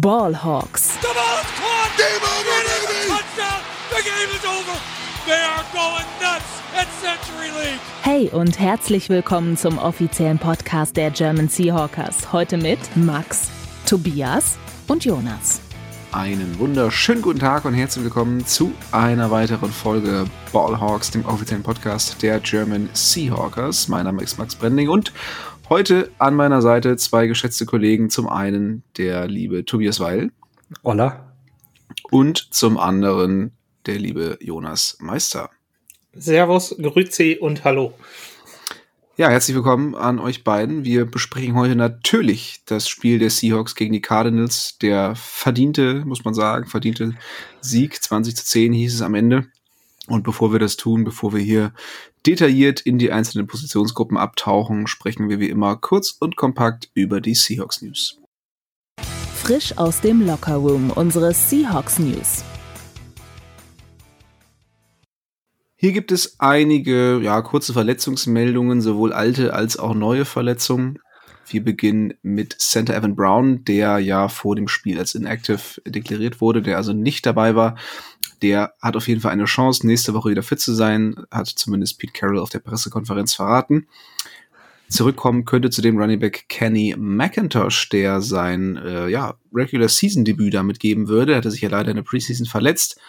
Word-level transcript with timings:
Ballhawks. 0.00 0.98
The 1.02 1.08
ball's 1.08 1.44
caught. 1.60 1.92
Game 1.98 2.22
over, 2.22 2.58
baby. 2.64 3.08
Touchdown. 3.10 3.60
The 3.90 4.02
game 4.02 4.30
is 4.34 4.44
over. 4.46 4.80
They 5.26 5.42
are 5.42 5.64
going 5.70 6.06
nuts 6.18 6.62
at 6.74 6.88
Century 7.02 7.50
League. 7.50 7.80
Hey 8.00 8.30
und 8.30 8.58
herzlich 8.58 9.10
willkommen 9.10 9.58
zum 9.58 9.76
offiziellen 9.76 10.38
Podcast 10.38 10.96
der 10.96 11.10
German 11.10 11.50
Seahawkers. 11.50 12.32
Heute 12.32 12.56
mit 12.56 12.78
Max, 12.96 13.50
Tobias 13.84 14.56
und 14.88 15.04
Jonas. 15.04 15.60
Einen 16.12 16.58
wunderschönen 16.58 17.20
guten 17.20 17.40
Tag 17.40 17.66
und 17.66 17.74
herzlich 17.74 18.04
willkommen 18.04 18.46
zu 18.46 18.72
einer 18.92 19.30
weiteren 19.30 19.70
Folge 19.72 20.24
Ballhawks, 20.52 21.10
dem 21.10 21.24
offiziellen 21.26 21.62
Podcast 21.62 22.22
der 22.22 22.40
German 22.40 22.88
Seahawkers. 22.94 23.88
Mein 23.88 24.04
Name 24.04 24.22
ist 24.22 24.38
Max 24.38 24.54
Brending 24.54 24.88
und 24.88 25.12
heute 25.72 26.10
an 26.18 26.34
meiner 26.34 26.60
Seite 26.60 26.98
zwei 26.98 27.26
geschätzte 27.26 27.64
Kollegen. 27.64 28.10
Zum 28.10 28.28
einen 28.28 28.82
der 28.98 29.26
liebe 29.26 29.64
Tobias 29.64 30.00
Weil. 30.00 30.30
Hola. 30.84 31.32
Und 32.10 32.52
zum 32.52 32.76
anderen 32.76 33.52
der 33.86 33.98
liebe 33.98 34.36
Jonas 34.42 34.98
Meister. 35.00 35.48
Servus, 36.12 36.76
Grüezi 36.78 37.38
und 37.40 37.64
Hallo. 37.64 37.94
Ja, 39.16 39.30
herzlich 39.30 39.56
willkommen 39.56 39.94
an 39.94 40.18
euch 40.18 40.44
beiden. 40.44 40.84
Wir 40.84 41.06
besprechen 41.06 41.54
heute 41.54 41.74
natürlich 41.74 42.60
das 42.66 42.86
Spiel 42.86 43.18
der 43.18 43.30
Seahawks 43.30 43.74
gegen 43.74 43.94
die 43.94 44.02
Cardinals. 44.02 44.76
Der 44.76 45.16
verdiente, 45.16 46.04
muss 46.04 46.22
man 46.22 46.34
sagen, 46.34 46.66
verdiente 46.66 47.14
Sieg. 47.62 48.02
20 48.02 48.36
zu 48.36 48.44
10 48.44 48.74
hieß 48.74 48.96
es 48.96 49.00
am 49.00 49.14
Ende. 49.14 49.46
Und 50.06 50.22
bevor 50.22 50.52
wir 50.52 50.58
das 50.58 50.76
tun, 50.76 51.04
bevor 51.04 51.32
wir 51.32 51.40
hier 51.40 51.72
detailliert 52.26 52.80
in 52.80 52.98
die 52.98 53.12
einzelnen 53.12 53.46
Positionsgruppen 53.46 54.16
abtauchen, 54.16 54.86
sprechen 54.86 55.28
wir 55.28 55.40
wie 55.40 55.48
immer 55.48 55.76
kurz 55.76 56.16
und 56.18 56.36
kompakt 56.36 56.90
über 56.94 57.20
die 57.20 57.34
Seahawks 57.34 57.82
News. 57.82 58.20
Frisch 59.34 59.76
aus 59.76 60.00
dem 60.00 60.24
Lockerroom 60.24 60.90
unsere 60.90 61.34
Seahawks 61.34 61.98
News. 61.98 62.44
Hier 65.74 65.90
gibt 65.90 66.12
es 66.12 66.38
einige 66.38 67.18
ja, 67.20 67.42
kurze 67.42 67.72
Verletzungsmeldungen, 67.72 68.80
sowohl 68.80 69.12
alte 69.12 69.52
als 69.52 69.76
auch 69.76 69.94
neue 69.94 70.24
Verletzungen. 70.24 71.00
Wir 71.48 71.64
beginnen 71.64 72.14
mit 72.22 72.54
Center 72.60 72.94
Evan 72.94 73.16
Brown, 73.16 73.64
der 73.64 73.98
ja 73.98 74.28
vor 74.28 74.54
dem 74.54 74.68
Spiel 74.68 74.96
als 75.00 75.16
inactive 75.16 75.82
deklariert 75.84 76.40
wurde, 76.40 76.62
der 76.62 76.76
also 76.76 76.92
nicht 76.92 77.26
dabei 77.26 77.56
war. 77.56 77.76
Der 78.42 78.74
hat 78.80 78.96
auf 78.96 79.08
jeden 79.08 79.20
Fall 79.20 79.32
eine 79.32 79.44
Chance, 79.44 79.86
nächste 79.86 80.14
Woche 80.14 80.30
wieder 80.30 80.42
fit 80.42 80.60
zu 80.60 80.74
sein, 80.74 81.16
hat 81.30 81.46
zumindest 81.46 81.98
Pete 81.98 82.12
Carroll 82.12 82.40
auf 82.40 82.50
der 82.50 82.58
Pressekonferenz 82.58 83.34
verraten. 83.34 83.86
Zurückkommen 84.88 85.46
könnte 85.46 85.70
zu 85.70 85.80
dem 85.80 85.96
Running 85.96 86.20
Back 86.20 86.46
Kenny 86.48 86.94
McIntosh, 86.98 87.88
der 87.88 88.20
sein 88.20 88.76
äh, 88.76 89.08
ja, 89.08 89.36
Regular 89.54 89.88
Season 89.88 90.24
Debüt 90.24 90.52
damit 90.52 90.80
geben 90.80 91.08
würde. 91.08 91.32
Er 91.32 91.38
hatte 91.38 91.50
sich 91.50 91.62
ja 91.62 91.70
leider 91.70 91.90
in 91.90 91.96
der 91.96 92.02
Preseason 92.02 92.44
verletzt. 92.44 93.00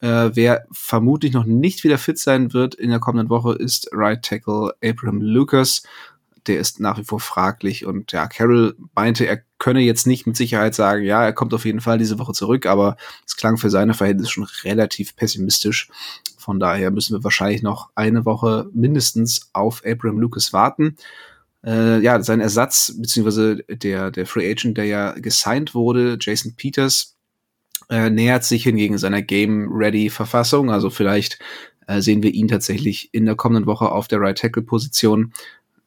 Äh, 0.00 0.32
wer 0.34 0.66
vermutlich 0.70 1.32
noch 1.32 1.46
nicht 1.46 1.82
wieder 1.82 1.96
fit 1.96 2.18
sein 2.18 2.52
wird 2.52 2.74
in 2.74 2.90
der 2.90 2.98
kommenden 2.98 3.30
Woche, 3.30 3.54
ist 3.54 3.88
Right 3.92 4.22
Tackle 4.22 4.74
Abraham 4.84 5.22
Lucas. 5.22 5.82
Der 6.46 6.58
ist 6.58 6.80
nach 6.80 6.98
wie 6.98 7.04
vor 7.04 7.20
fraglich 7.20 7.86
und 7.86 8.12
ja, 8.12 8.26
Carroll 8.26 8.76
meinte, 8.94 9.26
er 9.26 9.42
könne 9.58 9.80
jetzt 9.80 10.06
nicht 10.06 10.26
mit 10.26 10.36
Sicherheit 10.36 10.74
sagen, 10.74 11.04
ja, 11.04 11.24
er 11.24 11.32
kommt 11.32 11.54
auf 11.54 11.64
jeden 11.64 11.80
Fall 11.80 11.98
diese 11.98 12.18
Woche 12.18 12.32
zurück, 12.32 12.66
aber 12.66 12.96
es 13.26 13.36
klang 13.36 13.56
für 13.56 13.70
seine 13.70 13.94
Verhältnisse 13.94 14.30
schon 14.30 14.46
relativ 14.64 15.16
pessimistisch. 15.16 15.88
Von 16.36 16.60
daher 16.60 16.90
müssen 16.90 17.16
wir 17.16 17.24
wahrscheinlich 17.24 17.62
noch 17.62 17.90
eine 17.94 18.26
Woche 18.26 18.68
mindestens 18.74 19.48
auf 19.54 19.82
Abraham 19.86 20.18
Lucas 20.18 20.52
warten. 20.52 20.96
Äh, 21.64 22.00
ja, 22.00 22.22
sein 22.22 22.40
Ersatz, 22.40 22.94
beziehungsweise 22.98 23.64
der, 23.68 24.10
der 24.10 24.26
Free 24.26 24.50
Agent, 24.50 24.76
der 24.76 24.84
ja 24.84 25.12
gesigned 25.12 25.74
wurde, 25.74 26.18
Jason 26.20 26.54
Peters, 26.56 27.16
äh, 27.88 28.10
nähert 28.10 28.44
sich 28.44 28.64
hingegen 28.64 28.98
seiner 28.98 29.22
Game-Ready-Verfassung. 29.22 30.70
Also 30.70 30.90
vielleicht 30.90 31.38
äh, 31.86 32.00
sehen 32.00 32.22
wir 32.22 32.34
ihn 32.34 32.48
tatsächlich 32.48 33.08
in 33.12 33.24
der 33.24 33.36
kommenden 33.36 33.66
Woche 33.66 33.90
auf 33.90 34.08
der 34.08 34.20
Right-Tackle-Position. 34.20 35.32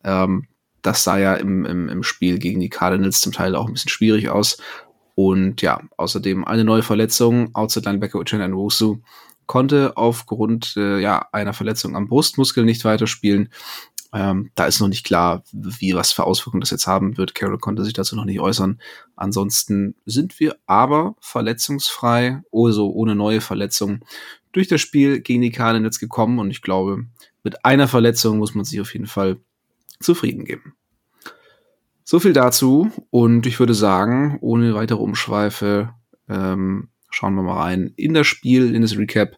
Ähm, 0.08 0.48
das 0.82 1.04
sah 1.04 1.18
ja 1.18 1.36
im, 1.36 1.66
im, 1.66 1.90
im 1.90 2.04
Spiel 2.04 2.40
gegen 2.40 2.62
die 2.62 2.70
Cardinals 2.70 3.22
zum 3.22 3.34
Teil 3.34 3.56
auch 3.56 3.68
ein 3.68 3.74
bisschen 3.74 3.90
schwierig 3.90 4.30
aus. 4.30 4.58
Und 5.16 5.62
ja, 5.62 5.82
außerdem 5.98 6.46
eine 6.46 6.64
neue 6.64 6.84
Verletzung. 6.84 7.54
Outside 7.54 7.90
Linebacker 7.90 8.20
Uchenna 8.20 8.48
Nwosu 8.48 9.00
konnte 9.48 9.98
aufgrund 9.98 10.76
äh, 10.78 11.00
ja, 11.00 11.28
einer 11.32 11.54
Verletzung 11.54 11.96
am 11.96 12.08
Brustmuskel 12.08 12.64
nicht 12.64 12.86
weiterspielen. 12.86 13.50
Ähm, 14.14 14.52
da 14.56 14.66
ist 14.66 14.80
noch 14.80 14.88
nicht 14.88 15.06
klar, 15.06 15.44
wie 15.52 15.94
was 15.94 16.12
für 16.12 16.24
Auswirkungen 16.24 16.62
das 16.62 16.70
jetzt 16.70 16.88
haben 16.88 17.18
wird. 17.18 17.36
Carroll 17.36 17.58
konnte 17.58 17.84
sich 17.84 17.94
dazu 17.94 18.16
noch 18.16 18.26
nicht 18.26 18.40
äußern. 18.40 18.80
Ansonsten 19.16 19.96
sind 20.06 20.40
wir 20.40 20.56
aber 20.66 21.16
verletzungsfrei, 21.20 22.42
also 22.52 22.92
ohne 22.92 23.16
neue 23.16 23.42
Verletzung, 23.42 24.06
durch 24.54 24.68
das 24.68 24.82
Spiel 24.82 25.20
gegen 25.20 25.42
die 25.42 25.52
Cardinals 25.52 26.00
gekommen. 26.00 26.40
Und 26.40 26.52
ich 26.52 26.62
glaube, 26.62 27.06
mit 27.44 27.66
einer 27.66 27.88
Verletzung 27.88 28.38
muss 28.38 28.56
man 28.56 28.66
sich 28.66 28.80
auf 28.80 28.94
jeden 28.94 29.08
Fall 29.08 29.38
zufrieden 30.00 30.46
geben. 30.46 30.76
So 32.04 32.20
viel 32.20 32.34
dazu. 32.34 32.92
Und 33.10 33.46
ich 33.46 33.60
würde 33.60 33.74
sagen, 33.74 34.38
ohne 34.42 34.74
weitere 34.74 35.00
Umschweife, 35.00 35.94
ähm, 36.30 36.90
schauen 37.10 37.36
wir 37.36 37.44
mal 37.44 37.62
rein 37.62 37.94
in 37.98 38.14
das 38.14 38.28
Spiel, 38.28 38.74
in 38.74 38.82
das 38.82 38.98
Recap 38.98 39.38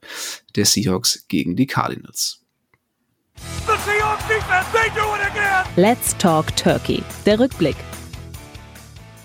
der 0.55 0.65
Seahawks 0.65 1.25
gegen 1.27 1.55
die 1.55 1.67
Cardinals. 1.67 2.45
Let's 5.75 6.17
Talk 6.17 6.55
Turkey. 6.55 7.01
Der 7.25 7.39
Rückblick. 7.39 7.75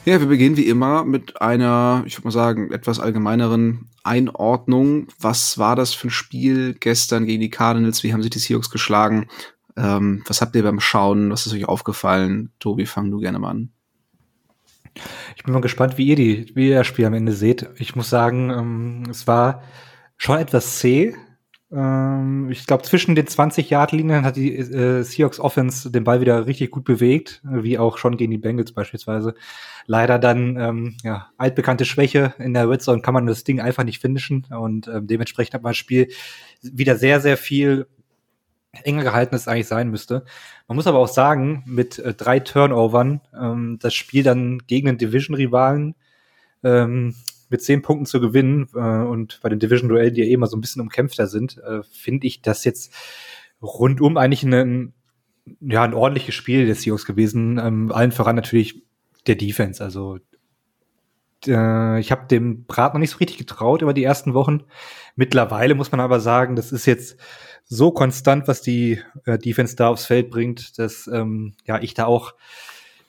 Ja, 0.04 0.20
wir 0.20 0.26
beginnen 0.26 0.56
wie 0.56 0.66
immer 0.66 1.04
mit 1.04 1.40
einer, 1.40 2.02
ich 2.06 2.16
würde 2.16 2.28
mal 2.28 2.32
sagen, 2.32 2.70
etwas 2.70 3.00
allgemeineren 3.00 3.88
Einordnung. 4.02 5.08
Was 5.18 5.58
war 5.58 5.76
das 5.76 5.94
für 5.94 6.08
ein 6.08 6.10
Spiel 6.10 6.74
gestern 6.74 7.24
gegen 7.26 7.40
die 7.40 7.50
Cardinals? 7.50 8.02
Wie 8.02 8.12
haben 8.12 8.22
sich 8.22 8.30
die 8.30 8.38
Seahawks 8.38 8.70
geschlagen? 8.70 9.28
Ähm, 9.76 10.22
was 10.26 10.40
habt 10.40 10.54
ihr 10.54 10.62
beim 10.62 10.80
Schauen? 10.80 11.30
Was 11.30 11.46
ist 11.46 11.54
euch 11.54 11.66
aufgefallen? 11.66 12.52
Tobi, 12.58 12.86
fang 12.86 13.10
du 13.10 13.18
gerne 13.18 13.38
mal 13.38 13.50
an. 13.50 13.70
Ich 15.36 15.42
bin 15.42 15.52
mal 15.52 15.60
gespannt, 15.60 15.98
wie 15.98 16.06
ihr, 16.06 16.16
die, 16.16 16.52
wie 16.54 16.68
ihr 16.68 16.78
das 16.78 16.86
Spiel 16.86 17.06
am 17.06 17.14
Ende 17.14 17.32
seht. 17.32 17.68
Ich 17.76 17.96
muss 17.96 18.10
sagen, 18.10 18.50
ähm, 18.50 19.02
es 19.10 19.26
war 19.26 19.62
schon 20.16 20.38
etwas 20.38 20.78
zäh. 20.78 21.14
Ähm, 21.72 22.48
ich 22.50 22.66
glaube, 22.66 22.84
zwischen 22.84 23.16
den 23.16 23.26
20-Yard-Linien 23.26 24.24
hat 24.24 24.36
die 24.36 24.56
äh, 24.56 25.02
Seahawks 25.02 25.40
Offense 25.40 25.90
den 25.90 26.04
Ball 26.04 26.20
wieder 26.20 26.46
richtig 26.46 26.70
gut 26.70 26.84
bewegt, 26.84 27.42
wie 27.42 27.78
auch 27.78 27.98
schon 27.98 28.16
gegen 28.16 28.30
die 28.30 28.38
Bengals 28.38 28.72
beispielsweise. 28.72 29.34
Leider 29.86 30.20
dann, 30.20 30.56
ähm, 30.56 30.96
ja, 31.02 31.30
altbekannte 31.36 31.84
Schwäche 31.84 32.34
in 32.38 32.54
der 32.54 32.70
Red 32.70 32.82
Zone 32.82 33.02
kann 33.02 33.14
man 33.14 33.26
das 33.26 33.42
Ding 33.42 33.60
einfach 33.60 33.84
nicht 33.84 34.00
finishen 34.00 34.46
und 34.50 34.86
ähm, 34.86 35.08
dementsprechend 35.08 35.54
hat 35.54 35.62
man 35.62 35.70
das 35.70 35.76
Spiel 35.76 36.08
wieder 36.62 36.96
sehr, 36.96 37.20
sehr 37.20 37.36
viel 37.36 37.86
enger 38.82 39.04
gehalten 39.04 39.34
es 39.34 39.48
eigentlich 39.48 39.68
sein 39.68 39.90
müsste. 39.90 40.24
Man 40.68 40.76
muss 40.76 40.86
aber 40.86 40.98
auch 40.98 41.08
sagen, 41.08 41.62
mit 41.66 41.98
äh, 41.98 42.14
drei 42.14 42.40
Turnovern 42.40 43.20
ähm, 43.38 43.78
das 43.80 43.94
Spiel 43.94 44.22
dann 44.22 44.58
gegen 44.66 44.86
den 44.86 44.98
Division-Rivalen 44.98 45.94
ähm, 46.62 47.14
mit 47.50 47.62
zehn 47.62 47.82
Punkten 47.82 48.06
zu 48.06 48.20
gewinnen 48.20 48.68
äh, 48.74 48.78
und 48.78 49.38
bei 49.42 49.48
den 49.48 49.58
Division-Duellen, 49.58 50.14
die 50.14 50.22
ja 50.22 50.26
eh 50.26 50.32
immer 50.32 50.46
so 50.46 50.56
ein 50.56 50.60
bisschen 50.60 50.82
umkämpfter 50.82 51.26
sind, 51.26 51.58
äh, 51.58 51.82
finde 51.82 52.26
ich 52.26 52.42
das 52.42 52.64
jetzt 52.64 52.92
rundum 53.62 54.16
eigentlich 54.16 54.42
ein, 54.42 54.92
ja, 55.60 55.82
ein 55.82 55.94
ordentliches 55.94 56.34
Spiel 56.34 56.66
des 56.66 56.82
Seahawks 56.82 57.06
gewesen. 57.06 57.58
Ähm, 57.58 57.92
allen 57.92 58.12
voran 58.12 58.36
natürlich 58.36 58.82
der 59.26 59.36
Defense. 59.36 59.82
Also 59.82 60.18
äh, 61.46 62.00
ich 62.00 62.10
habe 62.10 62.26
dem 62.28 62.64
Brat 62.64 62.94
noch 62.94 63.00
nicht 63.00 63.10
so 63.10 63.18
richtig 63.18 63.38
getraut 63.38 63.82
über 63.82 63.94
die 63.94 64.04
ersten 64.04 64.34
Wochen. 64.34 64.62
Mittlerweile 65.16 65.74
muss 65.74 65.92
man 65.92 66.00
aber 66.00 66.20
sagen, 66.20 66.56
das 66.56 66.72
ist 66.72 66.86
jetzt 66.86 67.18
so 67.66 67.90
konstant, 67.90 68.48
was 68.48 68.62
die 68.62 69.00
äh, 69.24 69.38
Defense 69.38 69.76
da 69.76 69.88
aufs 69.88 70.06
Feld 70.06 70.30
bringt, 70.30 70.78
dass 70.78 71.06
ähm, 71.06 71.54
ja 71.66 71.80
ich 71.80 71.94
da 71.94 72.06
auch 72.06 72.34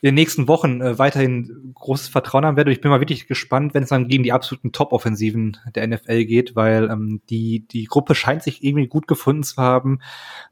in 0.05 0.09
den 0.09 0.15
nächsten 0.15 0.47
Wochen 0.47 0.81
äh, 0.81 0.99
weiterhin 0.99 1.71
großes 1.73 2.09
Vertrauen 2.09 2.45
haben 2.45 2.57
werde. 2.57 2.71
Ich 2.71 2.79
bin 2.79 2.91
mal 2.91 2.99
wirklich 2.99 3.27
gespannt, 3.27 3.73
wenn 3.73 3.81
es 3.81 3.89
dann 3.89 4.07
gegen 4.07 4.21
die 4.21 4.33
absoluten 4.33 4.71
Top-Offensiven 4.71 5.57
der 5.73 5.87
NFL 5.87 6.25
geht, 6.25 6.55
weil 6.55 6.91
ähm, 6.91 7.21
die, 7.29 7.65
die 7.67 7.85
Gruppe 7.85 8.13
scheint 8.13 8.43
sich 8.43 8.63
irgendwie 8.63 8.85
gut 8.85 9.07
gefunden 9.07 9.41
zu 9.41 9.57
haben. 9.57 9.99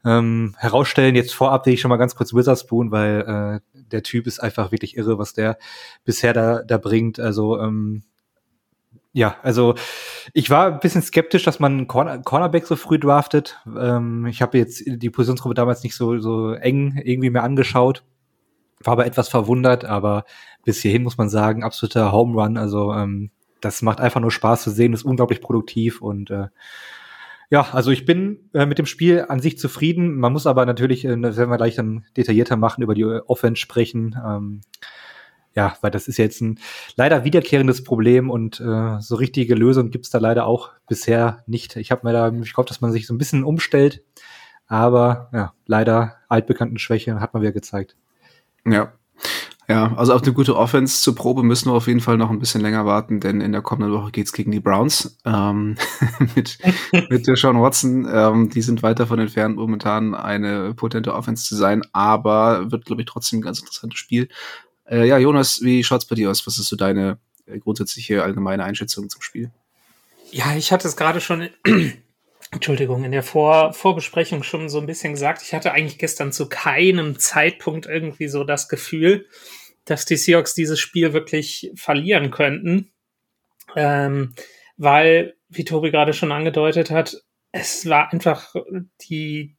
Ähm, 0.04 0.56
herausstellen 0.58 1.14
jetzt 1.14 1.34
vorab 1.34 1.66
will 1.66 1.74
ich 1.74 1.80
schon 1.80 1.90
mal 1.90 1.98
ganz 1.98 2.16
kurz 2.16 2.34
Witherspoon, 2.34 2.90
weil 2.90 3.60
äh, 3.74 3.80
der 3.92 4.02
Typ 4.02 4.26
ist 4.26 4.40
einfach 4.40 4.72
wirklich 4.72 4.96
irre, 4.96 5.18
was 5.18 5.34
der 5.34 5.56
bisher 6.04 6.32
da, 6.32 6.62
da 6.62 6.76
bringt. 6.76 7.20
Also 7.20 7.60
ähm, 7.60 8.02
ja, 9.14 9.36
also 9.42 9.76
ich 10.32 10.50
war 10.50 10.66
ein 10.66 10.80
bisschen 10.80 11.00
skeptisch, 11.00 11.44
dass 11.44 11.60
man 11.60 11.86
Corner 11.86 12.18
Cornerback 12.18 12.66
so 12.66 12.74
früh 12.74 12.98
draftet. 12.98 13.60
Ähm, 13.64 14.26
ich 14.26 14.42
habe 14.42 14.58
jetzt 14.58 14.82
die 14.84 15.08
Positionsgruppe 15.08 15.54
damals 15.54 15.84
nicht 15.84 15.94
so, 15.94 16.18
so 16.18 16.52
eng 16.52 17.00
irgendwie 17.02 17.30
mehr 17.30 17.44
angeschaut. 17.44 18.02
War 18.80 18.94
aber 18.94 19.06
etwas 19.06 19.28
verwundert, 19.28 19.84
aber 19.84 20.24
bis 20.64 20.82
hierhin 20.82 21.04
muss 21.04 21.16
man 21.16 21.30
sagen, 21.30 21.62
absoluter 21.62 22.10
Home 22.10 22.34
Run. 22.34 22.56
Also 22.56 22.92
ähm, 22.92 23.30
das 23.60 23.82
macht 23.82 24.00
einfach 24.00 24.20
nur 24.20 24.32
Spaß 24.32 24.64
zu 24.64 24.70
sehen, 24.70 24.92
ist 24.92 25.04
unglaublich 25.04 25.40
produktiv 25.40 26.02
und 26.02 26.30
äh, 26.30 26.48
ja, 27.50 27.68
also 27.72 27.92
ich 27.92 28.04
bin 28.04 28.50
äh, 28.52 28.66
mit 28.66 28.78
dem 28.78 28.86
Spiel 28.86 29.26
an 29.28 29.38
sich 29.38 29.58
zufrieden. 29.58 30.18
Man 30.18 30.32
muss 30.32 30.48
aber 30.48 30.66
natürlich, 30.66 31.04
äh, 31.04 31.16
das 31.20 31.36
werden 31.36 31.50
wir 31.50 31.56
gleich 31.56 31.76
dann 31.76 32.04
detaillierter 32.16 32.56
machen, 32.56 32.82
über 32.82 32.96
die 32.96 33.04
Offense 33.04 33.60
sprechen. 33.60 34.20
Ähm, 34.26 34.62
ja, 35.54 35.76
weil 35.80 35.90
das 35.90 36.08
ist 36.08 36.16
jetzt 36.16 36.40
ein 36.40 36.58
leider 36.96 37.24
wiederkehrendes 37.24 37.84
Problem 37.84 38.30
und 38.30 38.60
äh, 38.60 39.00
so 39.00 39.16
richtige 39.16 39.54
Lösung 39.54 39.90
gibt's 39.90 40.10
da 40.10 40.18
leider 40.18 40.46
auch 40.46 40.70
bisher 40.88 41.44
nicht. 41.46 41.76
Ich 41.76 41.90
habe 41.90 42.06
mir 42.06 42.12
da, 42.12 42.32
ich 42.32 42.56
hoffe, 42.56 42.68
dass 42.68 42.80
man 42.80 42.92
sich 42.92 43.06
so 43.06 43.14
ein 43.14 43.18
bisschen 43.18 43.44
umstellt, 43.44 44.02
aber 44.66 45.30
ja, 45.32 45.52
leider 45.66 46.16
altbekannten 46.28 46.78
Schwäche 46.78 47.20
hat 47.20 47.34
man 47.34 47.42
wieder 47.42 47.52
gezeigt. 47.52 47.96
Ja. 48.66 48.92
Ja, 49.66 49.94
also 49.96 50.12
auf 50.12 50.22
eine 50.22 50.34
gute 50.34 50.56
Offense 50.56 51.00
zur 51.00 51.14
Probe 51.14 51.42
müssen 51.42 51.70
wir 51.70 51.74
auf 51.74 51.86
jeden 51.86 52.00
Fall 52.00 52.18
noch 52.18 52.28
ein 52.30 52.38
bisschen 52.38 52.60
länger 52.60 52.84
warten, 52.84 53.20
denn 53.20 53.40
in 53.40 53.52
der 53.52 53.62
kommenden 53.62 53.98
Woche 53.98 54.10
geht's 54.10 54.34
gegen 54.34 54.50
die 54.50 54.60
Browns 54.60 55.18
ähm, 55.24 55.76
mit, 56.36 56.58
mit 57.08 57.26
der 57.26 57.36
Sean 57.36 57.58
Watson. 57.62 58.06
Ähm, 58.10 58.50
die 58.50 58.60
sind 58.60 58.82
weit 58.82 59.00
davon 59.00 59.20
entfernt, 59.20 59.56
momentan 59.56 60.14
eine 60.14 60.74
potente 60.74 61.14
Offense 61.14 61.44
zu 61.44 61.56
sein, 61.56 61.82
aber 61.92 62.70
wird, 62.70 62.84
glaube 62.84 63.02
ich, 63.02 63.06
trotzdem 63.06 63.38
ein 63.38 63.42
ganz 63.42 63.60
interessantes 63.60 63.98
Spiel. 63.98 64.28
Äh, 64.94 65.08
ja, 65.08 65.18
Jonas, 65.18 65.60
wie 65.62 65.82
schaut's 65.82 66.04
bei 66.04 66.14
dir 66.14 66.30
aus? 66.30 66.46
Was 66.46 66.56
ist 66.56 66.68
so 66.68 66.76
deine 66.76 67.18
äh, 67.46 67.58
grundsätzliche 67.58 68.22
allgemeine 68.22 68.62
Einschätzung 68.62 69.08
zum 69.08 69.22
Spiel? 69.22 69.50
Ja, 70.30 70.54
ich 70.56 70.70
hatte 70.70 70.86
es 70.86 70.96
gerade 70.96 71.20
schon, 71.20 71.48
Entschuldigung, 72.52 73.02
in 73.02 73.10
der 73.10 73.24
Vor 73.24 73.72
Vorbesprechung 73.72 74.44
schon 74.44 74.68
so 74.68 74.78
ein 74.78 74.86
bisschen 74.86 75.14
gesagt. 75.14 75.42
Ich 75.42 75.52
hatte 75.52 75.72
eigentlich 75.72 75.98
gestern 75.98 76.30
zu 76.30 76.48
keinem 76.48 77.18
Zeitpunkt 77.18 77.86
irgendwie 77.86 78.28
so 78.28 78.44
das 78.44 78.68
Gefühl, 78.68 79.26
dass 79.84 80.04
die 80.04 80.16
Seahawks 80.16 80.54
dieses 80.54 80.78
Spiel 80.78 81.12
wirklich 81.12 81.72
verlieren 81.74 82.30
könnten. 82.30 82.92
Ähm, 83.74 84.34
weil, 84.76 85.34
wie 85.48 85.64
Tobi 85.64 85.90
gerade 85.90 86.12
schon 86.12 86.30
angedeutet 86.30 86.92
hat, 86.92 87.20
es 87.50 87.88
war 87.88 88.12
einfach 88.12 88.54
die, 89.08 89.56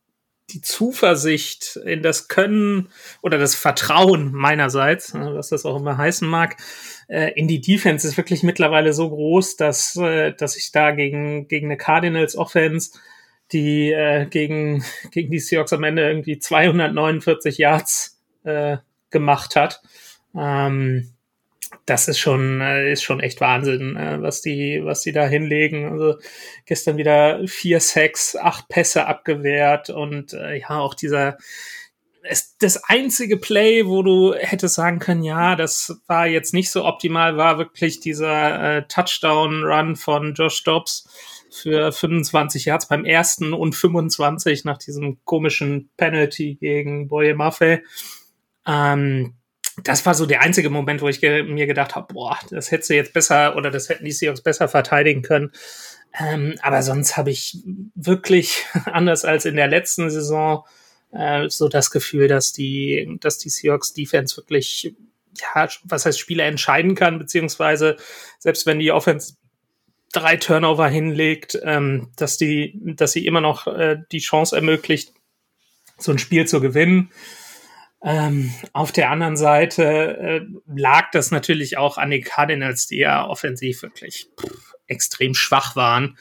die 0.52 0.62
Zuversicht 0.62 1.78
in 1.86 2.04
das 2.04 2.28
Können 2.28 2.90
oder 3.22 3.38
das 3.38 3.56
Vertrauen 3.56 4.32
meinerseits, 4.32 5.14
äh, 5.14 5.20
was 5.20 5.50
das 5.50 5.66
auch 5.66 5.78
immer 5.78 5.98
heißen 5.98 6.28
mag, 6.28 6.58
äh, 7.08 7.32
in 7.36 7.48
die 7.48 7.62
Defense 7.62 8.08
ist 8.08 8.18
wirklich 8.18 8.44
mittlerweile 8.44 8.94
so 8.94 9.10
groß, 9.10 9.56
dass, 9.56 9.96
äh, 9.96 10.34
dass 10.34 10.56
ich 10.56 10.72
da 10.72 10.92
gegen, 10.92 11.48
gegen 11.48 11.68
eine 11.68 11.78
Cardinals 11.78 12.36
Offense, 12.36 12.92
die 13.52 13.94
gegen, 14.32 14.84
gegen 15.12 15.30
die 15.30 15.40
Seahawks 15.40 15.72
am 15.72 15.84
Ende 15.84 16.08
irgendwie 16.08 16.40
249 16.40 17.60
Yards 17.60 18.20
gemacht 19.12 19.56
hat, 19.56 19.84
ähm, 20.36 21.15
das 21.86 22.08
ist 22.08 22.20
schon, 22.20 22.62
äh, 22.62 22.92
ist 22.92 23.04
schon 23.04 23.20
echt 23.20 23.42
Wahnsinn, 23.42 23.96
äh, 23.96 24.22
was 24.22 24.42
die, 24.42 24.82
was 24.84 25.02
die 25.02 25.12
da 25.12 25.26
hinlegen. 25.26 25.92
Also 25.92 26.20
gestern 26.66 26.98
wieder 26.98 27.48
vier 27.48 27.80
Sacks, 27.80 28.36
acht 28.36 28.68
Pässe 28.70 29.06
abgewehrt 29.06 29.90
und 29.90 30.34
äh, 30.34 30.60
ja, 30.60 30.80
auch 30.80 30.94
dieser, 30.94 31.38
es, 32.24 32.58
das 32.58 32.84
einzige 32.86 33.38
Play, 33.38 33.86
wo 33.86 34.02
du 34.02 34.34
hättest 34.34 34.76
sagen 34.76 35.00
können, 35.00 35.24
ja, 35.24 35.56
das 35.56 36.02
war 36.08 36.28
jetzt 36.28 36.54
nicht 36.54 36.72
so 36.72 36.86
optimal, 36.86 37.38
war 37.38 37.58
wirklich 37.58 38.00
dieser 38.00 38.78
äh, 38.78 38.88
Touchdown-Run 38.88 39.96
von 39.96 40.34
Josh 40.34 40.64
Dobbs 40.64 41.08
für 41.52 41.92
25 41.92 42.66
Yards 42.66 42.88
beim 42.88 43.06
ersten 43.06 43.54
und 43.54 43.76
25 43.76 44.66
nach 44.66 44.78
diesem 44.78 45.24
komischen 45.24 45.90
Penalty 45.98 46.56
gegen 46.56 47.08
Boye 47.08 47.34
Maffei. 47.34 47.84
Ähm, 48.68 49.36
das 49.84 50.06
war 50.06 50.14
so 50.16 50.26
der 50.26 50.42
einzige 50.42 50.70
Moment, 50.70 51.02
wo 51.02 51.10
ich 51.10 51.22
ge 51.22 51.44
mir 51.44 51.68
gedacht 51.68 51.96
habe, 51.96 52.14
boah, 52.14 52.38
das 52.50 52.72
hättest 52.72 52.90
du 52.90 52.96
jetzt 52.96 53.14
besser 53.14 53.56
oder 53.56 53.72
das 53.72 53.90
hätten 53.90 54.06
die 54.06 54.12
Seahawks 54.12 54.42
besser 54.42 54.68
verteidigen 54.68 55.22
können. 55.22 55.52
Ähm, 56.18 56.56
aber 56.62 56.82
sonst 56.82 57.18
habe 57.18 57.32
ich 57.32 57.58
wirklich, 57.94 58.66
anders 58.86 59.26
als 59.26 59.46
in 59.46 59.56
der 59.56 59.68
letzten 59.68 60.10
Saison, 60.10 60.64
äh, 61.12 61.50
so 61.50 61.68
das 61.68 61.92
Gefühl, 61.92 62.28
dass 62.28 62.54
die, 62.54 63.18
dass 63.20 63.38
die 63.38 63.50
Seahawks 63.50 63.94
Defense 63.94 64.38
wirklich, 64.38 64.94
ja, 65.38 65.68
was 65.84 66.06
heißt 66.06 66.20
Spiele 66.20 66.44
entscheiden 66.44 66.96
kann, 66.96 67.20
beziehungsweise 67.20 67.98
selbst 68.40 68.66
wenn 68.66 68.80
die 68.80 68.92
Offense 68.92 69.36
drei 70.14 70.38
Turnover 70.38 70.88
hinlegt, 70.88 71.60
ähm, 71.64 72.12
dass 72.16 72.38
die, 72.38 72.80
dass 72.96 73.12
sie 73.12 73.26
immer 73.26 73.42
noch 73.42 73.68
äh, 73.68 73.98
die 74.12 74.20
Chance 74.20 74.56
ermöglicht, 74.56 75.14
so 75.98 76.12
ein 76.12 76.20
Spiel 76.20 76.48
zu 76.48 76.62
gewinnen. 76.62 77.12
Ähm, 78.08 78.54
auf 78.72 78.92
der 78.92 79.10
anderen 79.10 79.36
Seite 79.36 79.84
äh, 79.84 80.42
lag 80.68 81.10
das 81.12 81.32
natürlich 81.32 81.80
auch 81.80 81.98
an 81.98 82.12
den 82.12 82.24
Cardinals, 82.24 82.86
die 82.86 83.00
ja 83.00 83.28
offensiv 83.28 83.82
wirklich 83.82 84.30
pff, 84.40 84.76
extrem 84.86 85.34
schwach 85.34 85.76
waren. 85.76 86.16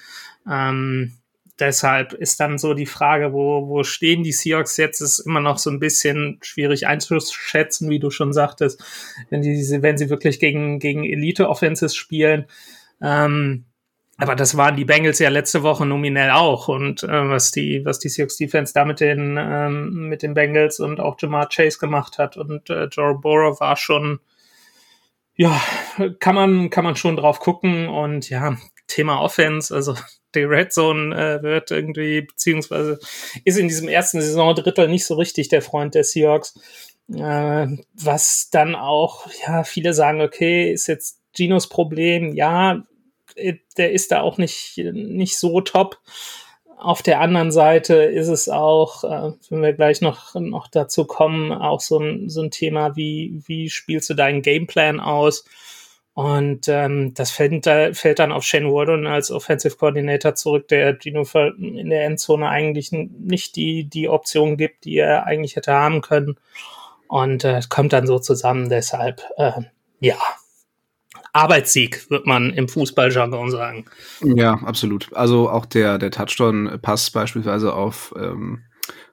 Ähm, 0.51 1.19
deshalb 1.61 2.15
ist 2.15 2.41
dann 2.41 2.57
so 2.57 2.73
die 2.73 2.87
Frage, 2.87 3.35
wo, 3.35 3.69
wo 3.69 3.83
stehen 3.83 4.23
die 4.23 4.33
Seahawks 4.33 4.79
jetzt, 4.79 5.03
ist 5.03 5.19
immer 5.19 5.41
noch 5.41 5.59
so 5.59 5.69
ein 5.69 5.79
bisschen 5.79 6.39
schwierig 6.41 6.87
einzuschätzen, 6.87 7.91
wie 7.91 7.99
du 7.99 8.09
schon 8.09 8.33
sagtest, 8.33 8.83
wenn, 9.29 9.43
die, 9.43 9.55
wenn 9.83 9.99
sie 9.99 10.09
wirklich 10.09 10.41
gegen, 10.41 10.79
gegen 10.79 11.05
Elite-Offenses 11.05 11.95
spielen. 11.95 12.47
Ähm, 13.03 13.67
aber 14.17 14.37
das 14.37 14.57
waren 14.57 14.77
die 14.77 14.85
Bengals 14.85 15.19
ja 15.19 15.29
letzte 15.29 15.63
Woche 15.63 15.87
nominell 15.87 16.31
auch. 16.31 16.69
Und 16.69 17.03
äh, 17.03 17.29
was 17.29 17.51
die, 17.51 17.85
was 17.85 17.99
die 17.99 18.09
Seahawks 18.09 18.37
Defense 18.37 18.73
da 18.73 18.85
mit 18.85 19.01
den, 19.01 19.37
ähm, 19.39 20.09
mit 20.09 20.23
den 20.23 20.35
Bengals 20.35 20.79
und 20.79 21.01
auch 21.01 21.17
Jamar 21.19 21.49
Chase 21.49 21.79
gemacht 21.79 22.19
hat 22.19 22.37
und 22.37 22.71
äh, 22.71 22.85
Joe 22.85 23.19
Burrow 23.19 23.59
war 23.61 23.77
schon, 23.77 24.21
ja, 25.35 25.61
kann 26.21 26.37
man, 26.37 26.71
kann 26.71 26.85
man 26.85 26.95
schon 26.97 27.17
drauf 27.17 27.41
gucken. 27.41 27.89
Und 27.89 28.31
ja, 28.31 28.57
Thema 28.87 29.21
Offense, 29.21 29.75
also 29.75 29.97
die 30.35 30.45
Red 30.45 30.73
Zone 30.73 31.15
äh, 31.15 31.43
wird 31.43 31.73
irgendwie, 31.73 32.23
beziehungsweise 32.23 33.01
ist 33.45 33.59
in 33.59 33.69
diesem 33.69 33.89
ersten 33.89 34.21
Saisondrittel 34.21 34.89
nicht 34.89 35.07
so 35.07 35.15
richtig 35.15 35.49
der 35.49 35.63
Freund 35.63 35.95
der 35.95 36.05
Seahawks. 36.05 36.55
Äh, 37.13 37.67
was 37.95 38.49
dann 38.51 38.77
auch, 38.77 39.27
ja, 39.47 39.65
viele 39.65 39.93
sagen, 39.93 40.21
okay, 40.21 40.73
ist 40.73 40.87
jetzt 40.87 41.21
Ginos 41.35 41.69
Problem, 41.69 42.33
ja, 42.33 42.85
der 43.77 43.93
ist 43.93 44.13
da 44.13 44.21
auch 44.21 44.39
nicht, 44.39 44.79
nicht 44.79 45.39
so 45.39 45.61
top. 45.61 45.99
Auf 46.79 47.03
der 47.03 47.21
anderen 47.21 47.51
Seite 47.51 47.95
ist 47.95 48.29
es 48.29 48.49
auch, 48.49 49.05
äh, 49.05 49.33
wenn 49.49 49.63
wir 49.63 49.73
gleich 49.73 50.01
noch, 50.01 50.35
noch 50.35 50.69
dazu 50.69 51.05
kommen, 51.05 51.53
auch 51.53 51.81
so 51.81 51.99
ein, 51.99 52.29
so 52.29 52.43
ein 52.43 52.51
Thema, 52.51 52.97
wie, 52.97 53.43
wie 53.47 53.71
spielst 53.71 54.11
du 54.11 54.15
deinen 54.15 54.43
Gameplan 54.43 55.01
aus? 55.01 55.45
Und 56.15 56.69
ähm, 56.69 57.13
das 57.15 57.33
fällt, 57.33 57.65
fällt 57.97 58.21
dann 58.21 58.31
auf 58.31 58.45
Shane 58.45 58.71
Warden 58.71 59.07
als 59.09 59.33
Offensive 59.33 59.77
Coordinator 59.77 60.37
zurück, 60.37 60.69
der 60.69 60.97
Gino 60.97 61.27
in 61.59 61.91
der 61.91 62.05
Endzone 62.05 62.49
eigentlich 62.49 62.93
nicht 62.93 63.57
die, 63.57 63.85
die 63.85 64.09
Option 64.09 64.57
gibt, 64.57 64.85
die 64.85 64.99
er 64.99 65.27
eigentlich 65.27 65.57
hätte 65.57 65.73
haben 65.73 66.03
können. 66.03 66.37
Und 67.09 67.45
äh, 67.45 67.61
kommt 67.69 67.93
dann 67.93 68.07
so 68.07 68.21
zusammen. 68.21 68.69
Deshalb, 68.69 69.23
äh, 69.37 69.53
ja, 69.99 70.17
Arbeitssieg, 71.35 72.09
wird 72.11 72.27
man 72.27 72.51
im 72.51 72.69
Fußballjargon 72.69 73.51
sagen. 73.51 73.85
Ja, 74.23 74.55
absolut. 74.55 75.13
Also 75.15 75.51
auch 75.51 75.67
der, 75.67 75.99
der 75.99 76.13
Touchdown-Pass 76.13 77.11
beispielsweise 77.11 77.75
auf, 77.75 78.15
ähm, 78.17 78.63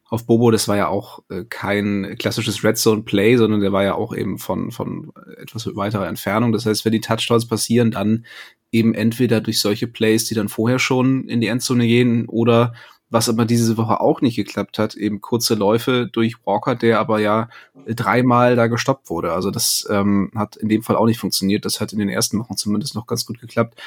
auf 0.06 0.28
Bobo, 0.28 0.52
das 0.52 0.68
war 0.68 0.78
ja 0.78 0.88
auch 0.88 1.24
äh, 1.30 1.46
kein 1.50 2.16
klassisches 2.20 2.64
Red 2.64 2.78
Zone 2.78 3.02
Play, 3.02 3.38
sondern 3.38 3.60
der 3.60 3.72
war 3.72 3.84
ja 3.84 3.96
auch 3.96 4.16
eben 4.16 4.38
von, 4.38 4.72
von 4.72 5.12
etwas 5.38 5.68
weiterer 5.76 6.08
Entfernung. 6.08 6.52
Das 6.52 6.66
heißt, 6.68 6.86
wenn 6.86 6.92
die 6.92 7.02
Touchdowns 7.02 7.48
passieren, 7.48 7.90
dann 7.90 8.26
eben 8.72 8.94
entweder 8.94 9.42
durch 9.42 9.60
solche 9.60 9.88
Plays, 9.88 10.26
die 10.26 10.36
dann 10.36 10.48
vorher 10.48 10.78
schon 10.78 11.28
in 11.28 11.42
die 11.42 11.48
Endzone 11.48 11.88
gehen 11.88 12.28
oder 12.28 12.74
was 13.12 13.28
aber 13.28 13.46
diese 13.46 13.78
Woche 13.78 14.00
auch 14.00 14.22
nicht 14.22 14.38
geklappt 14.38 14.80
hat, 14.80 14.96
eben 14.96 15.20
kurze 15.20 15.54
Läufe 15.54 16.10
durch 16.12 16.38
Walker, 16.46 16.76
der 16.76 17.00
aber 17.00 17.20
ja 17.20 17.50
dreimal 17.86 18.56
da 18.56 18.68
gestoppt 18.68 19.10
wurde. 19.10 19.34
Also 19.34 19.52
das 19.52 19.86
ähm, 19.92 20.32
hat 20.34 20.56
in 20.56 20.70
dem 20.70 20.82
Fall 20.82 20.96
auch 20.96 21.06
nicht 21.06 21.20
funktioniert. 21.20 21.66
Das 21.66 21.82
hat 21.82 21.92
in 21.92 22.00
den 22.00 22.10
ersten 22.10 22.40
Wochen 22.40 22.56
zumindest 22.56 22.96
noch 22.96 23.08
ganz 23.08 23.26
gut 23.26 23.40
geklappt. 23.40 23.80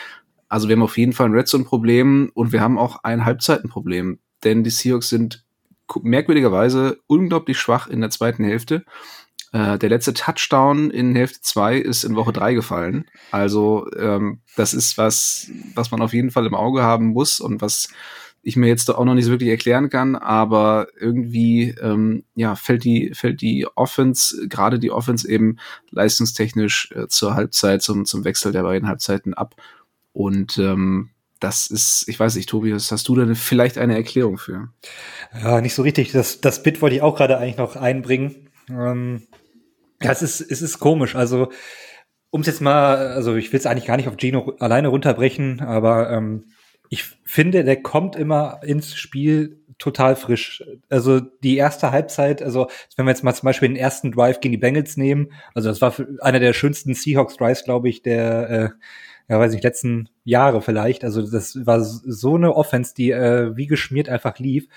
Also 0.49 0.69
wir 0.69 0.77
haben 0.77 0.83
auf 0.83 0.99
jeden 0.99 1.15
Fall 1.15 1.27
ein 1.27 1.33
Red 1.35 1.49
Zone-Problem 1.49 2.31
und 2.35 2.53
wir 2.53 2.61
haben 2.61 2.79
auch 2.79 3.03
ein 3.03 3.25
Halbzeitenproblem, 3.25 4.19
denn 4.45 4.63
die 4.63 4.71
Seahawks 4.71 5.09
sind 5.09 5.43
merkwürdigerweise 6.03 6.99
unglaublich 7.07 7.59
schwach 7.59 7.87
in 7.87 8.03
der 8.03 8.11
zweiten 8.11 8.45
Hälfte. 8.45 8.85
Äh, 9.53 9.79
der 9.79 9.89
letzte 9.89 10.13
Touchdown 10.13 10.91
in 10.91 11.17
Hälfte 11.17 11.41
2 11.41 11.79
ist 11.79 12.05
in 12.05 12.17
Woche 12.17 12.33
3 12.33 12.53
gefallen. 12.55 13.07
Also 13.31 13.87
ähm, 13.97 14.41
das 14.57 14.75
ist 14.75 14.99
was, 14.99 15.51
was 15.75 15.91
man 15.91 16.03
auf 16.03 16.13
jeden 16.13 16.31
Fall 16.31 16.45
im 16.45 16.55
Auge 16.55 16.83
haben 16.83 17.07
muss 17.15 17.41
und 17.41 17.63
was 17.63 17.89
ich 18.45 18.57
mir 18.57 18.69
jetzt 18.69 18.91
auch 18.91 19.05
noch 19.05 19.15
nicht 19.15 19.25
so 19.25 19.31
wirklich 19.31 19.51
erklären 19.51 19.91
kann, 19.91 20.17
aber 20.17 20.89
irgendwie 20.99 21.75
ähm, 21.81 22.25
ja 22.35 22.55
fällt 22.55 22.85
die 22.85 23.13
fällt 23.15 23.41
die 23.41 23.67
Offense 23.75 24.49
gerade 24.49 24.79
die 24.79 24.91
Offense 24.91 25.29
eben 25.29 25.57
leistungstechnisch 25.91 26.93
äh, 26.95 27.09
zur 27.09 27.35
Halbzeit 27.35 27.83
zum 27.83 28.05
zum 28.05 28.25
Wechsel 28.25 28.53
der 28.53 28.63
beiden 28.63 28.89
Halbzeiten 28.89 29.35
ab 29.35 29.55
und 30.13 30.59
ähm, 30.59 31.11
das 31.41 31.67
ist, 31.67 32.09
ich 32.09 32.19
weiß 32.19 32.37
nicht, 32.37 32.49
Tobias, 32.49 32.91
hast 32.91 33.07
du 33.07 33.15
da 33.15 33.35
vielleicht 33.35 33.77
eine 33.77 33.95
Erklärung 33.95 34.39
für? 34.39 34.69
Ja, 35.35 35.61
nicht 35.61 35.75
so 35.75 35.83
richtig. 35.83 36.13
Das, 36.13 36.41
das 36.41 36.63
Bit 36.63 36.81
wollte 36.81 36.97
ich 36.97 37.03
auch 37.03 37.17
gerade 37.17 37.37
eigentlich 37.37 37.59
noch 37.59 37.77
einbringen. 37.77 38.49
Ähm, 38.71 39.27
ja, 40.03 40.11
es 40.11 40.23
ist, 40.23 40.41
es 40.41 40.63
ist 40.63 40.79
komisch. 40.79 41.17
Also, 41.17 41.51
um 42.31 42.41
es 42.41 42.47
jetzt 42.47 42.63
mal, 42.63 42.97
also 42.97 43.35
ich 43.37 43.53
will 43.53 43.61
es 43.61 43.67
eigentlich 43.67 43.87
gar 43.87 43.97
nicht 43.97 44.09
auf 44.09 44.17
Gino 44.17 44.55
alleine 44.59 44.89
runterbrechen, 44.89 45.61
aber 45.61 46.11
ähm, 46.11 46.47
ich 46.89 47.05
finde, 47.25 47.65
der 47.65 47.83
kommt 47.83 48.17
immer 48.17 48.61
ins 48.63 48.95
Spiel 48.95 49.59
total 49.79 50.17
frisch. 50.17 50.63
Also 50.89 51.21
die 51.21 51.57
erste 51.57 51.91
Halbzeit, 51.91 52.43
also 52.43 52.69
wenn 52.97 53.07
wir 53.07 53.11
jetzt 53.11 53.25
mal 53.25 53.35
zum 53.35 53.47
Beispiel 53.47 53.69
den 53.69 53.77
ersten 53.77 54.13
Drive 54.13 54.41
gegen 54.41 54.53
die 54.53 54.59
Bengals 54.59 54.97
nehmen, 54.97 55.33
also 55.55 55.69
das 55.69 55.81
war 55.81 55.95
einer 56.21 56.41
der 56.41 56.53
schönsten 56.53 56.95
Seahawks-Drives, 56.95 57.65
glaube 57.65 57.89
ich, 57.89 58.03
der, 58.03 58.51
äh, 58.51 58.69
ja 59.29 59.41
weiß 59.41 59.53
nicht, 59.53 59.65
letzten 59.65 60.09
Jahre 60.25 60.63
vielleicht. 60.63 61.05
Also 61.05 61.29
das 61.29 61.67
war 61.67 61.81
so 61.83 62.37
eine 62.37 62.55
Offense, 62.55 62.95
die 62.95 63.11
äh, 63.11 63.57
wie 63.57 63.67
geschmiert 63.67 64.09
einfach 64.09 64.39
lief. 64.39 64.69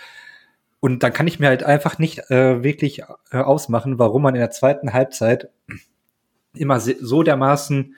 Und 0.79 1.03
dann 1.03 1.13
kann 1.13 1.27
ich 1.27 1.39
mir 1.39 1.47
halt 1.47 1.63
einfach 1.63 1.97
nicht 1.97 2.29
äh, 2.29 2.63
wirklich 2.63 3.03
äh, 3.31 3.37
ausmachen, 3.37 3.99
warum 3.99 4.21
man 4.21 4.35
in 4.35 4.41
der 4.41 4.51
zweiten 4.51 4.93
Halbzeit 4.93 5.49
immer 6.53 6.79
so 6.79 7.23
dermaßen 7.23 7.95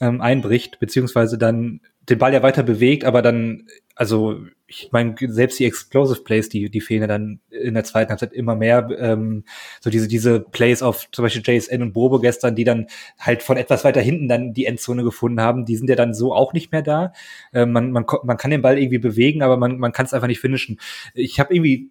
ähm, 0.00 0.20
einbricht, 0.20 0.80
beziehungsweise 0.80 1.38
dann 1.38 1.80
den 2.08 2.18
Ball 2.18 2.32
ja 2.32 2.42
weiter 2.42 2.62
bewegt, 2.62 3.04
aber 3.04 3.22
dann, 3.22 3.66
also 3.94 4.40
ich 4.66 4.90
meine, 4.90 5.14
selbst 5.20 5.58
die 5.58 5.66
Explosive 5.66 6.22
Plays, 6.22 6.48
die, 6.48 6.70
die 6.70 6.80
fehlen 6.80 7.02
ja 7.02 7.06
dann 7.06 7.40
in 7.50 7.74
der 7.74 7.84
zweiten 7.84 8.10
Halbzeit 8.10 8.32
immer 8.32 8.56
mehr. 8.56 8.88
Ähm, 8.98 9.44
so 9.80 9.90
diese, 9.90 10.08
diese 10.08 10.40
Plays 10.40 10.82
auf 10.82 11.10
zum 11.12 11.24
Beispiel 11.24 11.42
JSN 11.44 11.82
und 11.82 11.92
Bobo 11.92 12.18
gestern, 12.18 12.56
die 12.56 12.64
dann 12.64 12.86
halt 13.18 13.42
von 13.42 13.56
etwas 13.56 13.84
weiter 13.84 14.00
hinten 14.00 14.28
dann 14.28 14.54
die 14.54 14.64
Endzone 14.64 15.04
gefunden 15.04 15.40
haben, 15.40 15.64
die 15.64 15.76
sind 15.76 15.88
ja 15.88 15.96
dann 15.96 16.14
so 16.14 16.34
auch 16.34 16.54
nicht 16.54 16.72
mehr 16.72 16.82
da. 16.82 17.12
Ähm, 17.52 17.72
man, 17.72 17.92
man, 17.92 18.06
man 18.24 18.36
kann 18.36 18.50
den 18.50 18.62
Ball 18.62 18.78
irgendwie 18.78 18.98
bewegen, 18.98 19.42
aber 19.42 19.56
man, 19.56 19.78
man 19.78 19.92
kann 19.92 20.06
es 20.06 20.14
einfach 20.14 20.28
nicht 20.28 20.40
finishen. 20.40 20.80
Ich 21.14 21.38
habe 21.38 21.54
irgendwie, 21.54 21.90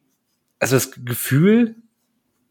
also 0.59 0.75
das 0.75 0.91
Gefühl, 1.05 1.75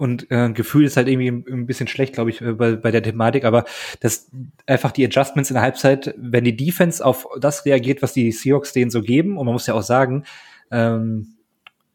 und 0.01 0.31
äh, 0.31 0.51
Gefühl 0.53 0.85
ist 0.85 0.97
halt 0.97 1.09
irgendwie 1.09 1.29
ein 1.29 1.67
bisschen 1.67 1.87
schlecht, 1.87 2.15
glaube 2.15 2.31
ich, 2.31 2.41
äh, 2.41 2.53
bei, 2.53 2.77
bei 2.77 2.91
der 2.91 3.03
Thematik, 3.03 3.45
aber 3.45 3.65
das 4.01 4.31
einfach 4.67 4.93
die 4.93 5.05
Adjustments 5.05 5.51
in 5.51 5.55
der 5.55 5.63
Halbzeit, 5.63 6.15
wenn 6.17 6.45
die 6.45 6.57
Defense 6.57 7.05
auf 7.05 7.27
das 7.39 7.67
reagiert, 7.67 8.01
was 8.03 8.15
die 8.15 8.33
Seahawks 8.33 8.73
denen 8.73 8.91
so 8.91 9.03
geben, 9.03 9.37
und 9.37 9.45
man 9.45 9.53
muss 9.53 9.67
ja 9.67 9.75
auch 9.75 9.83
sagen, 9.83 10.25
ähm, 10.71 11.37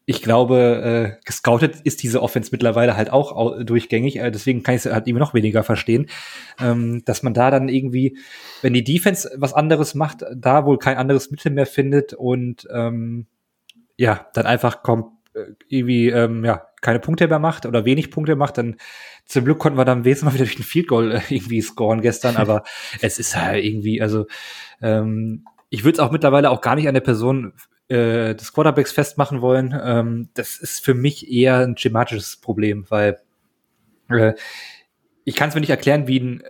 ich 0.08 0.22
glaube, 0.22 1.16
äh, 1.18 1.24
gescoutet 1.24 1.80
ist 1.82 2.04
diese 2.04 2.22
Offense 2.22 2.50
mittlerweile 2.52 2.96
halt 2.96 3.10
auch 3.10 3.60
durchgängig, 3.64 4.20
äh, 4.20 4.30
deswegen 4.30 4.62
kann 4.62 4.76
ich 4.76 4.86
es 4.86 4.92
halt 4.92 5.08
immer 5.08 5.18
noch 5.18 5.34
weniger 5.34 5.64
verstehen, 5.64 6.06
ähm, 6.60 7.02
dass 7.04 7.24
man 7.24 7.34
da 7.34 7.50
dann 7.50 7.68
irgendwie, 7.68 8.16
wenn 8.62 8.72
die 8.72 8.84
Defense 8.84 9.28
was 9.36 9.52
anderes 9.52 9.96
macht, 9.96 10.24
da 10.32 10.64
wohl 10.64 10.78
kein 10.78 10.96
anderes 10.96 11.32
Mittel 11.32 11.50
mehr 11.50 11.66
findet 11.66 12.14
und 12.14 12.68
ähm, 12.72 13.26
ja, 13.96 14.28
dann 14.34 14.46
einfach 14.46 14.84
kommt 14.84 15.15
irgendwie 15.68 16.08
ähm, 16.08 16.44
ja 16.44 16.66
keine 16.80 17.00
Punkte 17.00 17.28
mehr 17.28 17.38
macht 17.38 17.66
oder 17.66 17.84
wenig 17.84 18.10
Punkte 18.10 18.36
macht, 18.36 18.58
dann 18.58 18.76
zum 19.24 19.44
Glück 19.44 19.58
konnten 19.58 19.78
wir 19.78 19.84
dann 19.84 20.04
wesentlich 20.04 20.24
mal 20.24 20.34
wieder 20.34 20.44
durch 20.44 20.58
ein 20.58 20.62
Field 20.62 20.88
Goal 20.88 21.12
äh, 21.12 21.20
irgendwie 21.28 21.60
scoren 21.62 22.00
gestern, 22.00 22.36
aber 22.36 22.64
es 23.00 23.18
ist 23.18 23.36
halt 23.36 23.64
irgendwie, 23.64 24.00
also 24.00 24.26
ähm, 24.80 25.44
ich 25.68 25.84
würde 25.84 25.96
es 25.96 26.00
auch 26.00 26.12
mittlerweile 26.12 26.50
auch 26.50 26.60
gar 26.60 26.76
nicht 26.76 26.88
an 26.88 26.94
der 26.94 27.00
Person 27.00 27.52
äh, 27.88 28.34
des 28.34 28.52
Quarterbacks 28.52 28.92
festmachen 28.92 29.40
wollen. 29.40 29.78
Ähm, 29.80 30.28
das 30.34 30.56
ist 30.58 30.84
für 30.84 30.94
mich 30.94 31.30
eher 31.30 31.58
ein 31.58 31.76
schematisches 31.76 32.36
Problem, 32.36 32.86
weil 32.88 33.18
äh, 34.08 34.34
ich 35.24 35.34
kann 35.34 35.48
es 35.48 35.54
mir 35.54 35.60
nicht 35.60 35.70
erklären, 35.70 36.06
wie 36.06 36.20
ein 36.20 36.42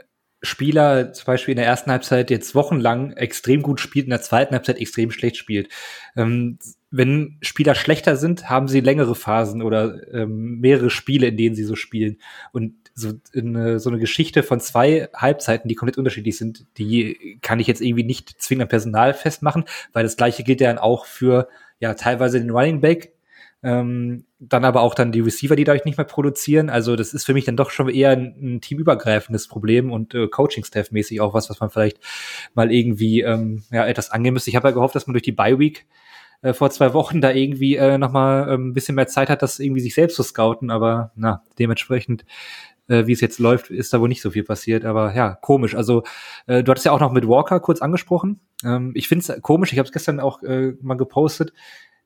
Spieler 0.43 1.13
zum 1.13 1.27
Beispiel 1.27 1.53
in 1.53 1.57
der 1.57 1.67
ersten 1.67 1.91
Halbzeit 1.91 2.31
jetzt 2.31 2.55
wochenlang 2.55 3.13
extrem 3.13 3.63
gut 3.63 3.81
spielt, 3.81 4.05
in 4.05 4.11
der 4.11 4.21
zweiten 4.21 4.55
Halbzeit 4.55 4.79
extrem 4.79 5.11
schlecht 5.11 5.37
spielt. 5.37 5.71
Ähm, 6.15 6.59
wenn 6.97 7.37
Spieler 7.43 7.75
schlechter 7.75 8.17
sind, 8.17 8.49
haben 8.49 8.69
sie 8.69 8.81
längere 8.81 9.15
Phasen 9.15 9.63
oder 9.63 10.01
ähm, 10.13 10.61
mehrere 10.61 10.91
Spiele, 10.91 11.29
in 11.29 11.37
denen 11.37 11.55
sie 11.55 11.65
so 11.65 11.77
spielen. 11.77 12.19
Und 12.53 12.75
so 12.95 13.13
eine, 13.35 13.79
so 13.79 13.91
eine 13.91 13.99
Geschichte 13.99 14.43
von 14.43 14.59
zwei 14.61 15.09
Halbzeiten, 15.15 15.69
die 15.69 15.75
komplett 15.75 15.99
unterschiedlich 15.99 16.39
sind, 16.39 16.65
die 16.79 17.39
kann 17.43 17.61
ich 17.61 17.67
jetzt 17.67 17.83
irgendwie 17.83 18.05
nicht 18.05 18.41
zwingend 18.41 18.63
am 18.63 18.69
Personal 18.69 19.13
festmachen, 19.13 19.65
weil 19.93 20.03
das 20.03 20.17
gleiche 20.17 20.45
gilt 20.45 20.63
ja 20.63 20.69
dann 20.69 20.79
auch 20.79 21.05
für 21.05 21.49
ja 21.79 21.93
teilweise 21.93 22.41
den 22.41 22.51
Running 22.51 22.81
Back, 22.81 23.13
ähm, 23.63 24.25
dann 24.39 24.65
aber 24.65 24.81
auch 24.81 24.95
dann 24.95 25.13
die 25.13 25.21
Receiver, 25.21 25.57
die 25.57 25.65
dadurch 25.65 25.85
nicht 25.85 25.99
mehr 25.99 26.07
produzieren. 26.07 26.71
Also 26.71 26.97
das 26.97 27.13
ist 27.13 27.27
für 27.27 27.35
mich 27.35 27.45
dann 27.45 27.57
doch 27.57 27.71
schon 27.71 27.91
eher 27.91 28.11
ein, 28.11 28.35
ein 28.41 28.61
teamübergreifendes 28.63 29.49
Problem 29.49 29.93
und 29.93 30.15
äh, 30.15 30.29
Coaching-Staff-mäßig 30.29 31.21
auch 31.21 31.35
was, 31.35 31.51
was 31.51 31.61
man 31.61 31.69
vielleicht 31.69 31.99
mal 32.55 32.73
irgendwie 32.73 33.21
ähm, 33.21 33.65
ja, 33.71 33.87
etwas 33.87 34.11
angehen 34.11 34.33
müsste. 34.33 34.49
Ich 34.49 34.57
habe 34.57 34.69
ja 34.69 34.75
gehofft, 34.75 34.95
dass 34.95 35.07
man 35.07 35.13
durch 35.13 35.23
die 35.23 35.33
Bye-Week 35.33 35.85
äh, 36.43 36.53
vor 36.53 36.71
zwei 36.71 36.93
Wochen 36.95 37.21
da 37.21 37.31
irgendwie 37.31 37.77
äh, 37.77 37.99
nochmal 37.99 38.49
ähm, 38.53 38.69
ein 38.69 38.73
bisschen 38.73 38.95
mehr 38.95 39.07
Zeit 39.07 39.29
hat, 39.31 39.43
das 39.43 39.59
irgendwie 39.59 39.81
sich 39.81 39.95
selbst 39.95 40.17
zu 40.17 40.23
scouten, 40.23 40.71
aber 40.71 41.13
na, 41.15 41.43
dementsprechend 41.59 42.25
äh, 42.89 43.07
wie 43.07 43.13
es 43.13 43.21
jetzt 43.21 43.39
läuft, 43.39 43.71
ist 43.71 43.93
da 43.93 44.01
wohl 44.01 44.09
nicht 44.09 44.23
so 44.23 44.31
viel 44.31 44.45
passiert. 44.45 44.85
Aber 44.85 45.15
ja, 45.15 45.35
komisch. 45.35 45.75
Also 45.75 46.05
äh, 46.47 46.63
du 46.63 46.71
hattest 46.71 46.87
ja 46.87 46.93
auch 46.93 47.01
noch 47.01 47.13
mit 47.13 47.27
Walker 47.27 47.61
kurz 47.61 47.83
angesprochen. 47.83 48.41
Ähm, 48.65 48.93
ich 48.95 49.09
finde 49.09 49.33
es 49.33 49.43
komisch, 49.43 49.73
ich 49.73 49.79
habe 49.79 49.87
es 49.87 49.93
gestern 49.93 50.21
auch 50.21 50.43
äh, 50.43 50.75
mal 50.81 50.97
gepostet. 50.97 51.53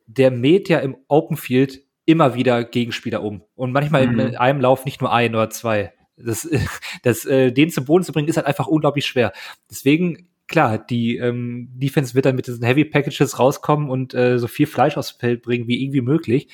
Der 0.06 0.30
mäht 0.30 0.68
ja 0.68 0.78
im 0.78 0.96
Open 1.08 1.36
Field 1.36 1.82
immer 2.04 2.34
wieder 2.34 2.64
Gegenspieler 2.64 3.22
um. 3.22 3.42
Und 3.54 3.72
manchmal 3.72 4.06
mhm. 4.06 4.20
in 4.20 4.36
einem 4.36 4.60
Lauf 4.60 4.84
nicht 4.84 5.00
nur 5.00 5.12
ein 5.12 5.34
oder 5.34 5.50
zwei. 5.50 5.92
Das, 6.16 6.48
das, 7.02 7.24
äh, 7.24 7.52
den 7.52 7.70
zum 7.70 7.84
Boden 7.84 8.04
zu 8.04 8.12
bringen, 8.12 8.28
ist 8.28 8.36
halt 8.36 8.46
einfach 8.46 8.66
unglaublich 8.66 9.06
schwer. 9.06 9.32
Deswegen 9.70 10.29
klar, 10.50 10.78
die 10.78 11.16
ähm, 11.16 11.68
Defense 11.72 12.14
wird 12.14 12.26
dann 12.26 12.34
mit 12.34 12.48
diesen 12.48 12.64
Heavy 12.64 12.84
Packages 12.84 13.38
rauskommen 13.38 13.88
und 13.88 14.14
äh, 14.14 14.38
so 14.38 14.48
viel 14.48 14.66
Fleisch 14.66 14.96
aufs 14.96 15.12
Feld 15.12 15.42
bringen 15.42 15.68
wie 15.68 15.82
irgendwie 15.82 16.00
möglich. 16.00 16.48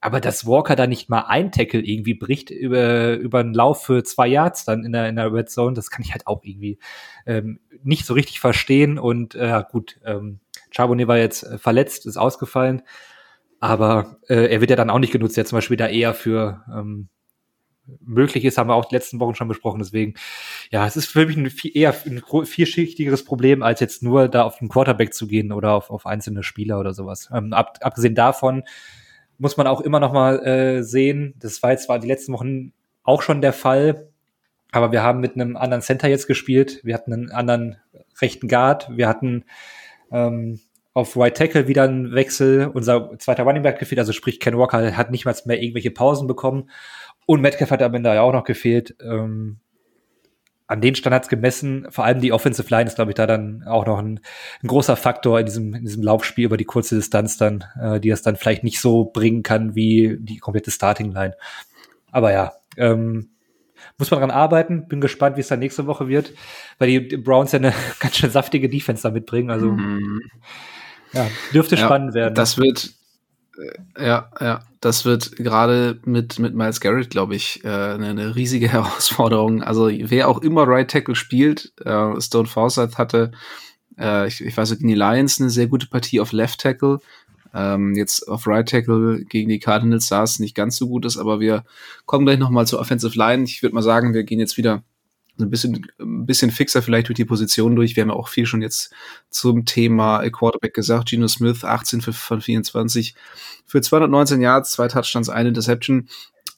Aber 0.00 0.20
dass 0.20 0.46
Walker 0.46 0.76
da 0.76 0.86
nicht 0.86 1.08
mal 1.08 1.22
ein 1.28 1.50
Tackle 1.52 1.80
irgendwie 1.80 2.14
bricht 2.14 2.50
über, 2.50 3.14
über 3.14 3.38
einen 3.40 3.54
Lauf 3.54 3.84
für 3.84 4.02
zwei 4.04 4.26
Yards 4.26 4.64
dann 4.64 4.84
in 4.84 4.92
der, 4.92 5.08
in 5.08 5.16
der 5.16 5.32
Red 5.32 5.50
Zone, 5.50 5.74
das 5.74 5.90
kann 5.90 6.04
ich 6.04 6.12
halt 6.12 6.26
auch 6.26 6.44
irgendwie 6.44 6.78
ähm, 7.26 7.60
nicht 7.82 8.06
so 8.06 8.14
richtig 8.14 8.40
verstehen. 8.40 8.98
Und 8.98 9.34
äh, 9.36 9.62
gut, 9.70 10.00
ähm, 10.04 10.40
Charbonnet 10.70 11.08
war 11.08 11.18
jetzt 11.18 11.44
äh, 11.44 11.58
verletzt, 11.58 12.06
ist 12.06 12.16
ausgefallen. 12.16 12.82
Aber 13.60 14.18
äh, 14.28 14.46
er 14.52 14.60
wird 14.60 14.70
ja 14.70 14.76
dann 14.76 14.90
auch 14.90 15.00
nicht 15.00 15.12
genutzt, 15.12 15.36
ja 15.36 15.44
zum 15.44 15.56
Beispiel 15.56 15.76
da 15.76 15.88
eher 15.88 16.14
für 16.14 16.64
ähm, 16.72 17.08
möglich 18.04 18.44
ist, 18.44 18.58
haben 18.58 18.68
wir 18.68 18.74
auch 18.74 18.84
die 18.84 18.94
letzten 18.94 19.20
Wochen 19.20 19.34
schon 19.34 19.48
besprochen. 19.48 19.78
Deswegen, 19.78 20.14
ja, 20.70 20.86
es 20.86 20.96
ist 20.96 21.06
für 21.06 21.26
mich 21.26 21.36
ein 21.36 21.50
viel, 21.50 21.76
eher 21.76 21.94
ein 22.06 22.22
vielschichtigeres 22.44 23.24
Problem, 23.24 23.62
als 23.62 23.80
jetzt 23.80 24.02
nur 24.02 24.28
da 24.28 24.42
auf 24.42 24.58
den 24.58 24.68
Quarterback 24.68 25.14
zu 25.14 25.26
gehen 25.26 25.52
oder 25.52 25.72
auf, 25.72 25.90
auf 25.90 26.06
einzelne 26.06 26.42
Spieler 26.42 26.78
oder 26.78 26.94
sowas. 26.94 27.28
Ähm, 27.32 27.52
ab, 27.52 27.78
abgesehen 27.80 28.14
davon 28.14 28.64
muss 29.38 29.56
man 29.56 29.66
auch 29.66 29.80
immer 29.80 30.00
noch 30.00 30.12
mal 30.12 30.44
äh, 30.44 30.82
sehen, 30.82 31.34
das 31.38 31.62
war 31.62 31.70
jetzt 31.70 31.84
zwar 31.84 31.98
die 31.98 32.08
letzten 32.08 32.32
Wochen 32.32 32.72
auch 33.04 33.22
schon 33.22 33.40
der 33.40 33.52
Fall, 33.52 34.08
aber 34.72 34.92
wir 34.92 35.02
haben 35.02 35.20
mit 35.20 35.34
einem 35.34 35.56
anderen 35.56 35.82
Center 35.82 36.08
jetzt 36.08 36.26
gespielt. 36.26 36.80
Wir 36.84 36.94
hatten 36.94 37.12
einen 37.12 37.30
anderen 37.30 37.76
rechten 38.20 38.48
Guard. 38.48 38.90
Wir 38.94 39.08
hatten 39.08 39.44
ähm, 40.12 40.60
auf 40.92 41.16
Right 41.16 41.36
Tackle 41.36 41.68
wieder 41.68 41.84
einen 41.84 42.14
Wechsel. 42.14 42.70
Unser 42.72 43.18
zweiter 43.18 43.44
Running 43.44 43.62
Back 43.62 43.78
gefehlt, 43.78 43.98
also 43.98 44.12
sprich 44.12 44.40
Ken 44.40 44.58
Walker 44.58 44.96
hat 44.96 45.10
nicht 45.10 45.24
mal 45.24 45.34
mehr 45.46 45.62
irgendwelche 45.62 45.90
Pausen 45.90 46.26
bekommen. 46.26 46.70
Und 47.30 47.42
Metcalf 47.42 47.70
hat 47.70 47.82
am 47.82 47.92
Ende 47.92 48.14
ja 48.14 48.22
auch 48.22 48.32
noch 48.32 48.44
gefehlt. 48.44 48.96
Ähm, 49.02 49.58
an 50.66 50.80
den 50.80 50.94
Standards 50.94 51.28
gemessen, 51.28 51.86
vor 51.90 52.06
allem 52.06 52.22
die 52.22 52.32
Offensive 52.32 52.70
Line 52.70 52.86
ist, 52.86 52.94
glaube 52.94 53.10
ich, 53.10 53.16
da 53.16 53.26
dann 53.26 53.64
auch 53.64 53.84
noch 53.84 53.98
ein, 53.98 54.20
ein, 54.62 54.66
großer 54.66 54.96
Faktor 54.96 55.38
in 55.38 55.44
diesem, 55.44 55.74
in 55.74 55.84
diesem 55.84 56.02
Laufspiel 56.02 56.46
über 56.46 56.56
die 56.56 56.64
kurze 56.64 56.94
Distanz 56.94 57.36
dann, 57.36 57.64
äh, 57.78 58.00
die 58.00 58.08
das 58.08 58.22
dann 58.22 58.36
vielleicht 58.36 58.64
nicht 58.64 58.80
so 58.80 59.04
bringen 59.04 59.42
kann 59.42 59.74
wie 59.74 60.16
die 60.18 60.38
komplette 60.38 60.70
Starting 60.70 61.12
Line. 61.12 61.34
Aber 62.10 62.32
ja, 62.32 62.54
ähm, 62.78 63.28
muss 63.98 64.10
man 64.10 64.20
dran 64.20 64.30
arbeiten. 64.30 64.88
Bin 64.88 65.02
gespannt, 65.02 65.36
wie 65.36 65.42
es 65.42 65.48
dann 65.48 65.58
nächste 65.58 65.86
Woche 65.86 66.08
wird, 66.08 66.32
weil 66.78 66.88
die 66.88 67.18
Browns 67.18 67.52
ja 67.52 67.58
eine 67.58 67.74
ganz 68.00 68.16
schön 68.16 68.30
saftige 68.30 68.70
Defense 68.70 69.02
da 69.02 69.10
mitbringen. 69.10 69.50
Also 69.50 69.72
mhm. 69.72 70.22
ja, 71.12 71.26
dürfte 71.52 71.76
ja, 71.76 71.84
spannend 71.84 72.14
werden. 72.14 72.34
Das 72.34 72.56
wird, 72.56 72.94
ja, 73.98 74.30
ja, 74.40 74.60
das 74.80 75.04
wird 75.04 75.36
gerade 75.36 75.98
mit, 76.04 76.38
mit 76.38 76.54
Miles 76.54 76.80
Garrett, 76.80 77.10
glaube 77.10 77.34
ich, 77.34 77.64
äh, 77.64 77.68
eine, 77.68 78.08
eine, 78.08 78.36
riesige 78.36 78.68
Herausforderung. 78.72 79.62
Also 79.62 79.88
wer 79.90 80.28
auch 80.28 80.38
immer 80.38 80.64
Right 80.66 80.90
Tackle 80.90 81.14
spielt, 81.14 81.72
äh, 81.84 82.20
Stone 82.20 82.46
Forsyth 82.46 82.98
hatte, 82.98 83.32
äh, 83.98 84.28
ich, 84.28 84.40
ich 84.40 84.56
weiß 84.56 84.70
nicht, 84.70 84.80
gegen 84.80 84.88
die 84.88 84.94
Lions 84.94 85.40
eine 85.40 85.50
sehr 85.50 85.66
gute 85.66 85.88
Partie 85.88 86.20
auf 86.20 86.32
Left 86.32 86.60
Tackle. 86.60 86.98
Ähm, 87.54 87.94
jetzt 87.94 88.28
auf 88.28 88.46
Right 88.46 88.68
Tackle 88.68 89.24
gegen 89.24 89.48
die 89.48 89.58
Cardinals 89.58 90.08
sah 90.08 90.22
es 90.22 90.38
nicht 90.38 90.54
ganz 90.54 90.76
so 90.76 90.88
gut 90.88 91.04
ist, 91.04 91.16
aber 91.16 91.40
wir 91.40 91.64
kommen 92.06 92.26
gleich 92.26 92.38
nochmal 92.38 92.66
zur 92.66 92.78
Offensive 92.78 93.16
Line. 93.18 93.44
Ich 93.44 93.62
würde 93.62 93.74
mal 93.74 93.82
sagen, 93.82 94.14
wir 94.14 94.24
gehen 94.24 94.38
jetzt 94.38 94.56
wieder 94.58 94.82
ein 95.38 95.50
bisschen, 95.50 95.86
ein 95.98 96.26
bisschen 96.26 96.50
fixer 96.50 96.82
vielleicht 96.82 97.08
durch 97.08 97.16
die 97.16 97.24
Position 97.24 97.76
durch. 97.76 97.96
Wir 97.96 98.02
haben 98.02 98.10
ja 98.10 98.16
auch 98.16 98.28
viel 98.28 98.46
schon 98.46 98.62
jetzt 98.62 98.92
zum 99.30 99.64
Thema 99.64 100.28
Quarterback 100.30 100.74
gesagt. 100.74 101.10
Geno 101.10 101.28
Smith, 101.28 101.64
18 101.64 102.00
für, 102.00 102.12
von 102.12 102.40
24 102.40 103.14
für 103.66 103.80
219 103.80 104.40
Yards, 104.40 104.72
zwei 104.72 104.88
Touchdowns, 104.88 105.28
eine 105.28 105.50
Interception. 105.50 106.08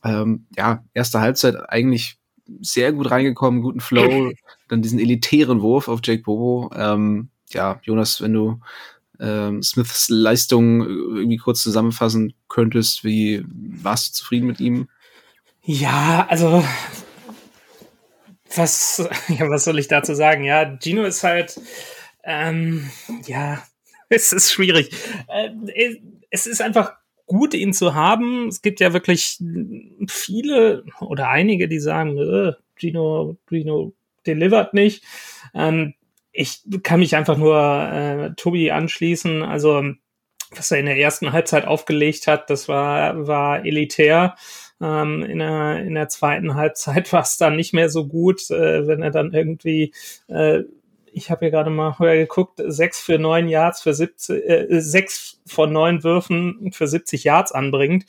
Ähm, 0.04 0.46
ja, 0.56 0.84
erste 0.94 1.20
Halbzeit 1.20 1.56
eigentlich 1.68 2.18
sehr 2.60 2.92
gut 2.92 3.10
reingekommen, 3.10 3.62
guten 3.62 3.80
Flow, 3.80 4.32
dann 4.68 4.82
diesen 4.82 4.98
elitären 4.98 5.62
Wurf 5.62 5.88
auf 5.88 6.00
Jake 6.02 6.22
Bobo. 6.22 6.70
Ähm, 6.74 7.30
ja, 7.50 7.80
Jonas, 7.82 8.20
wenn 8.20 8.32
du 8.32 8.60
ähm, 9.20 9.62
Smiths 9.62 10.08
Leistung 10.08 10.82
irgendwie 10.82 11.36
kurz 11.36 11.62
zusammenfassen 11.62 12.34
könntest, 12.48 13.04
wie 13.04 13.44
warst 13.46 14.08
du 14.08 14.14
zufrieden 14.14 14.46
mit 14.46 14.60
ihm? 14.60 14.88
Ja, 15.62 16.26
also 16.28 16.64
was, 18.54 19.08
ja, 19.28 19.48
was 19.48 19.64
soll 19.64 19.78
ich 19.78 19.88
dazu 19.88 20.14
sagen? 20.14 20.44
Ja, 20.44 20.76
Gino 20.78 21.04
ist 21.04 21.24
halt, 21.24 21.60
ähm, 22.24 22.90
ja, 23.26 23.62
es 24.08 24.32
ist 24.32 24.52
schwierig. 24.52 24.90
Äh, 25.28 25.96
es 26.30 26.46
ist 26.46 26.62
einfach 26.62 26.94
gut, 27.26 27.54
ihn 27.54 27.72
zu 27.72 27.94
haben. 27.94 28.48
Es 28.48 28.62
gibt 28.62 28.80
ja 28.80 28.92
wirklich 28.92 29.38
viele 30.08 30.84
oder 31.00 31.28
einige, 31.28 31.68
die 31.68 31.78
sagen, 31.78 32.18
äh, 32.18 32.52
Gino, 32.76 33.36
Gino 33.48 33.92
delivert 34.26 34.74
nicht. 34.74 35.04
Ähm, 35.54 35.94
ich 36.32 36.62
kann 36.82 37.00
mich 37.00 37.16
einfach 37.16 37.36
nur 37.36 37.56
äh, 37.56 38.34
Tobi 38.36 38.70
anschließen. 38.70 39.42
Also 39.42 39.82
was 40.50 40.70
er 40.70 40.78
in 40.78 40.86
der 40.86 40.98
ersten 40.98 41.32
Halbzeit 41.32 41.66
aufgelegt 41.66 42.26
hat, 42.26 42.50
das 42.50 42.68
war, 42.68 43.26
war 43.26 43.64
elitär. 43.64 44.34
Ähm, 44.80 45.22
in, 45.22 45.38
der, 45.38 45.84
in 45.84 45.94
der 45.94 46.08
zweiten 46.08 46.54
Halbzeit 46.56 47.12
war 47.12 47.22
es 47.22 47.36
dann 47.36 47.56
nicht 47.56 47.74
mehr 47.74 47.88
so 47.88 48.06
gut, 48.06 48.50
äh, 48.50 48.86
wenn 48.86 49.02
er 49.02 49.10
dann 49.10 49.32
irgendwie, 49.32 49.92
äh, 50.28 50.62
ich 51.12 51.30
habe 51.30 51.40
hier 51.40 51.50
gerade 51.50 51.70
mal 51.70 51.98
höher 51.98 52.16
geguckt, 52.16 52.60
sechs 52.66 53.00
für 53.00 53.18
neun 53.18 53.48
Yards 53.48 53.82
für 53.82 53.94
70, 53.94 54.48
äh, 54.48 54.80
sechs 54.80 55.40
von 55.46 55.72
neun 55.72 56.04
Würfen 56.04 56.70
für 56.72 56.86
70 56.86 57.24
Yards 57.24 57.52
anbringt. 57.52 58.06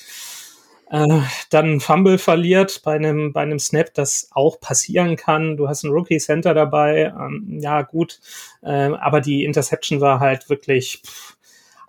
Äh, 0.92 1.22
dann 1.50 1.80
Fumble 1.80 2.18
verliert 2.18 2.82
bei 2.84 2.96
einem, 2.96 3.32
bei 3.32 3.42
einem 3.42 3.60
Snap, 3.60 3.94
das 3.94 4.30
auch 4.32 4.60
passieren 4.60 5.16
kann. 5.16 5.56
Du 5.56 5.70
hast 5.70 5.86
einen 5.86 5.94
Rookie 5.94 6.18
Center 6.20 6.54
dabei, 6.54 7.13
ähm, 7.18 7.60
ja 7.62 7.82
gut, 7.82 8.20
äh, 8.62 8.68
aber 8.70 9.22
die 9.22 9.46
Interception 9.46 10.01
war 10.01 10.20
halt 10.20 10.50
wirklich 10.50 11.01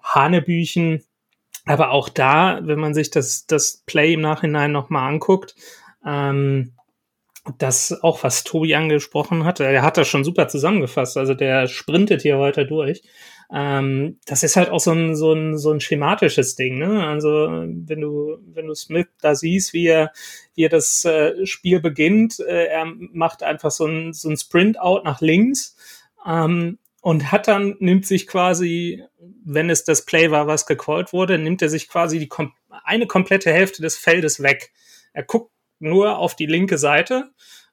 Hanebüchen. 0.05 1.03
Aber 1.65 1.91
auch 1.91 2.09
da, 2.09 2.61
wenn 2.63 2.79
man 2.79 2.95
sich 2.95 3.11
das, 3.11 3.47
das 3.47 3.83
Play 3.87 4.15
im 4.15 4.21
Nachhinein 4.21 4.73
nochmal 4.73 5.09
anguckt, 5.09 5.55
ähm, 6.05 6.73
das 7.59 8.03
auch, 8.03 8.23
was 8.23 8.45
Tobi 8.45 8.75
angesprochen 8.75 9.45
hatte, 9.45 9.65
er 9.65 9.83
hat 9.83 9.97
das 9.97 10.09
schon 10.09 10.25
super 10.25 10.49
zusammengefasst. 10.49 11.17
Also 11.17 11.35
der 11.35 11.67
sprintet 11.67 12.23
hier 12.23 12.39
heute 12.39 12.67
durch. 12.67 13.03
Ähm, 13.55 14.19
das 14.25 14.43
ist 14.43 14.57
halt 14.57 14.71
auch 14.71 14.81
so 14.81 14.93
ein, 14.93 15.15
so 15.15 15.35
ein, 15.35 15.59
so 15.59 15.73
ein 15.73 15.81
schematisches 15.81 16.55
Ding, 16.55 16.79
ne? 16.79 17.07
Also, 17.07 17.29
wenn 17.29 18.01
du, 18.01 18.39
wenn 18.47 18.67
du 18.67 18.75
Smith 18.75 19.09
da 19.21 19.35
siehst, 19.35 19.75
wie 19.75 19.89
er, 19.89 20.11
wie 20.55 20.65
er 20.65 20.71
das 20.71 21.05
äh, 21.05 21.45
Spiel 21.45 21.81
beginnt, 21.81 22.41
äh, 22.41 22.67
er 22.67 22.87
macht 22.87 23.43
einfach 23.43 23.71
so 23.71 23.85
ein, 23.85 24.15
so 24.15 24.31
ein 24.31 24.39
Sprint-Out 24.39 25.05
nach 25.05 25.21
links, 25.21 25.77
ähm, 26.27 26.79
und 27.03 27.33
hat 27.33 27.49
dann, 27.49 27.75
nimmt 27.81 28.07
sich 28.07 28.29
quasi, 28.29 29.03
wenn 29.45 29.69
es 29.69 29.85
das 29.85 30.07
Play 30.07 30.31
war, 30.31 30.47
was 30.47 30.67
gecallt 30.67 31.13
wurde, 31.13 31.37
nimmt 31.37 31.61
er 31.61 31.69
sich 31.69 31.89
quasi 31.89 32.19
die 32.19 32.29
kom 32.29 32.53
eine 32.85 33.07
komplette 33.07 33.53
Hälfte 33.53 33.83
des 33.83 33.99
Feldes 33.99 34.43
weg. 34.43 34.73
Er 35.13 35.25
guckt 35.25 35.53
nur 35.79 36.17
auf 36.17 36.37
die 36.37 36.47
linke 36.47 36.79
Seite 36.79 37.31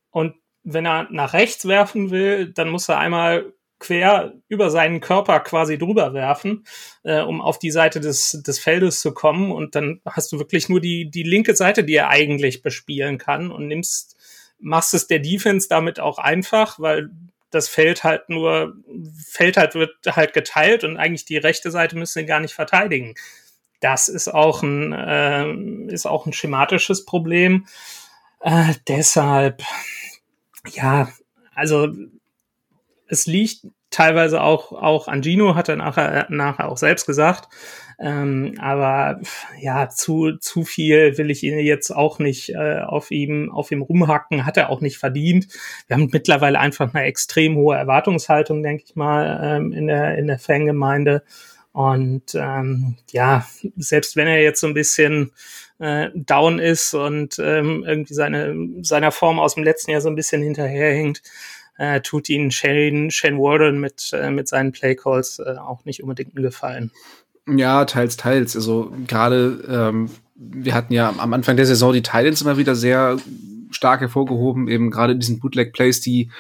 und 0.10 0.36
wenn 0.64 0.86
er 0.86 1.08
nach 1.12 1.34
rechts 1.34 1.68
werfen 1.68 2.10
will, 2.10 2.52
dann 2.52 2.70
muss 2.70 2.90
er 2.90 2.98
einmal 2.98 3.54
quer 3.78 4.34
über 4.48 4.72
seinen 4.72 5.00
Körper 5.00 5.40
quasi 5.42 5.78
drüber 5.78 6.14
werfen, 6.14 6.66
äh, 7.04 7.22
um 7.22 7.40
auf 7.40 7.60
die 7.60 7.72
Seite 7.72 8.02
des, 8.02 8.42
des 8.46 8.60
Feldes 8.60 9.00
zu 9.00 9.14
kommen. 9.14 9.52
Und 9.52 9.76
dann 9.76 10.02
hast 10.06 10.32
du 10.32 10.40
wirklich 10.40 10.70
nur 10.70 10.82
die, 10.82 11.10
die 11.10 11.24
linke 11.24 11.56
Seite, 11.56 11.84
die 11.84 11.96
er 11.96 12.10
eigentlich 12.10 12.62
bespielen 12.62 13.20
kann 13.20 13.52
und 13.52 13.68
nimmst, 13.68 14.18
machst 14.60 14.94
es 14.96 15.08
der 15.08 15.20
Defense 15.20 15.70
damit 15.70 16.00
auch 16.00 16.18
einfach, 16.18 16.80
weil 16.80 17.12
das 17.52 17.68
Feld 17.68 18.04
halt 18.04 18.30
nur, 18.30 18.76
Feld 19.28 19.58
halt 19.58 19.76
wird 19.76 19.96
halt 20.08 20.34
geteilt 20.34 20.84
und 20.84 20.98
eigentlich 20.98 21.26
die 21.26 21.38
rechte 21.38 21.72
Seite 21.72 21.98
müssen 21.98 22.26
gar 22.26 22.40
nicht 22.40 22.54
verteidigen. 22.54 23.16
Das 23.80 24.10
ist 24.10 24.28
auch 24.28 24.62
ein, 24.62 24.94
äh, 24.94 25.94
ist 25.94 26.06
auch 26.06 26.26
ein 26.26 26.34
schematisches 26.34 27.06
Problem. 27.06 27.66
Äh, 28.42 28.74
deshalb, 28.88 29.64
ja, 30.68 31.10
also 31.56 31.90
es 33.08 33.26
liegt 33.26 33.66
teilweise 33.90 34.42
auch, 34.42 34.72
auch 34.72 35.08
an 35.08 35.24
Gino, 35.24 35.56
hat 35.56 35.70
er 35.70 35.76
nachher, 35.76 36.28
nachher 36.30 36.70
auch 36.70 36.78
selbst 36.78 37.06
gesagt. 37.06 37.50
Ähm, 38.02 38.56
aber 38.60 39.20
ja, 39.60 39.90
zu, 39.90 40.38
zu 40.38 40.64
viel 40.64 41.18
will 41.18 41.30
ich 41.30 41.44
ihn 41.44 41.60
jetzt 41.60 41.92
auch 41.92 42.20
nicht 42.20 42.50
äh, 42.50 42.80
auf 42.80 43.12
ihm, 43.12 43.52
auf 43.52 43.72
ihm 43.72 43.82
rumhacken, 43.82 44.46
hat 44.46 44.56
er 44.56 44.70
auch 44.70 44.80
nicht 44.80 44.98
verdient. 44.98 45.48
Wir 45.88 45.98
haben 45.98 46.10
mittlerweile 46.12 46.60
einfach 46.60 46.94
eine 46.94 47.04
extrem 47.04 47.56
hohe 47.56 47.76
Erwartungshaltung, 47.76 48.64
denke 48.64 48.84
ich 48.86 48.96
mal, 48.96 49.40
ähm, 49.44 49.74
in 49.74 49.88
der, 49.88 50.18
in 50.18 50.28
der 50.28 50.40
Fangemeinde. 50.40 51.24
Und 51.74 52.36
ähm, 52.36 52.96
ja, 53.12 53.46
selbst 53.76 54.16
wenn 54.16 54.28
er 54.28 54.42
jetzt 54.42 54.62
so 54.62 54.68
ein 54.68 54.74
bisschen 54.74 55.32
äh, 55.80 56.10
down 56.14 56.60
ist 56.60 56.94
und 56.94 57.38
ähm, 57.40 57.84
irgendwie 57.86 58.14
seine, 58.14 58.56
seiner 58.82 59.12
Form 59.12 59.40
aus 59.40 59.56
dem 59.56 59.64
letzten 59.64 59.92
Jahr 59.92 60.02
so 60.02 60.10
ein 60.10 60.16
bisschen 60.16 60.42
hinterherhängt, 60.42 61.22
äh, 61.80 62.02
tut 62.02 62.28
ihn 62.30 62.52
Shane, 62.52 63.10
Shane 63.10 63.40
Warden 63.40 63.80
mit, 63.80 64.12
äh, 64.14 64.30
mit 64.30 64.50
seinen 64.50 64.74
Playcalls 64.74 65.40
äh, 65.40 65.56
auch 65.58 65.86
nicht 65.86 66.04
unbedingt 66.04 66.36
einen 66.36 66.44
Gefallen. 66.44 66.92
Ja, 67.48 67.86
teils, 67.86 68.18
teils. 68.18 68.56
Also 68.56 68.94
gerade, 69.08 69.64
ähm, 69.68 70.10
wir 70.36 70.74
hatten 70.74 70.94
ja 70.94 71.14
am 71.18 71.34
Anfang 71.34 71.56
der 71.56 71.66
Saison 71.66 71.94
die 71.94 72.04
Titans 72.04 72.42
immer 72.42 72.58
wieder 72.58 72.76
sehr 72.76 73.18
stark 73.72 74.02
hervorgehoben, 74.02 74.68
eben 74.68 74.92
gerade 74.92 75.16
diesen 75.16 75.40
Bootleg-Plays, 75.40 76.02
die 76.02 76.32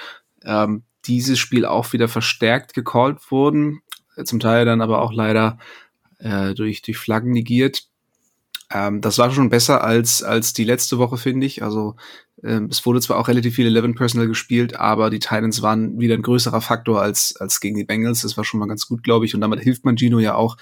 ähm, 0.43 0.83
dieses 1.05 1.39
Spiel 1.39 1.65
auch 1.65 1.93
wieder 1.93 2.09
verstärkt 2.09 2.73
gecallt 2.73 3.31
wurden, 3.31 3.81
zum 4.25 4.41
Teil 4.41 4.65
dann 4.65 4.81
aber 4.81 5.01
auch 5.01 5.13
leider 5.13 5.57
äh, 6.17 6.53
durch, 6.53 6.81
durch 6.81 6.97
Flaggen 6.97 7.31
negiert. 7.31 7.83
Ähm, 8.71 9.01
das 9.01 9.17
war 9.17 9.31
schon 9.31 9.49
besser 9.49 9.83
als, 9.83 10.21
als 10.23 10.53
die 10.53 10.63
letzte 10.63 10.97
Woche, 10.99 11.17
finde 11.17 11.45
ich. 11.47 11.63
Also 11.63 11.95
ähm, 12.43 12.67
es 12.71 12.85
wurde 12.85 13.01
zwar 13.01 13.17
auch 13.17 13.27
relativ 13.27 13.55
viel 13.55 13.75
11 13.75 13.95
Personal 13.95 14.27
gespielt, 14.27 14.75
aber 14.75 15.09
die 15.09 15.19
Titans 15.19 15.61
waren 15.61 15.99
wieder 15.99 16.15
ein 16.15 16.21
größerer 16.21 16.61
Faktor 16.61 17.01
als, 17.01 17.35
als 17.37 17.59
gegen 17.59 17.77
die 17.77 17.83
Bengals. 17.83 18.21
Das 18.21 18.37
war 18.37 18.43
schon 18.43 18.59
mal 18.59 18.67
ganz 18.67 18.87
gut, 18.87 19.03
glaube 19.03 19.25
ich. 19.25 19.33
Und 19.35 19.41
damit 19.41 19.59
hilft 19.61 19.85
man 19.85 19.97
Gino 19.97 20.19
ja 20.19 20.35
auch. 20.35 20.57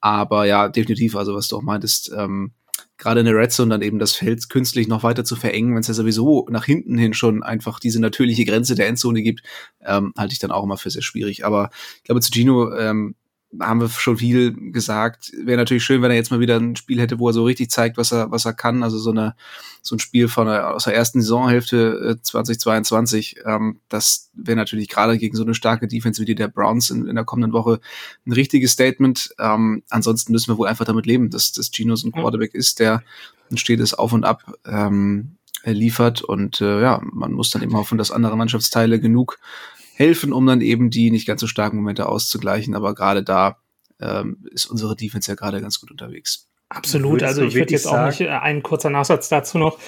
Aber 0.00 0.46
ja, 0.46 0.68
definitiv, 0.68 1.16
also 1.16 1.34
was 1.34 1.48
du 1.48 1.56
auch 1.56 1.62
meintest, 1.62 2.12
ähm, 2.16 2.52
gerade 2.96 3.20
in 3.20 3.26
der 3.26 3.34
Red 3.34 3.52
Zone 3.52 3.70
dann 3.70 3.82
eben 3.82 3.98
das 3.98 4.12
Feld 4.12 4.48
künstlich 4.48 4.88
noch 4.88 5.02
weiter 5.02 5.24
zu 5.24 5.36
verengen, 5.36 5.74
wenn 5.74 5.80
es 5.80 5.88
ja 5.88 5.94
sowieso 5.94 6.46
nach 6.50 6.64
hinten 6.64 6.96
hin 6.96 7.14
schon 7.14 7.42
einfach 7.42 7.80
diese 7.80 8.00
natürliche 8.00 8.44
Grenze 8.44 8.74
der 8.74 8.88
Endzone 8.88 9.22
gibt, 9.22 9.42
ähm, 9.84 10.12
halte 10.16 10.32
ich 10.32 10.38
dann 10.38 10.52
auch 10.52 10.64
immer 10.64 10.76
für 10.76 10.90
sehr 10.90 11.02
schwierig. 11.02 11.44
Aber 11.44 11.70
ich 11.96 12.04
glaube, 12.04 12.20
zu 12.20 12.30
Gino, 12.30 12.72
ähm, 12.74 13.14
haben 13.58 13.80
wir 13.80 13.88
schon 13.88 14.16
viel 14.16 14.52
gesagt. 14.70 15.32
Wäre 15.36 15.58
natürlich 15.58 15.82
schön, 15.82 16.02
wenn 16.02 16.10
er 16.10 16.16
jetzt 16.16 16.30
mal 16.30 16.38
wieder 16.38 16.56
ein 16.56 16.76
Spiel 16.76 17.00
hätte, 17.00 17.18
wo 17.18 17.28
er 17.28 17.32
so 17.32 17.44
richtig 17.44 17.70
zeigt, 17.70 17.96
was 17.96 18.12
er, 18.12 18.30
was 18.30 18.44
er 18.44 18.52
kann. 18.52 18.84
Also 18.84 18.98
so 18.98 19.10
eine, 19.10 19.34
so 19.82 19.96
ein 19.96 19.98
Spiel 19.98 20.28
von 20.28 20.46
der, 20.46 20.74
aus 20.74 20.84
der 20.84 20.94
ersten 20.94 21.20
Saisonhälfte 21.20 22.16
äh, 22.18 22.22
2022. 22.22 23.40
Ähm, 23.44 23.80
das 23.88 24.30
wäre 24.34 24.56
natürlich 24.56 24.88
gerade 24.88 25.18
gegen 25.18 25.36
so 25.36 25.42
eine 25.42 25.54
starke 25.54 25.88
Defense 25.88 26.20
wie 26.20 26.26
die 26.26 26.36
der 26.36 26.48
Browns 26.48 26.90
in, 26.90 27.08
in 27.08 27.16
der 27.16 27.24
kommenden 27.24 27.52
Woche 27.52 27.80
ein 28.24 28.32
richtiges 28.32 28.72
Statement. 28.72 29.34
Ähm, 29.40 29.82
ansonsten 29.90 30.32
müssen 30.32 30.52
wir 30.52 30.58
wohl 30.58 30.68
einfach 30.68 30.84
damit 30.84 31.06
leben, 31.06 31.30
dass, 31.30 31.50
dass 31.50 31.72
Gino 31.72 31.96
so 31.96 32.06
ein 32.06 32.12
Quarterback 32.12 32.54
ist, 32.54 32.78
der 32.78 33.02
ein 33.50 33.56
stetes 33.56 33.94
Auf 33.94 34.12
und 34.12 34.24
Ab 34.24 34.44
ähm, 34.64 35.36
liefert. 35.64 36.22
Und 36.22 36.60
äh, 36.60 36.80
ja, 36.80 37.00
man 37.02 37.32
muss 37.32 37.50
dann 37.50 37.62
eben 37.62 37.76
hoffen, 37.76 37.98
dass 37.98 38.12
andere 38.12 38.36
Mannschaftsteile 38.36 39.00
genug 39.00 39.38
helfen, 40.00 40.32
um 40.32 40.46
dann 40.46 40.62
eben 40.62 40.88
die 40.88 41.10
nicht 41.10 41.26
ganz 41.26 41.42
so 41.42 41.46
starken 41.46 41.76
Momente 41.76 42.08
auszugleichen. 42.08 42.74
Aber 42.74 42.94
gerade 42.94 43.22
da 43.22 43.58
ähm, 44.00 44.46
ist 44.50 44.64
unsere 44.64 44.96
Defense 44.96 45.30
ja 45.30 45.34
gerade 45.34 45.60
ganz 45.60 45.78
gut 45.78 45.90
unterwegs. 45.90 46.48
Absolut. 46.70 47.22
Also 47.22 47.42
ich 47.42 47.54
würde 47.54 47.72
jetzt 47.72 47.86
auch 47.86 48.06
nicht, 48.06 48.22
äh, 48.22 48.28
ein 48.28 48.62
kurzer 48.62 48.88
Nachsatz 48.88 49.28
dazu 49.28 49.58
noch. 49.58 49.78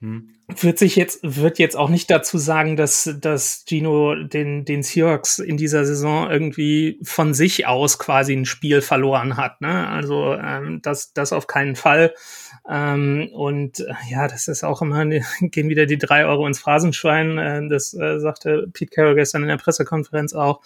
Hm. 0.00 0.30
Wird 0.48 0.78
sich 0.78 0.96
jetzt, 0.96 1.20
wird 1.22 1.58
jetzt 1.58 1.76
auch 1.76 1.90
nicht 1.90 2.10
dazu 2.10 2.38
sagen, 2.38 2.76
dass, 2.76 3.14
dass 3.20 3.64
Gino 3.68 4.14
den, 4.14 4.64
den 4.64 4.82
Seahawks 4.82 5.38
in 5.38 5.58
dieser 5.58 5.84
Saison 5.84 6.30
irgendwie 6.30 6.98
von 7.02 7.34
sich 7.34 7.66
aus 7.66 7.98
quasi 7.98 8.32
ein 8.32 8.46
Spiel 8.46 8.80
verloren 8.80 9.36
hat. 9.36 9.60
Ne? 9.60 9.88
Also 9.88 10.34
ähm, 10.34 10.80
das, 10.82 11.12
das 11.12 11.34
auf 11.34 11.46
keinen 11.46 11.76
Fall. 11.76 12.14
Ähm, 12.68 13.28
und 13.32 13.80
äh, 13.80 13.92
ja, 14.10 14.26
das 14.26 14.48
ist 14.48 14.64
auch 14.64 14.80
immer, 14.80 15.04
gehen 15.40 15.68
wieder 15.68 15.84
die 15.84 15.98
drei 15.98 16.24
Euro 16.24 16.46
ins 16.46 16.58
Phrasenschwein. 16.58 17.38
Äh, 17.38 17.68
das 17.68 17.92
äh, 17.92 18.18
sagte 18.20 18.68
Pete 18.72 18.90
Carroll 18.90 19.14
gestern 19.14 19.42
in 19.42 19.48
der 19.48 19.58
Pressekonferenz 19.58 20.32
auch. 20.32 20.62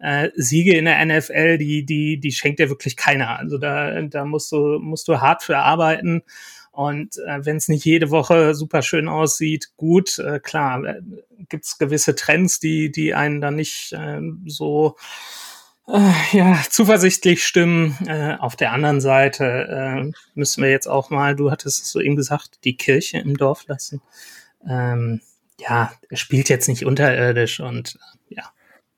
Äh, 0.00 0.30
Siege 0.36 0.76
in 0.76 0.84
der 0.84 1.04
NFL, 1.04 1.58
die, 1.58 1.84
die, 1.84 2.20
die 2.20 2.32
schenkt 2.32 2.60
dir 2.60 2.70
wirklich 2.70 2.96
keiner. 2.96 3.38
Also 3.38 3.58
da, 3.58 4.00
da 4.02 4.24
musst 4.24 4.52
du, 4.52 4.78
musst 4.80 5.08
du 5.08 5.20
hart 5.20 5.42
für 5.42 5.58
arbeiten. 5.58 6.22
Und 6.76 7.16
äh, 7.26 7.42
wenn 7.42 7.56
es 7.56 7.68
nicht 7.68 7.86
jede 7.86 8.10
Woche 8.10 8.54
super 8.54 8.82
schön 8.82 9.08
aussieht, 9.08 9.70
gut, 9.78 10.18
äh, 10.18 10.40
klar, 10.40 10.84
äh, 10.84 11.00
gibt 11.48 11.64
es 11.64 11.78
gewisse 11.78 12.14
Trends, 12.14 12.60
die, 12.60 12.92
die 12.92 13.14
einen 13.14 13.40
dann 13.40 13.56
nicht 13.56 13.94
äh, 13.94 14.20
so 14.44 14.96
äh, 15.88 16.36
ja, 16.36 16.60
zuversichtlich 16.68 17.46
stimmen. 17.46 17.96
Äh, 18.06 18.36
auf 18.38 18.56
der 18.56 18.72
anderen 18.72 19.00
Seite 19.00 19.44
äh, 19.46 20.12
müssen 20.34 20.62
wir 20.62 20.70
jetzt 20.70 20.86
auch 20.86 21.08
mal, 21.08 21.34
du 21.34 21.50
hattest 21.50 21.82
es 21.82 21.90
so 21.90 21.98
eben 21.98 22.14
gesagt, 22.14 22.58
die 22.64 22.76
Kirche 22.76 23.16
im 23.20 23.38
Dorf 23.38 23.66
lassen. 23.68 24.02
Ähm, 24.68 25.22
ja, 25.58 25.90
er 26.10 26.16
spielt 26.18 26.50
jetzt 26.50 26.68
nicht 26.68 26.84
unterirdisch 26.84 27.58
und 27.58 27.98
ja, 28.28 28.44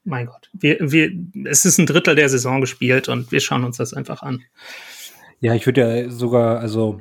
mein 0.02 0.26
Gott. 0.26 0.50
Wir, 0.52 0.78
wir, 0.80 1.12
es 1.44 1.64
ist 1.64 1.78
ein 1.78 1.86
Drittel 1.86 2.16
der 2.16 2.28
Saison 2.28 2.60
gespielt 2.60 3.08
und 3.08 3.30
wir 3.30 3.38
schauen 3.38 3.62
uns 3.62 3.76
das 3.76 3.94
einfach 3.94 4.22
an. 4.22 4.42
Ja, 5.38 5.54
ich 5.54 5.64
würde 5.64 6.02
ja 6.02 6.10
sogar, 6.10 6.58
also 6.58 7.00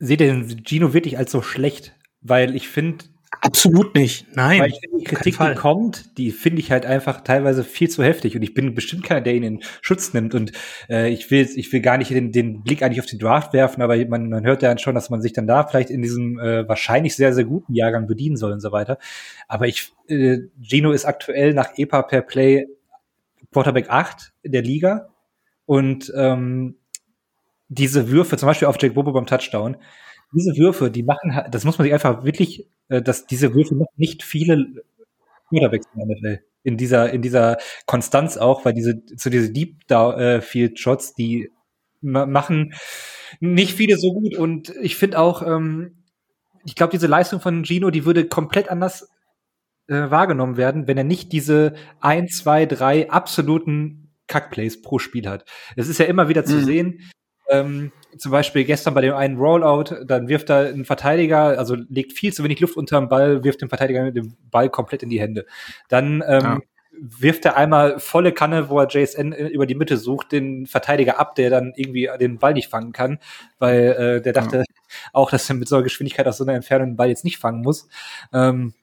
seht 0.00 0.20
ihr 0.20 0.44
Gino 0.64 0.92
wirklich 0.92 1.16
als 1.16 1.30
so 1.30 1.42
schlecht? 1.42 1.94
Weil 2.20 2.56
ich 2.56 2.68
finde, 2.68 3.04
Absolut 3.42 3.94
nicht. 3.94 4.26
Nein. 4.34 4.60
Weil 4.60 4.70
ich 4.70 4.80
finde, 4.80 4.98
die 4.98 5.04
Kritik, 5.04 5.38
die 5.38 5.54
kommt, 5.54 6.18
die 6.18 6.30
finde 6.32 6.60
ich 6.60 6.72
halt 6.72 6.84
einfach 6.84 7.22
teilweise 7.22 7.62
viel 7.62 7.88
zu 7.88 8.02
heftig. 8.02 8.34
Und 8.34 8.42
ich 8.42 8.54
bin 8.54 8.74
bestimmt 8.74 9.04
keiner, 9.04 9.20
der 9.20 9.34
ihn 9.34 9.44
in 9.44 9.62
Schutz 9.80 10.12
nimmt. 10.12 10.34
Und 10.34 10.52
äh, 10.88 11.08
ich 11.10 11.30
will, 11.30 11.48
ich 11.54 11.72
will 11.72 11.80
gar 11.80 11.96
nicht 11.96 12.10
den, 12.10 12.32
den 12.32 12.62
Blick 12.62 12.82
eigentlich 12.82 13.00
auf 13.00 13.06
den 13.06 13.20
Draft 13.20 13.52
werfen, 13.52 13.82
aber 13.82 13.96
man, 14.06 14.28
man 14.28 14.44
hört 14.44 14.62
ja 14.62 14.68
dann 14.68 14.78
schon, 14.78 14.96
dass 14.96 15.10
man 15.10 15.22
sich 15.22 15.32
dann 15.32 15.46
da 15.46 15.64
vielleicht 15.64 15.90
in 15.90 16.02
diesem 16.02 16.38
äh, 16.40 16.68
wahrscheinlich 16.68 17.14
sehr, 17.14 17.32
sehr 17.32 17.44
guten 17.44 17.72
Jahrgang 17.72 18.08
bedienen 18.08 18.36
soll 18.36 18.52
und 18.52 18.60
so 18.60 18.72
weiter. 18.72 18.98
Aber 19.46 19.68
ich, 19.68 19.92
äh, 20.08 20.40
Gino 20.60 20.90
ist 20.90 21.04
aktuell 21.04 21.54
nach 21.54 21.78
EPA 21.78 22.02
per 22.02 22.22
Play 22.22 22.66
Quarterback 23.52 23.88
8 23.88 24.32
in 24.42 24.52
der 24.52 24.62
Liga. 24.62 25.08
Und 25.66 26.12
ähm, 26.16 26.79
diese 27.70 28.10
Würfe, 28.10 28.36
zum 28.36 28.48
Beispiel 28.48 28.68
auf 28.68 28.76
Jake 28.80 28.94
Bobo 28.94 29.12
beim 29.12 29.26
Touchdown, 29.26 29.76
diese 30.32 30.56
Würfe, 30.56 30.90
die 30.90 31.02
machen, 31.02 31.40
das 31.50 31.64
muss 31.64 31.78
man 31.78 31.84
sich 31.84 31.94
einfach 31.94 32.24
wirklich, 32.24 32.68
äh, 32.88 33.00
dass 33.00 33.26
diese 33.26 33.54
Würfe 33.54 33.74
nicht 33.96 34.22
viele 34.22 34.82
Quarterbacks 35.48 35.86
in 35.94 36.08
der 36.08 36.16
NFL. 36.16 36.44
In 36.62 36.76
dieser, 36.76 37.10
in 37.10 37.22
dieser 37.22 37.56
Konstanz 37.86 38.36
auch, 38.36 38.64
weil 38.64 38.74
diese, 38.74 39.02
so 39.16 39.30
diese 39.30 39.50
Deep 39.50 39.90
äh, 39.90 40.42
Field 40.42 40.78
Shots, 40.78 41.14
die 41.14 41.50
machen 42.02 42.74
nicht 43.40 43.74
viele 43.74 43.96
so 43.96 44.12
gut. 44.12 44.36
Und 44.36 44.74
ich 44.82 44.96
finde 44.96 45.18
auch, 45.18 45.42
ähm, 45.42 46.04
ich 46.64 46.74
glaube, 46.74 46.90
diese 46.90 47.06
Leistung 47.06 47.40
von 47.40 47.64
Gino, 47.64 47.90
die 47.90 48.04
würde 48.04 48.26
komplett 48.26 48.68
anders 48.68 49.08
äh, 49.86 50.10
wahrgenommen 50.10 50.58
werden, 50.58 50.86
wenn 50.86 50.98
er 50.98 51.04
nicht 51.04 51.32
diese 51.32 51.74
ein, 52.00 52.28
zwei, 52.28 52.66
drei 52.66 53.10
absoluten 53.10 54.10
Kackplays 54.26 54.82
pro 54.82 54.98
Spiel 54.98 55.28
hat. 55.28 55.44
Es 55.76 55.88
ist 55.88 55.98
ja 55.98 56.04
immer 56.04 56.28
wieder 56.28 56.44
zu 56.44 56.56
mhm. 56.56 56.64
sehen, 56.64 57.10
ähm, 57.50 57.92
zum 58.16 58.32
Beispiel 58.32 58.64
gestern 58.64 58.94
bei 58.94 59.00
dem 59.00 59.14
einen 59.14 59.36
Rollout, 59.36 60.04
dann 60.04 60.28
wirft 60.28 60.50
da 60.50 60.60
ein 60.62 60.84
Verteidiger, 60.84 61.58
also 61.58 61.76
legt 61.88 62.12
viel 62.12 62.32
zu 62.32 62.42
wenig 62.42 62.60
Luft 62.60 62.76
unter 62.76 62.98
dem 62.98 63.08
Ball, 63.08 63.44
wirft 63.44 63.62
dem 63.62 63.68
Verteidiger 63.68 64.10
den 64.10 64.36
Ball 64.50 64.68
komplett 64.68 65.02
in 65.02 65.10
die 65.10 65.20
Hände. 65.20 65.46
Dann 65.88 66.22
ähm, 66.26 66.42
ja. 66.42 66.58
wirft 66.92 67.44
er 67.44 67.56
einmal 67.56 67.98
volle 67.98 68.32
Kanne, 68.32 68.68
wo 68.68 68.80
er 68.80 68.88
JSN 68.88 69.32
über 69.32 69.66
die 69.66 69.74
Mitte 69.74 69.96
sucht, 69.96 70.32
den 70.32 70.66
Verteidiger 70.66 71.18
ab, 71.20 71.34
der 71.34 71.50
dann 71.50 71.72
irgendwie 71.76 72.08
den 72.18 72.38
Ball 72.38 72.54
nicht 72.54 72.68
fangen 72.68 72.92
kann, 72.92 73.18
weil 73.58 73.78
äh, 73.78 74.22
der 74.22 74.32
dachte 74.32 74.58
ja. 74.58 74.64
auch, 75.12 75.30
dass 75.30 75.48
er 75.48 75.56
mit 75.56 75.68
so 75.68 75.76
einer 75.76 75.84
Geschwindigkeit 75.84 76.26
aus 76.26 76.38
so 76.38 76.44
einer 76.44 76.54
Entfernung 76.54 76.90
den 76.90 76.96
Ball 76.96 77.08
jetzt 77.08 77.24
nicht 77.24 77.38
fangen 77.38 77.62
muss. 77.62 77.88
Ähm, 78.32 78.74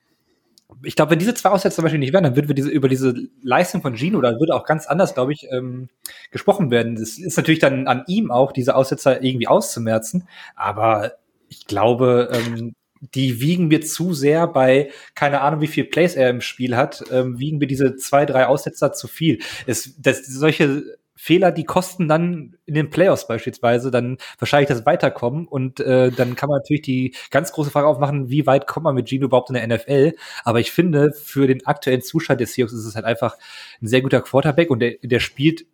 ich 0.84 0.96
glaube, 0.96 1.12
wenn 1.12 1.20
diese 1.20 1.34
zwei 1.34 1.50
Aussätze 1.50 1.76
zum 1.76 1.84
Beispiel 1.84 2.00
nicht 2.00 2.14
wären, 2.14 2.24
dann 2.24 2.36
würden 2.36 2.50
wir 2.50 2.56
diese, 2.56 2.70
über 2.70 2.90
diese 2.90 3.14
Leistung 3.42 3.82
von 3.82 3.96
Gino, 3.96 4.22
da 4.22 4.40
würde 4.40 4.54
auch 4.54 4.66
ganz 4.66 4.86
anders, 4.86 5.14
glaube 5.14 5.34
ich, 5.34 5.48
ähm, 5.52 5.90
gesprochen 6.32 6.72
werden. 6.72 6.96
Das 6.96 7.18
ist 7.18 7.38
natürlich 7.38 7.60
dann 7.60 7.88
an 7.88 8.04
ihm 8.08 8.32
auch, 8.32 8.52
diese 8.52 8.76
Aussetzer 8.76 9.24
irgendwie 9.24 9.48
auszumerzen. 9.48 10.28
Aber 10.56 11.14
ich 11.48 11.68
glaube, 11.68 12.30
ähm, 12.32 12.76
die 13.00 13.40
wiegen 13.40 13.70
wir 13.70 13.82
zu 13.82 14.14
sehr 14.14 14.48
bei, 14.48 14.92
keine 15.16 15.42
Ahnung, 15.42 15.62
wie 15.62 15.68
viel 15.68 15.86
Plays 15.86 16.16
er 16.16 16.30
im 16.30 16.42
Spiel 16.42 16.76
hat, 16.76 17.04
ähm, 17.12 17.40
wiegen 17.40 17.60
wir 17.60 17.68
diese 17.68 17.96
zwei, 17.96 18.26
drei 18.26 18.48
Aussetzer 18.48 18.92
zu 18.92 19.08
viel. 19.08 19.40
Es, 19.68 19.96
das, 20.02 20.26
solche 20.26 20.98
Fehler, 21.18 21.52
die 21.52 21.64
kosten 21.64 22.08
dann 22.08 22.56
in 22.66 22.76
den 22.76 22.92
Playoffs 22.92 23.28
beispielsweise 23.28 23.90
dann 23.90 24.18
wahrscheinlich 24.38 24.70
das 24.70 24.86
Weiterkommen 24.86 25.48
und 25.48 25.80
äh, 25.80 26.12
dann 26.12 26.36
kann 26.36 26.48
man 26.48 26.60
natürlich 26.60 26.84
die 26.84 27.16
ganz 27.32 27.52
große 27.52 27.72
Frage 27.72 27.88
aufmachen, 27.88 28.30
wie 28.30 28.46
weit 28.46 28.68
kommt 28.68 28.84
man 28.84 28.96
mit 28.96 29.10
Gino 29.10 29.26
überhaupt 29.26 29.50
in 29.50 29.56
der 29.56 29.68
NFL? 29.68 30.14
Aber 30.44 30.60
ich 30.60 30.72
finde, 30.72 31.12
für 31.12 31.48
den 31.48 31.66
aktuellen 31.66 32.04
Zustand 32.04 32.40
des 32.40 32.54
Seahawks 32.54 32.74
ist 32.74 32.86
es 32.86 32.96
halt 32.96 33.06
einfach 33.06 33.36
ein 33.82 33.88
sehr 33.88 34.02
guter 34.02 34.22
Quarterback 34.22 34.70
und 34.70 34.80
der, 34.80 34.96
der 35.02 35.20
spielt 35.20 35.66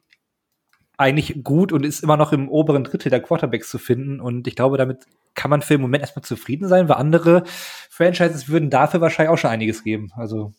eigentlich 0.95 1.43
gut 1.43 1.73
und 1.73 1.85
ist 1.85 2.03
immer 2.03 2.17
noch 2.17 2.31
im 2.31 2.47
oberen 2.47 2.85
Drittel 2.85 3.09
der 3.09 3.21
Quarterbacks 3.21 3.69
zu 3.69 3.79
finden 3.79 4.21
und 4.21 4.47
ich 4.47 4.55
glaube, 4.55 4.77
damit 4.77 5.05
kann 5.35 5.49
man 5.49 5.61
für 5.61 5.73
den 5.73 5.81
Moment 5.81 6.01
erstmal 6.01 6.23
zufrieden 6.23 6.69
sein, 6.69 6.87
weil 6.87 6.95
andere 6.95 7.43
Franchises 7.89 8.47
würden 8.47 8.69
dafür 8.69 9.01
wahrscheinlich 9.01 9.33
auch 9.33 9.37
schon 9.37 9.49
einiges 9.49 9.83
geben. 9.83 10.11
Also 10.15 10.53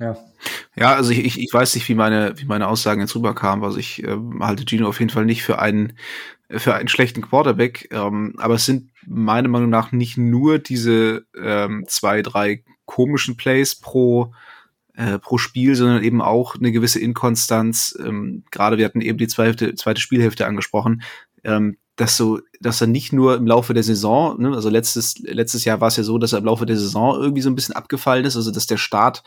ja. 0.00 0.16
Ja, 0.76 0.94
also 0.94 1.12
ich, 1.12 1.24
ich, 1.24 1.40
ich 1.40 1.52
weiß 1.52 1.74
nicht, 1.74 1.88
wie 1.88 1.94
meine, 1.94 2.34
wie 2.38 2.46
meine 2.46 2.66
Aussagen 2.66 3.00
jetzt 3.00 3.14
rüberkamen. 3.14 3.64
Also 3.64 3.78
ich 3.78 4.02
äh, 4.02 4.16
halte 4.40 4.64
Gino 4.68 4.88
auf 4.88 4.98
jeden 4.98 5.10
Fall 5.10 5.24
nicht 5.24 5.42
für 5.44 5.60
einen, 5.60 5.96
für 6.50 6.74
einen 6.74 6.88
schlechten 6.88 7.22
Quarterback. 7.22 7.88
Ähm, 7.92 8.34
aber 8.38 8.54
es 8.54 8.66
sind 8.66 8.90
meiner 9.06 9.48
Meinung 9.48 9.70
nach 9.70 9.92
nicht 9.92 10.18
nur 10.18 10.58
diese 10.58 11.26
ähm, 11.40 11.84
zwei, 11.86 12.22
drei 12.22 12.64
komischen 12.86 13.36
Plays 13.36 13.76
pro, 13.76 14.32
äh, 14.94 15.18
pro 15.20 15.38
Spiel, 15.38 15.76
sondern 15.76 16.02
eben 16.02 16.20
auch 16.22 16.56
eine 16.56 16.72
gewisse 16.72 16.98
Inkonstanz. 16.98 17.96
Ähm, 18.04 18.44
Gerade 18.50 18.78
wir 18.78 18.84
hatten 18.84 19.00
eben 19.00 19.18
die 19.18 19.28
zweite, 19.28 19.76
zweite 19.76 20.00
Spielhälfte 20.00 20.46
angesprochen. 20.46 21.02
Ähm, 21.44 21.76
dass 21.96 22.16
so, 22.16 22.40
dass 22.60 22.80
er 22.80 22.88
nicht 22.88 23.12
nur 23.12 23.36
im 23.36 23.46
Laufe 23.46 23.72
der 23.72 23.84
Saison, 23.84 24.40
ne, 24.40 24.54
also 24.54 24.68
letztes, 24.68 25.18
letztes 25.18 25.64
Jahr 25.64 25.80
war 25.80 25.88
es 25.88 25.96
ja 25.96 26.02
so, 26.02 26.18
dass 26.18 26.32
er 26.32 26.40
im 26.40 26.46
Laufe 26.46 26.66
der 26.66 26.76
Saison 26.76 27.20
irgendwie 27.20 27.42
so 27.42 27.50
ein 27.50 27.54
bisschen 27.54 27.76
abgefallen 27.76 28.24
ist, 28.24 28.36
also 28.36 28.50
dass 28.50 28.66
der 28.66 28.78
Start 28.78 29.22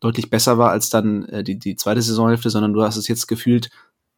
deutlich 0.00 0.28
besser 0.28 0.58
war 0.58 0.70
als 0.70 0.90
dann 0.90 1.24
äh, 1.26 1.44
die, 1.44 1.58
die 1.58 1.76
zweite 1.76 2.02
Saisonhälfte, 2.02 2.50
sondern 2.50 2.72
du 2.72 2.82
hast 2.82 2.96
es 2.96 3.06
jetzt 3.06 3.28
gefühlt 3.28 3.70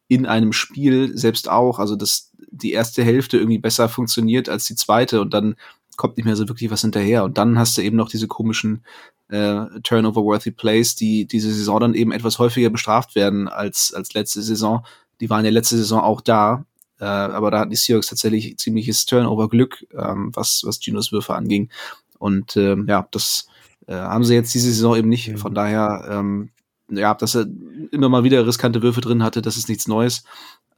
in 0.07 0.25
einem 0.25 0.53
Spiel 0.53 1.15
selbst 1.17 1.49
auch, 1.49 1.79
also 1.79 1.95
dass 1.95 2.31
die 2.49 2.71
erste 2.71 3.03
Hälfte 3.03 3.37
irgendwie 3.37 3.59
besser 3.59 3.89
funktioniert 3.89 4.49
als 4.49 4.65
die 4.65 4.75
zweite 4.75 5.21
und 5.21 5.33
dann 5.33 5.55
kommt 5.95 6.17
nicht 6.17 6.25
mehr 6.25 6.35
so 6.35 6.47
wirklich 6.47 6.71
was 6.71 6.81
hinterher. 6.81 7.23
Und 7.23 7.37
dann 7.37 7.57
hast 7.59 7.77
du 7.77 7.81
eben 7.81 7.97
noch 7.97 8.09
diese 8.09 8.27
komischen 8.27 8.83
äh, 9.29 9.65
Turnover-worthy 9.83 10.51
Plays, 10.51 10.95
die 10.95 11.25
diese 11.25 11.53
Saison 11.53 11.79
dann 11.79 11.93
eben 11.93 12.11
etwas 12.11 12.39
häufiger 12.39 12.69
bestraft 12.69 13.15
werden 13.15 13.47
als, 13.47 13.93
als 13.93 14.13
letzte 14.13 14.41
Saison. 14.41 14.85
Die 15.21 15.29
waren 15.29 15.45
ja 15.45 15.51
letzte 15.51 15.77
Saison 15.77 16.01
auch 16.01 16.21
da, 16.21 16.65
äh, 16.99 17.05
aber 17.05 17.51
da 17.51 17.59
hatten 17.59 17.71
die 17.71 17.75
Seahawks 17.75 18.07
tatsächlich 18.07 18.57
ziemliches 18.57 19.05
Turnover-Glück, 19.05 19.85
ähm, 19.97 20.31
was, 20.33 20.63
was 20.65 20.79
Ginos 20.79 21.11
Würfe 21.11 21.35
anging. 21.35 21.69
Und 22.19 22.55
ähm, 22.57 22.85
ja, 22.87 23.07
das 23.11 23.47
äh, 23.87 23.93
haben 23.95 24.23
sie 24.23 24.35
jetzt 24.35 24.53
diese 24.53 24.71
Saison 24.71 24.95
eben 24.95 25.09
nicht. 25.09 25.37
Von 25.37 25.53
daher, 25.53 26.05
ähm, 26.09 26.49
ja, 26.89 27.13
dass 27.13 27.35
er 27.35 27.45
immer 27.91 28.09
mal 28.09 28.23
wieder 28.23 28.45
riskante 28.45 28.81
Würfe 28.81 29.01
drin 29.01 29.23
hatte, 29.23 29.41
das 29.41 29.57
ist 29.57 29.69
nichts 29.69 29.87
Neues. 29.87 30.23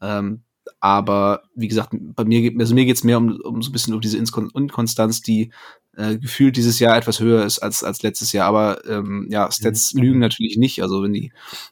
Ähm, 0.01 0.41
aber 0.79 1.43
wie 1.55 1.67
gesagt, 1.67 1.89
bei 1.91 2.25
mir, 2.25 2.51
also 2.59 2.73
mir 2.73 2.85
geht 2.85 2.97
es 2.97 3.03
mehr 3.03 3.17
um, 3.17 3.39
um 3.41 3.61
so 3.61 3.69
ein 3.69 3.73
bisschen 3.73 3.93
um 3.93 4.01
diese 4.01 4.17
Inkonstanz, 4.17 5.21
die 5.21 5.51
äh, 5.95 6.17
gefühlt 6.17 6.57
dieses 6.57 6.79
Jahr 6.79 6.97
etwas 6.97 7.19
höher 7.19 7.45
ist 7.45 7.59
als, 7.59 7.83
als 7.83 8.01
letztes 8.03 8.31
Jahr. 8.31 8.47
Aber 8.47 8.83
ähm, 8.87 9.27
ja, 9.29 9.51
Stats 9.51 9.93
mhm. 9.93 10.01
lügen 10.01 10.19
natürlich 10.19 10.57
nicht. 10.57 10.81
Also 10.81 11.03
wenn 11.03 11.13
die, 11.13 11.31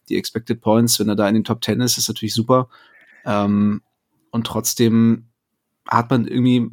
die 0.10 0.18
Expected 0.18 0.62
Points, 0.62 1.00
wenn 1.00 1.10
er 1.10 1.16
da 1.16 1.28
in 1.28 1.36
den 1.36 1.44
Top 1.44 1.64
10 1.64 1.82
ist, 1.82 1.98
ist 1.98 2.08
natürlich 2.08 2.34
super. 2.34 2.70
Ähm, 3.26 3.82
und 4.34 4.48
trotzdem 4.48 5.28
hat 5.88 6.10
man 6.10 6.28
irgendwie 6.28 6.72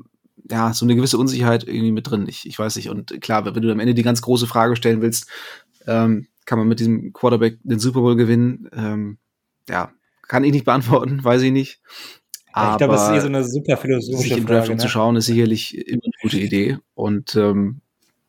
ja 0.50 0.72
so 0.72 0.86
eine 0.86 0.96
gewisse 0.96 1.18
Unsicherheit 1.18 1.68
irgendwie 1.68 1.92
mit 1.92 2.10
drin. 2.10 2.24
Ich, 2.26 2.46
ich 2.46 2.58
weiß 2.58 2.74
nicht. 2.76 2.88
Und 2.88 3.20
klar, 3.20 3.44
wenn 3.44 3.62
du 3.62 3.70
am 3.70 3.80
Ende 3.80 3.92
die 3.92 4.02
ganz 4.02 4.22
große 4.22 4.46
Frage 4.46 4.76
stellen 4.76 5.02
willst, 5.02 5.28
ähm, 5.86 6.26
kann 6.46 6.58
man 6.58 6.68
mit 6.68 6.80
diesem 6.80 7.12
Quarterback 7.12 7.58
den 7.62 7.78
Super 7.78 8.00
Bowl 8.00 8.16
gewinnen? 8.16 8.70
Ähm, 8.72 9.18
ja, 9.68 9.92
kann 10.26 10.42
ich 10.42 10.52
nicht 10.52 10.64
beantworten, 10.64 11.22
weiß 11.22 11.42
ich 11.42 11.52
nicht. 11.52 11.82
Aber 12.52 12.72
ich 12.72 12.78
glaube, 12.78 12.94
das 12.94 13.10
ist 13.10 13.16
eh 13.16 13.20
so 13.20 13.26
eine 13.26 13.44
super 13.44 13.76
philosophische 13.76 14.28
sich 14.30 14.38
im 14.38 14.46
Draft 14.46 14.60
Frage, 14.60 14.68
ne? 14.68 14.72
umzuschauen, 14.72 15.16
ist 15.16 15.26
sicherlich 15.26 15.76
immer 15.76 16.02
eine 16.02 16.12
gute 16.22 16.38
Idee. 16.38 16.78
Und 16.94 17.36
ähm, 17.36 17.82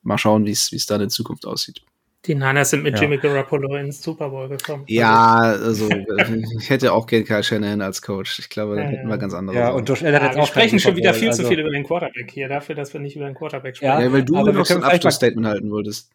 mal 0.04 0.18
schauen, 0.18 0.46
wie 0.46 0.52
es 0.52 0.86
dann 0.86 1.00
in 1.00 1.10
Zukunft 1.10 1.46
aussieht. 1.46 1.82
Die 2.26 2.36
Niners 2.36 2.70
sind 2.70 2.84
mit 2.84 2.96
ja. 2.96 3.02
Jimmy 3.02 3.18
Garoppolo 3.18 3.76
ins 3.78 4.04
Super 4.04 4.30
Bowl 4.30 4.48
gekommen. 4.48 4.84
Ja, 4.88 5.40
also 5.40 5.90
ich 6.60 6.70
hätte 6.70 6.94
auch 6.94 7.08
gern 7.08 7.24
Kyle 7.24 7.44
Shanahan 7.44 7.82
als 7.82 8.02
Coach. 8.04 8.38
Ich 8.38 8.50
glaube, 8.50 8.76
da 8.76 8.84
hätten 8.84 9.08
wir 9.08 9.18
ganz 9.18 9.34
andere. 9.34 9.56
Ja, 9.56 9.70
und 9.72 9.90
Josh 9.90 10.04
Allen 10.04 10.22
hat 10.22 10.36
ja, 10.36 10.42
auch 10.42 10.48
sprechen 10.48 10.80
schon 10.80 10.96
wieder 10.96 11.16
viel 11.16 11.30
also. 11.30 11.42
zu 11.44 11.50
viel 11.50 11.60
über 11.60 11.72
den 11.72 11.84
Quarterback 11.84 12.30
hier, 12.30 12.48
dafür, 12.48 12.76
dass 12.76 12.94
wir 12.94 13.02
nicht 13.02 13.16
über 13.16 13.26
den 13.26 13.34
Quarterback 13.34 13.76
sprechen. 13.76 14.02
Ja, 14.02 14.14
weil 14.14 14.24
du 14.24 14.36
noch 14.36 14.66
so 14.66 14.76
ein 14.76 14.84
Abschlussstatement 14.84 15.48
halten 15.48 15.72
wolltest. 15.72 16.12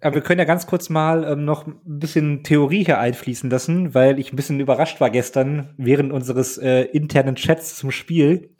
Aber 0.00 0.14
wir 0.14 0.22
können 0.22 0.38
ja 0.38 0.46
ganz 0.46 0.66
kurz 0.66 0.88
mal 0.88 1.24
ähm, 1.24 1.44
noch 1.44 1.66
ein 1.66 1.78
bisschen 1.84 2.42
Theorie 2.42 2.84
hier 2.84 2.98
einfließen 2.98 3.50
lassen, 3.50 3.94
weil 3.94 4.18
ich 4.18 4.32
ein 4.32 4.36
bisschen 4.36 4.58
überrascht 4.58 5.00
war 5.00 5.10
gestern 5.10 5.74
während 5.76 6.12
unseres 6.12 6.56
äh, 6.56 6.84
internen 6.84 7.36
Chats 7.36 7.76
zum 7.76 7.90
Spiel 7.90 8.54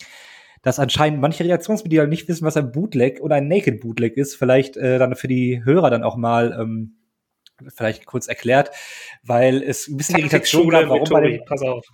dass 0.62 0.78
anscheinend 0.78 1.20
manche 1.20 1.44
Reaktionsmitglieder 1.44 2.06
nicht 2.06 2.28
wissen, 2.28 2.44
was 2.44 2.56
ein 2.56 2.72
Bootleg 2.72 3.20
oder 3.20 3.36
ein 3.36 3.48
Naked 3.48 3.80
Bootleg 3.80 4.16
ist. 4.16 4.36
Vielleicht 4.36 4.76
äh, 4.76 4.98
dann 4.98 5.14
für 5.16 5.28
die 5.28 5.64
Hörer 5.64 5.90
dann 5.90 6.02
auch 6.02 6.16
mal 6.16 6.56
ähm, 6.58 6.96
vielleicht 7.74 8.06
kurz 8.06 8.28
erklärt, 8.28 8.70
weil 9.22 9.62
es 9.62 9.88
ein 9.88 9.96
bisschen 9.96 10.18
Irritation 10.18 10.68
gab, 10.68 10.88
warum 10.88 11.08
bei, 11.08 11.20
dem, 11.20 11.44
Pass 11.44 11.62
auf. 11.62 11.86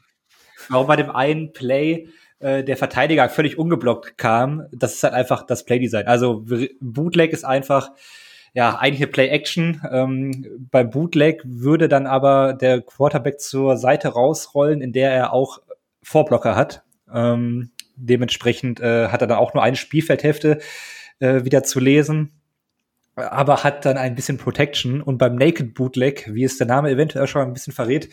warum 0.69 0.87
bei 0.87 0.97
dem 0.97 1.11
einen 1.11 1.53
Play 1.53 2.09
äh, 2.39 2.65
der 2.65 2.77
Verteidiger 2.77 3.29
völlig 3.29 3.59
ungeblockt 3.59 4.19
kam. 4.19 4.67
Das 4.73 4.95
ist 4.95 5.03
halt 5.03 5.15
einfach 5.15 5.47
das 5.47 5.65
Playdesign. 5.65 6.07
Also 6.07 6.45
Bootleg 6.81 7.33
ist 7.33 7.45
einfach 7.45 7.91
ja, 8.57 8.77
eigentlich 8.79 9.03
eine 9.03 9.13
Play-Action. 9.13 9.83
Ähm, 9.91 10.69
beim 10.71 10.89
Bootleg 10.89 11.43
würde 11.45 11.89
dann 11.89 12.07
aber 12.07 12.55
der 12.55 12.81
Quarterback 12.81 13.39
zur 13.39 13.77
Seite 13.77 14.09
rausrollen, 14.09 14.81
in 14.81 14.93
der 14.93 15.13
er 15.13 15.35
auch 15.35 15.59
Vorblocker 16.03 16.57
hat. 16.57 16.83
Ähm, 17.13 17.71
Dementsprechend 17.97 18.81
äh, 18.81 19.09
hat 19.09 19.23
er 19.23 19.27
dann 19.27 19.39
auch 19.39 19.55
nur 19.55 19.63
eine 19.63 19.77
Spielfeldhälfte 19.77 20.59
äh, 21.19 21.45
wieder 21.45 21.63
zu 21.63 21.81
lesen, 21.81 22.41
aber 23.15 23.65
hat 23.65 23.85
dann 23.85 23.97
ein 23.97 24.15
bisschen 24.15 24.39
Protection. 24.39 25.01
Und 25.01 25.19
beim 25.19 25.37
Naked 25.37 25.75
Bootleg, 25.75 26.33
wie 26.33 26.45
es 26.45 26.59
der 26.59 26.67
Name 26.67 26.91
eventuell 26.91 27.27
schon 27.27 27.43
ein 27.43 27.53
bisschen 27.53 27.73
verrät, 27.73 28.11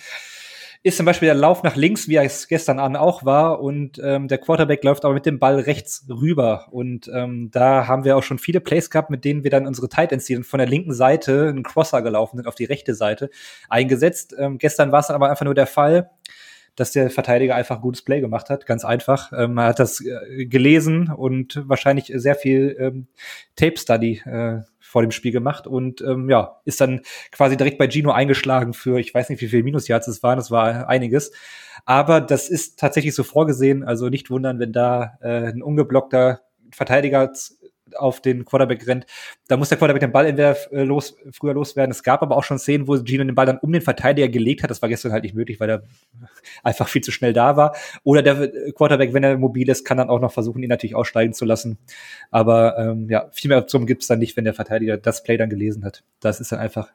ist 0.85 0.97
zum 0.97 1.05
Beispiel 1.05 1.27
der 1.27 1.35
Lauf 1.35 1.63
nach 1.63 1.77
links, 1.77 2.09
wie 2.09 2.17
es 2.17 2.49
gestern 2.49 2.77
an 2.77 2.97
auch 2.97 3.23
war, 3.23 3.61
und 3.61 4.01
ähm, 4.03 4.27
der 4.27 4.37
Quarterback 4.37 4.83
läuft 4.83 5.05
aber 5.05 5.13
mit 5.13 5.25
dem 5.25 5.39
Ball 5.39 5.57
rechts 5.59 6.05
rüber. 6.09 6.67
Und 6.71 7.09
ähm, 7.13 7.49
da 7.51 7.87
haben 7.87 8.03
wir 8.03 8.17
auch 8.17 8.23
schon 8.23 8.37
viele 8.37 8.59
Plays 8.59 8.89
gehabt, 8.89 9.09
mit 9.09 9.23
denen 9.23 9.45
wir 9.45 9.49
dann 9.49 9.65
unsere 9.65 9.87
Tight 9.87 10.11
Ends, 10.11 10.25
die 10.25 10.33
dann 10.33 10.43
von 10.43 10.57
der 10.57 10.67
linken 10.67 10.93
Seite 10.93 11.47
einen 11.47 11.63
Crosser 11.63 12.01
gelaufen 12.01 12.35
sind, 12.35 12.47
auf 12.47 12.55
die 12.55 12.65
rechte 12.65 12.95
Seite 12.95 13.29
eingesetzt. 13.69 14.35
Ähm, 14.37 14.57
gestern 14.57 14.91
war 14.91 14.99
es 14.99 15.09
aber 15.09 15.29
einfach 15.29 15.45
nur 15.45 15.55
der 15.55 15.67
Fall, 15.67 16.09
dass 16.75 16.91
der 16.91 17.09
Verteidiger 17.09 17.55
einfach 17.55 17.77
ein 17.77 17.81
gutes 17.81 18.01
Play 18.01 18.21
gemacht 18.21 18.49
hat, 18.49 18.65
ganz 18.65 18.83
einfach. 18.85 19.31
Ähm, 19.35 19.57
er 19.57 19.65
hat 19.65 19.79
das 19.79 20.01
äh, 20.01 20.45
gelesen 20.45 21.11
und 21.11 21.61
wahrscheinlich 21.67 22.11
sehr 22.15 22.35
viel 22.35 22.75
ähm, 22.79 23.07
Tape-Study 23.55 24.21
äh, 24.25 24.61
vor 24.79 25.01
dem 25.01 25.11
Spiel 25.11 25.31
gemacht 25.31 25.65
und 25.65 26.01
ähm, 26.01 26.29
ja, 26.29 26.59
ist 26.65 26.79
dann 26.79 27.01
quasi 27.31 27.57
direkt 27.57 27.77
bei 27.77 27.89
Gino 27.89 28.11
eingeschlagen 28.11 28.73
für, 28.73 28.99
ich 28.99 29.13
weiß 29.13 29.29
nicht, 29.29 29.41
wie 29.41 29.47
viele 29.47 29.63
Minusyards 29.63 30.07
es 30.07 30.21
waren, 30.21 30.37
das 30.37 30.51
war 30.51 30.87
einiges. 30.87 31.31
Aber 31.85 32.21
das 32.21 32.49
ist 32.49 32.79
tatsächlich 32.79 33.15
so 33.15 33.23
vorgesehen, 33.23 33.83
also 33.83 34.09
nicht 34.09 34.29
wundern, 34.29 34.59
wenn 34.59 34.71
da 34.71 35.17
äh, 35.21 35.47
ein 35.51 35.63
ungeblockter 35.63 36.41
Verteidiger 36.71 37.31
auf 37.97 38.21
den 38.21 38.45
Quarterback 38.45 38.85
rennt. 38.87 39.05
Da 39.47 39.57
muss 39.57 39.69
der 39.69 39.77
Quarterback 39.77 40.01
den 40.01 40.11
Ball 40.11 40.25
entweder 40.25 40.55
äh, 40.71 40.83
los, 40.83 41.15
früher 41.31 41.53
loswerden. 41.53 41.91
Es 41.91 42.03
gab 42.03 42.21
aber 42.21 42.37
auch 42.37 42.43
schon 42.43 42.59
Szenen, 42.59 42.87
wo 42.87 42.97
Gino 42.97 43.23
den 43.23 43.35
Ball 43.35 43.45
dann 43.45 43.59
um 43.59 43.71
den 43.71 43.81
Verteidiger 43.81 44.27
gelegt 44.27 44.63
hat. 44.63 44.69
Das 44.69 44.81
war 44.81 44.89
gestern 44.89 45.11
halt 45.11 45.23
nicht 45.23 45.35
möglich, 45.35 45.59
weil 45.59 45.69
er 45.69 45.83
einfach 46.63 46.87
viel 46.87 47.01
zu 47.01 47.11
schnell 47.11 47.33
da 47.33 47.57
war. 47.57 47.75
Oder 48.03 48.21
der 48.21 48.51
Quarterback, 48.73 49.13
wenn 49.13 49.23
er 49.23 49.37
mobil 49.37 49.69
ist, 49.69 49.85
kann 49.85 49.97
dann 49.97 50.09
auch 50.09 50.19
noch 50.19 50.31
versuchen, 50.31 50.63
ihn 50.63 50.69
natürlich 50.69 50.95
aussteigen 50.95 51.33
zu 51.33 51.45
lassen. 51.45 51.77
Aber 52.31 52.77
ähm, 52.77 53.09
ja, 53.09 53.29
viel 53.31 53.49
mehr 53.49 53.57
Optionen 53.57 53.87
gibt 53.87 54.01
es 54.01 54.07
dann 54.07 54.19
nicht, 54.19 54.37
wenn 54.37 54.45
der 54.45 54.53
Verteidiger 54.53 54.97
das 54.97 55.23
Play 55.23 55.37
dann 55.37 55.49
gelesen 55.49 55.85
hat. 55.85 56.03
Das 56.19 56.39
ist 56.39 56.51
dann 56.51 56.59
einfach 56.59 56.91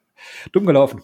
dumm 0.52 0.66
gelaufen. 0.66 1.02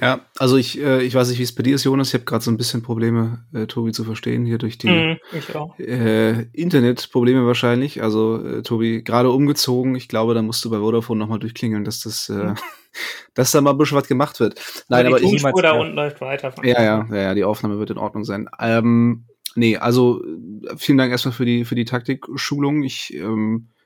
Ja, 0.00 0.20
also 0.38 0.56
ich, 0.56 0.80
äh, 0.80 1.02
ich 1.02 1.14
weiß 1.14 1.28
nicht, 1.30 1.38
wie 1.38 1.42
es 1.44 1.54
bei 1.54 1.62
dir 1.62 1.74
ist, 1.74 1.84
Jonas. 1.84 2.08
Ich 2.08 2.14
habe 2.14 2.24
gerade 2.24 2.44
so 2.44 2.50
ein 2.50 2.56
bisschen 2.56 2.82
Probleme, 2.82 3.44
äh, 3.52 3.66
Tobi 3.66 3.92
zu 3.92 4.04
verstehen, 4.04 4.44
hier 4.44 4.58
durch 4.58 4.78
die 4.78 4.88
Mhm, 4.88 5.18
auch. 5.54 5.78
äh, 5.78 6.42
Internetprobleme 6.52 7.46
wahrscheinlich. 7.46 8.02
Also, 8.02 8.44
äh, 8.44 8.62
Tobi, 8.62 9.02
gerade 9.02 9.30
umgezogen. 9.30 9.94
Ich 9.96 10.08
glaube, 10.08 10.34
da 10.34 10.42
musst 10.42 10.64
du 10.64 10.70
bei 10.70 10.78
Vodafone 10.78 11.18
nochmal 11.18 11.38
durchklingeln, 11.38 11.84
dass 11.84 12.00
das, 12.00 12.28
äh, 12.28 12.54
dass 13.34 13.50
da 13.52 13.60
mal 13.60 13.70
ein 13.72 13.78
bisschen 13.78 13.96
was 13.96 14.08
gemacht 14.08 14.40
wird. 14.40 14.60
Nein, 14.88 15.06
aber 15.06 15.16
aber 15.16 15.20
die 15.20 15.34
ich. 15.34 15.42
Tonspur 15.42 15.62
da 15.62 15.74
ja. 15.74 15.80
unten 15.80 15.94
läuft 15.94 16.20
weiter. 16.20 16.54
Ja, 16.62 16.82
ja, 16.82 17.06
ja, 17.10 17.16
ja, 17.16 17.34
die 17.34 17.44
Aufnahme 17.44 17.78
wird 17.78 17.90
in 17.90 17.98
Ordnung 17.98 18.24
sein. 18.24 18.48
Ähm, 18.60 19.24
nee, 19.54 19.76
also 19.76 20.22
äh, 20.24 20.76
vielen 20.76 20.98
Dank 20.98 21.10
erstmal 21.12 21.32
für 21.34 21.44
die, 21.44 21.64
für 21.64 21.74
die 21.74 21.84
Taktikschulung. 21.84 22.82
Ich 22.82 23.14
ähm, 23.14 23.68
äh, 23.70 23.77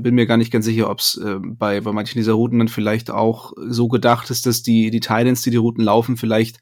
bin 0.00 0.14
mir 0.14 0.26
gar 0.26 0.36
nicht 0.36 0.52
ganz 0.52 0.64
sicher, 0.64 0.90
ob 0.90 0.98
es 0.98 1.16
äh, 1.16 1.36
bei, 1.40 1.80
bei 1.80 1.92
manchen 1.92 2.18
dieser 2.18 2.34
Routen 2.34 2.58
dann 2.58 2.68
vielleicht 2.68 3.10
auch 3.10 3.52
so 3.56 3.88
gedacht 3.88 4.30
ist, 4.30 4.46
dass 4.46 4.62
die, 4.62 4.90
die 4.90 5.00
Titans, 5.00 5.42
die 5.42 5.50
die 5.50 5.56
Routen 5.56 5.84
laufen, 5.84 6.16
vielleicht 6.16 6.60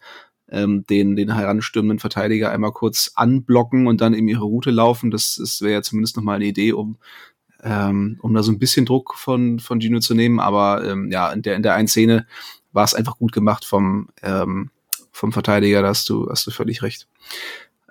ähm, 0.48 0.84
den, 0.86 1.16
den 1.16 1.34
heranstürmenden 1.34 1.98
Verteidiger 1.98 2.52
einmal 2.52 2.72
kurz 2.72 3.12
anblocken 3.14 3.86
und 3.86 4.00
dann 4.00 4.14
in 4.14 4.28
ihre 4.28 4.44
Route 4.44 4.70
laufen. 4.70 5.10
Das, 5.10 5.36
das 5.36 5.60
wäre 5.60 5.72
ja 5.72 5.82
zumindest 5.82 6.16
nochmal 6.16 6.36
eine 6.36 6.46
Idee, 6.46 6.72
um, 6.72 6.98
ähm, 7.62 8.18
um 8.22 8.32
da 8.34 8.42
so 8.42 8.52
ein 8.52 8.58
bisschen 8.58 8.86
Druck 8.86 9.14
von, 9.16 9.58
von 9.58 9.80
Gino 9.80 9.98
zu 9.98 10.14
nehmen. 10.14 10.38
Aber 10.38 10.84
ähm, 10.84 11.10
ja, 11.10 11.32
in 11.32 11.42
der, 11.42 11.56
in 11.56 11.62
der 11.62 11.74
einen 11.74 11.88
Szene 11.88 12.26
war 12.72 12.84
es 12.84 12.94
einfach 12.94 13.18
gut 13.18 13.32
gemacht 13.32 13.64
vom, 13.64 14.08
ähm, 14.22 14.70
vom 15.10 15.32
Verteidiger, 15.32 15.82
da 15.82 15.88
hast 15.88 16.08
du, 16.10 16.28
hast 16.30 16.46
du 16.46 16.50
völlig 16.50 16.82
recht. 16.82 17.08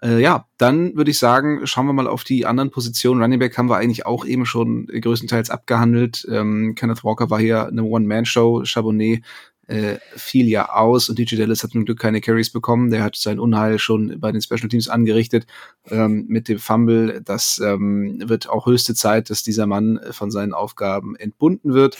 Äh, 0.01 0.19
ja, 0.21 0.47
dann 0.57 0.95
würde 0.95 1.11
ich 1.11 1.19
sagen, 1.19 1.65
schauen 1.65 1.87
wir 1.87 1.93
mal 1.93 2.07
auf 2.07 2.23
die 2.23 2.45
anderen 2.45 2.71
Positionen. 2.71 3.21
Running 3.21 3.39
Back 3.39 3.57
haben 3.57 3.69
wir 3.69 3.77
eigentlich 3.77 4.05
auch 4.05 4.25
eben 4.25 4.45
schon 4.45 4.87
größtenteils 4.87 5.49
abgehandelt. 5.49 6.25
Ähm, 6.29 6.75
Kenneth 6.75 7.03
Walker 7.03 7.29
war 7.29 7.39
hier 7.39 7.67
eine 7.67 7.83
One-Man-Show. 7.83 8.63
Chabonnet 8.65 9.23
äh, 9.67 9.97
fiel 10.15 10.47
ja 10.47 10.69
aus 10.69 11.09
und 11.09 11.17
DJ 11.17 11.37
Dallas 11.37 11.63
hat 11.63 11.71
zum 11.71 11.85
Glück 11.85 11.99
keine 11.99 12.21
Carries 12.21 12.51
bekommen. 12.51 12.91
Der 12.91 13.03
hat 13.03 13.15
sein 13.15 13.39
Unheil 13.39 13.79
schon 13.79 14.19
bei 14.19 14.31
den 14.31 14.41
Special 14.41 14.69
Teams 14.69 14.89
angerichtet 14.89 15.47
ähm, 15.89 16.25
mit 16.27 16.47
dem 16.47 16.59
Fumble. 16.59 17.21
Das 17.23 17.59
ähm, 17.63 18.21
wird 18.25 18.49
auch 18.49 18.67
höchste 18.67 18.93
Zeit, 18.93 19.29
dass 19.29 19.43
dieser 19.43 19.65
Mann 19.65 19.99
von 20.11 20.29
seinen 20.29 20.53
Aufgaben 20.53 21.15
entbunden 21.15 21.73
wird. 21.73 21.97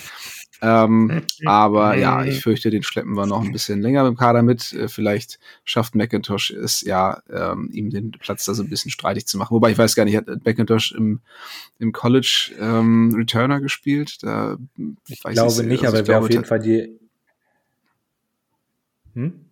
Ähm, 0.61 1.23
aber 1.45 1.95
ja, 1.97 2.23
ich 2.23 2.41
fürchte, 2.41 2.69
den 2.69 2.83
schleppen 2.83 3.15
wir 3.15 3.25
noch 3.25 3.43
ein 3.43 3.51
bisschen 3.51 3.81
länger 3.81 4.07
im 4.07 4.15
Kader 4.15 4.41
mit. 4.41 4.73
Äh, 4.73 4.87
vielleicht 4.87 5.39
schafft 5.63 5.95
McIntosh 5.95 6.51
es 6.51 6.81
ja, 6.81 7.21
ähm, 7.29 7.69
ihm 7.71 7.89
den 7.89 8.11
Platz 8.11 8.45
da 8.45 8.53
so 8.53 8.63
ein 8.63 8.69
bisschen 8.69 8.91
streitig 8.91 9.27
zu 9.27 9.37
machen. 9.37 9.55
Wobei 9.55 9.71
ich 9.71 9.77
weiß 9.77 9.95
gar 9.95 10.05
nicht, 10.05 10.15
hat 10.15 10.27
McIntosh 10.27 10.91
im, 10.93 11.21
im 11.79 11.91
College 11.91 12.51
ähm, 12.59 13.13
Returner 13.15 13.61
gespielt? 13.61 14.23
Da, 14.23 14.57
Ich 15.07 15.23
weiß 15.23 15.33
glaube 15.33 15.63
nicht, 15.63 15.85
also 15.85 15.97
aber 15.97 16.03
ich 16.03 16.03
er 16.03 16.07
wäre 16.07 16.19
auf 16.21 16.29
jeden 16.29 16.45
Fall 16.45 16.59
die. 16.59 16.99
Hm? 19.13 19.44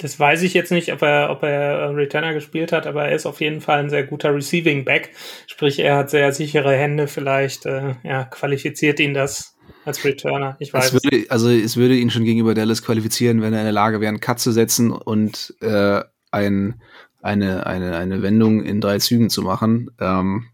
Das 0.00 0.18
weiß 0.18 0.42
ich 0.42 0.54
jetzt 0.54 0.72
nicht, 0.72 0.92
ob 0.92 1.02
er, 1.02 1.30
ob 1.30 1.42
er 1.42 1.50
äh, 1.50 1.84
Returner 1.88 2.32
gespielt 2.32 2.72
hat, 2.72 2.86
aber 2.86 3.08
er 3.08 3.14
ist 3.14 3.26
auf 3.26 3.40
jeden 3.40 3.60
Fall 3.60 3.80
ein 3.80 3.90
sehr 3.90 4.04
guter 4.04 4.34
Receiving 4.34 4.84
Back. 4.84 5.10
Sprich, 5.46 5.78
er 5.78 5.96
hat 5.96 6.10
sehr 6.10 6.32
sichere 6.32 6.74
Hände. 6.74 7.06
Vielleicht 7.06 7.66
äh, 7.66 7.94
ja, 8.02 8.24
qualifiziert 8.24 8.98
ihn 8.98 9.12
das 9.12 9.56
als 9.84 10.02
Returner. 10.02 10.56
Ich 10.58 10.72
weiß 10.72 10.86
Es 10.86 10.94
es 10.94 11.04
würde, 11.04 11.30
also 11.30 11.50
es 11.50 11.76
würde 11.76 11.96
ihn 11.96 12.10
schon 12.10 12.24
gegenüber 12.24 12.54
Dallas 12.54 12.82
qualifizieren, 12.82 13.42
wenn 13.42 13.52
er 13.52 13.60
in 13.60 13.66
der 13.66 13.72
Lage 13.72 14.00
wäre, 14.00 14.08
einen 14.08 14.20
Cut 14.20 14.40
zu 14.40 14.52
setzen 14.52 14.90
und 14.90 15.54
äh, 15.60 16.02
ein, 16.30 16.80
eine, 17.20 17.66
eine, 17.66 17.96
eine 17.98 18.22
Wendung 18.22 18.64
in 18.64 18.80
drei 18.80 18.98
Zügen 18.98 19.28
zu 19.28 19.42
machen. 19.42 19.90
Ähm, 20.00 20.46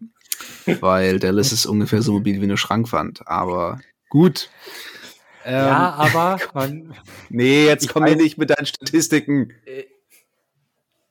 weil 0.80 1.20
Dallas 1.20 1.52
ist 1.52 1.66
ungefähr 1.66 2.02
so 2.02 2.14
mobil 2.14 2.40
wie 2.40 2.44
eine 2.44 2.56
Schrankwand. 2.56 3.26
Aber 3.26 3.80
gut. 4.08 4.50
Ähm, 5.46 5.54
Ja, 5.54 5.94
aber 5.94 6.38
man, 6.54 6.94
nee, 7.30 7.66
jetzt 7.66 7.84
ich 7.84 7.90
komm 7.90 8.02
weiß- 8.04 8.16
nicht 8.16 8.36
mit 8.36 8.50
deinen 8.50 8.66
Statistiken. 8.66 9.52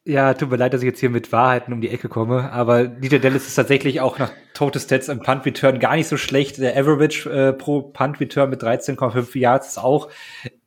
ja, 0.03 0.33
tut 0.35 0.51
mir 0.51 0.57
leid, 0.57 0.73
dass 0.73 0.81
ich 0.81 0.87
jetzt 0.87 0.99
hier 0.99 1.09
mit 1.09 1.31
Wahrheiten 1.31 1.73
um 1.73 1.81
die 1.81 1.89
Ecke 1.89 2.09
komme, 2.09 2.51
aber 2.51 2.85
DJ 2.87 3.17
Dallas 3.17 3.47
ist 3.47 3.55
tatsächlich 3.55 4.01
auch 4.01 4.19
nach 4.19 4.31
Total 4.53 4.79
Stats 4.81 5.09
im 5.09 5.19
Punt 5.21 5.45
Return 5.45 5.79
gar 5.79 5.95
nicht 5.95 6.07
so 6.07 6.17
schlecht. 6.17 6.59
Der 6.59 6.77
Average 6.77 7.29
äh, 7.29 7.53
pro 7.53 7.81
Punt 7.81 8.19
Return 8.19 8.49
mit 8.51 8.61
13,5 8.61 9.37
Yards 9.37 9.69
ist 9.69 9.77
auch 9.79 10.09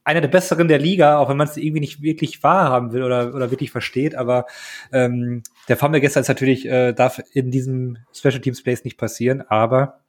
einer 0.03 0.21
der 0.23 0.29
besseren 0.29 0.69
der 0.69 0.79
Liga, 0.79 1.19
auch 1.19 1.29
wenn 1.29 1.37
man 1.37 1.47
es 1.47 1.57
irgendwie 1.59 1.81
nicht 1.81 2.01
wirklich 2.03 2.43
wahrhaben 2.43 2.93
will 2.93 3.03
oder, 3.03 3.35
oder 3.35 3.51
wirklich 3.51 3.71
versteht. 3.71 4.15
Aber 4.15 4.47
ähm, 4.91 5.43
der 5.69 5.77
Fumble 5.77 6.01
gestern 6.01 6.23
ist 6.23 6.29
natürlich, 6.29 6.67
äh, 6.67 6.95
darf 6.95 7.21
in 7.35 7.51
diesem 7.51 7.99
Special 8.13 8.41
Teams 8.41 8.63
Place 8.63 8.85
nicht 8.85 8.97
passieren, 8.97 9.43
aber 9.49 10.01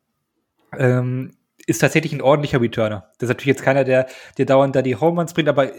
ähm, 0.77 1.33
ist 1.69 1.79
tatsächlich 1.79 2.13
ein 2.13 2.21
ordentlicher 2.21 2.61
Returner. 2.61 3.09
Das 3.17 3.29
ist 3.29 3.35
natürlich 3.35 3.57
jetzt 3.57 3.63
keiner, 3.63 3.83
der, 3.83 4.07
der 4.37 4.45
dauernd 4.45 4.75
da 4.75 4.81
die 4.81 4.95
Home 4.95 5.19
Runs 5.19 5.33
bringt, 5.33 5.49
aber 5.49 5.71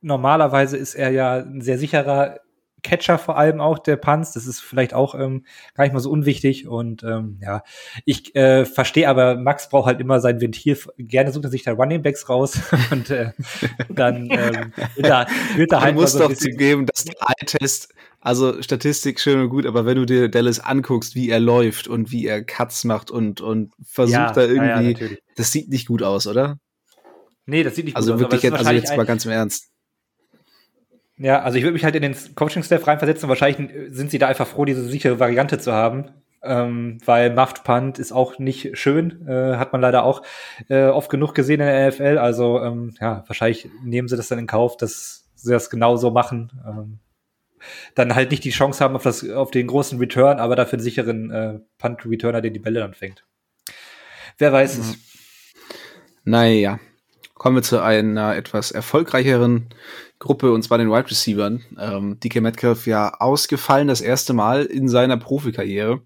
normalerweise 0.00 0.76
ist 0.76 0.94
er 0.94 1.10
ja 1.10 1.36
ein 1.36 1.60
sehr 1.60 1.78
sicherer 1.78 2.40
Catcher 2.82 3.18
vor 3.18 3.36
allem 3.36 3.60
auch, 3.60 3.78
der 3.78 3.96
Punts. 3.96 4.32
Das 4.32 4.46
ist 4.46 4.60
vielleicht 4.60 4.94
auch 4.94 5.14
ähm, 5.14 5.44
gar 5.74 5.84
nicht 5.84 5.92
mal 5.92 6.00
so 6.00 6.10
unwichtig. 6.10 6.68
Und 6.68 7.02
ähm, 7.02 7.38
ja, 7.42 7.62
ich 8.04 8.34
äh, 8.36 8.64
verstehe 8.64 9.08
aber, 9.08 9.36
Max 9.36 9.68
braucht 9.68 9.86
halt 9.86 10.00
immer 10.00 10.20
sein 10.20 10.40
Ventil. 10.40 10.78
Gerne 10.96 11.32
sucht 11.32 11.44
er 11.44 11.50
sich 11.50 11.64
da 11.64 11.72
Running 11.72 12.02
Backs 12.02 12.28
raus 12.28 12.60
und 12.90 13.10
äh, 13.10 13.32
dann 13.88 14.28
ähm, 14.30 14.72
wird 14.94 15.06
er, 15.06 15.26
wird 15.56 15.72
Du 15.72 15.80
halt 15.80 15.94
mal 15.94 16.02
musst 16.02 16.14
so 16.14 16.28
doch 16.28 16.34
zugeben, 16.34 16.86
dass 16.86 17.04
der 17.04 17.16
Eye-Test, 17.20 17.92
also 18.28 18.60
Statistik 18.60 19.20
schön 19.20 19.40
und 19.40 19.48
gut, 19.48 19.64
aber 19.64 19.86
wenn 19.86 19.96
du 19.96 20.04
dir 20.04 20.28
Dallas 20.28 20.60
anguckst, 20.60 21.14
wie 21.14 21.30
er 21.30 21.40
läuft 21.40 21.88
und 21.88 22.12
wie 22.12 22.26
er 22.26 22.44
Cuts 22.44 22.84
macht 22.84 23.10
und, 23.10 23.40
und 23.40 23.72
versucht 23.82 24.12
Ja, 24.12 24.32
da 24.32 24.42
ja, 24.42 24.46
ja, 24.46 24.52
irgendwie, 24.80 24.92
natürlich. 24.92 25.22
das 25.36 25.50
sieht 25.50 25.70
nicht 25.70 25.88
gut 25.88 26.02
aus, 26.02 26.26
oder? 26.26 26.58
Nee, 27.46 27.62
das 27.62 27.74
sieht 27.74 27.86
nicht 27.86 27.96
Also 27.96 28.12
gut 28.12 28.20
wirklich 28.20 28.40
aus. 28.40 28.42
jetzt, 28.44 28.58
also 28.58 28.70
jetzt 28.72 28.96
mal 28.96 29.06
ganz 29.06 29.24
im 29.24 29.30
Ernst. 29.30 29.70
Ja, 31.16 31.40
also 31.40 31.56
ich 31.56 31.64
würde 31.64 31.72
mich 31.72 31.84
halt 31.84 31.96
in 31.96 32.02
den 32.02 32.14
Coaching-Staff 32.34 32.86
reinversetzen. 32.86 33.28
Wahrscheinlich 33.30 33.70
sind 33.94 34.10
sie 34.10 34.18
da 34.18 34.28
einfach 34.28 34.46
froh, 34.46 34.66
diese 34.66 34.84
sichere 34.86 35.18
Variante 35.18 35.58
zu 35.58 35.72
haben. 35.72 36.10
Ähm, 36.42 36.98
weil 37.06 37.34
Muffed 37.34 37.64
Punt 37.64 37.98
ist 37.98 38.12
auch 38.12 38.38
nicht 38.38 38.78
schön, 38.78 39.26
äh, 39.26 39.56
hat 39.56 39.72
man 39.72 39.80
leider 39.80 40.04
auch 40.04 40.22
äh, 40.68 40.84
oft 40.84 41.10
genug 41.10 41.34
gesehen 41.34 41.60
in 41.60 41.66
der 41.66 41.88
NFL. 41.88 42.18
Also 42.18 42.62
ähm, 42.62 42.94
ja, 43.00 43.24
wahrscheinlich 43.26 43.68
nehmen 43.82 44.06
sie 44.06 44.16
das 44.16 44.28
dann 44.28 44.38
in 44.38 44.46
Kauf, 44.46 44.76
dass 44.76 45.24
sie 45.34 45.50
das 45.50 45.70
genauso 45.70 46.10
machen. 46.12 46.52
Ähm, 46.64 46.98
dann 47.94 48.14
halt 48.14 48.30
nicht 48.30 48.44
die 48.44 48.50
Chance 48.50 48.82
haben 48.82 48.96
auf, 48.96 49.02
das, 49.02 49.28
auf 49.28 49.50
den 49.50 49.66
großen 49.66 49.98
Return, 49.98 50.38
aber 50.38 50.56
dafür 50.56 50.74
einen 50.74 50.84
sicheren 50.84 51.30
äh, 51.30 51.58
Punt-Returner, 51.78 52.40
der 52.40 52.50
die 52.50 52.58
Bälle 52.58 52.80
dann 52.80 52.94
fängt. 52.94 53.24
Wer 54.38 54.52
weiß 54.52 54.78
es. 54.78 54.98
Naja, 56.24 56.78
kommen 57.34 57.56
wir 57.56 57.62
zu 57.62 57.82
einer 57.82 58.36
etwas 58.36 58.70
erfolgreicheren 58.70 59.68
Gruppe, 60.18 60.52
und 60.52 60.62
zwar 60.62 60.78
den 60.78 60.90
Wide 60.90 61.10
Receivern. 61.10 61.64
Ähm, 61.78 62.20
DK 62.20 62.40
Metcalf 62.40 62.86
ja 62.86 63.14
ausgefallen, 63.14 63.88
das 63.88 64.00
erste 64.00 64.32
Mal 64.32 64.64
in 64.64 64.88
seiner 64.88 65.16
Profikarriere. 65.16 66.02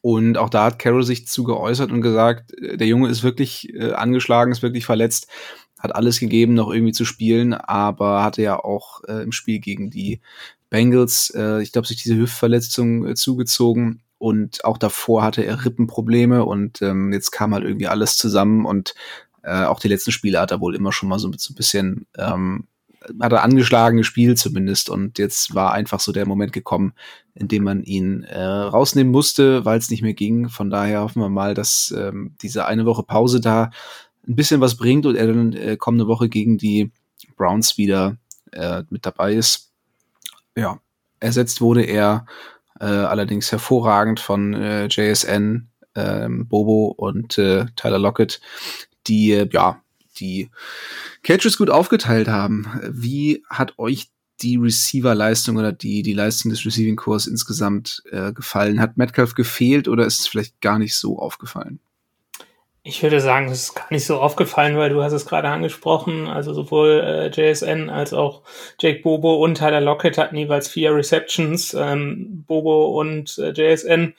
Und 0.00 0.38
auch 0.38 0.48
da 0.48 0.64
hat 0.64 0.78
Carroll 0.78 1.02
sich 1.02 1.26
zu 1.26 1.44
geäußert 1.44 1.92
und 1.92 2.00
gesagt, 2.00 2.52
äh, 2.58 2.76
der 2.76 2.86
Junge 2.86 3.08
ist 3.08 3.22
wirklich 3.22 3.74
äh, 3.74 3.92
angeschlagen, 3.92 4.52
ist 4.52 4.62
wirklich 4.62 4.86
verletzt, 4.86 5.28
hat 5.78 5.94
alles 5.94 6.20
gegeben, 6.20 6.54
noch 6.54 6.72
irgendwie 6.72 6.92
zu 6.92 7.04
spielen, 7.04 7.52
aber 7.52 8.22
hatte 8.22 8.42
ja 8.42 8.58
auch 8.58 9.02
äh, 9.04 9.22
im 9.22 9.32
Spiel 9.32 9.58
gegen 9.58 9.90
die 9.90 10.20
Bengals, 10.72 11.30
äh, 11.36 11.62
ich 11.62 11.70
glaube, 11.72 11.86
sich 11.86 12.02
diese 12.02 12.16
Hüftverletzung 12.16 13.06
äh, 13.06 13.14
zugezogen. 13.14 14.02
Und 14.18 14.64
auch 14.64 14.78
davor 14.78 15.22
hatte 15.22 15.42
er 15.44 15.64
Rippenprobleme 15.64 16.44
und 16.44 16.80
ähm, 16.82 17.12
jetzt 17.12 17.30
kam 17.32 17.54
halt 17.54 17.64
irgendwie 17.64 17.88
alles 17.88 18.16
zusammen 18.16 18.66
und 18.66 18.94
Äh, 19.44 19.64
auch 19.66 19.80
die 19.80 19.88
letzten 19.88 20.12
Spiele 20.12 20.38
hat 20.40 20.52
er 20.52 20.60
wohl 20.60 20.76
immer 20.76 20.92
schon 20.92 21.08
mal 21.08 21.18
so, 21.18 21.28
so 21.36 21.52
ein 21.52 21.56
bisschen, 21.56 22.06
ähm, 22.16 22.68
hat 23.20 23.32
er 23.32 23.42
angeschlagen 23.42 23.98
gespielt 23.98 24.38
zumindest. 24.38 24.88
Und 24.88 25.18
jetzt 25.18 25.52
war 25.52 25.72
einfach 25.72 25.98
so 25.98 26.12
der 26.12 26.28
Moment 26.28 26.52
gekommen, 26.52 26.92
in 27.34 27.48
dem 27.48 27.64
man 27.64 27.82
ihn 27.82 28.22
äh, 28.22 28.40
rausnehmen 28.40 29.10
musste, 29.12 29.64
weil 29.64 29.78
es 29.78 29.90
nicht 29.90 30.02
mehr 30.02 30.14
ging. 30.14 30.48
Von 30.48 30.70
daher 30.70 31.00
hoffen 31.00 31.20
wir 31.22 31.28
mal, 31.28 31.54
dass 31.54 31.92
ähm, 31.98 32.36
diese 32.40 32.66
eine 32.66 32.84
Woche 32.86 33.02
Pause 33.02 33.40
da 33.40 33.70
ein 34.28 34.36
bisschen 34.36 34.60
was 34.60 34.76
bringt 34.76 35.06
und 35.06 35.16
er 35.16 35.26
dann 35.26 35.52
äh, 35.54 35.76
kommende 35.76 36.06
Woche 36.06 36.28
gegen 36.28 36.56
die 36.56 36.92
Browns 37.36 37.76
wieder 37.78 38.18
äh, 38.52 38.84
mit 38.90 39.04
dabei 39.06 39.34
ist. 39.34 39.71
Ja, 40.56 40.80
ersetzt 41.20 41.60
wurde 41.60 41.82
er 41.82 42.26
äh, 42.80 42.84
allerdings 42.84 43.50
hervorragend 43.50 44.20
von 44.20 44.54
äh, 44.54 44.86
JSN, 44.86 45.68
ähm, 45.94 46.48
Bobo 46.48 46.86
und 46.88 47.38
äh, 47.38 47.66
Tyler 47.76 47.98
Lockett, 47.98 48.40
die 49.06 49.32
äh, 49.32 49.48
ja 49.52 49.82
die 50.18 50.50
Catches 51.22 51.56
gut 51.56 51.70
aufgeteilt 51.70 52.28
haben. 52.28 52.66
Wie 52.90 53.44
hat 53.48 53.78
euch 53.78 54.10
die 54.42 54.56
Receiver-Leistung 54.56 55.56
oder 55.56 55.72
die, 55.72 56.02
die 56.02 56.12
Leistung 56.12 56.50
des 56.50 56.66
Receiving-Kurs 56.66 57.26
insgesamt 57.26 58.02
äh, 58.10 58.32
gefallen? 58.32 58.80
Hat 58.80 58.96
Metcalf 58.96 59.34
gefehlt 59.34 59.88
oder 59.88 60.04
ist 60.04 60.20
es 60.20 60.26
vielleicht 60.26 60.60
gar 60.60 60.78
nicht 60.78 60.94
so 60.94 61.18
aufgefallen? 61.18 61.80
Ich 62.84 63.00
würde 63.00 63.20
sagen, 63.20 63.46
es 63.46 63.62
ist 63.62 63.74
gar 63.74 63.86
nicht 63.90 64.06
so 64.06 64.18
aufgefallen, 64.20 64.76
weil 64.76 64.90
du 64.90 65.04
hast 65.04 65.12
es 65.12 65.26
gerade 65.26 65.48
angesprochen. 65.48 66.26
Also 66.26 66.52
sowohl 66.52 67.00
äh, 67.00 67.28
JSN 67.28 67.90
als 67.90 68.12
auch 68.12 68.42
Jake 68.80 69.02
Bobo 69.02 69.36
und 69.36 69.56
Tyler 69.56 69.80
Lockett 69.80 70.18
hatten 70.18 70.36
jeweils 70.36 70.68
vier 70.68 70.92
Receptions. 70.92 71.74
Ähm, 71.74 72.44
Bobo 72.44 72.98
und 72.98 73.38
äh, 73.38 73.52
JSN 73.52 74.14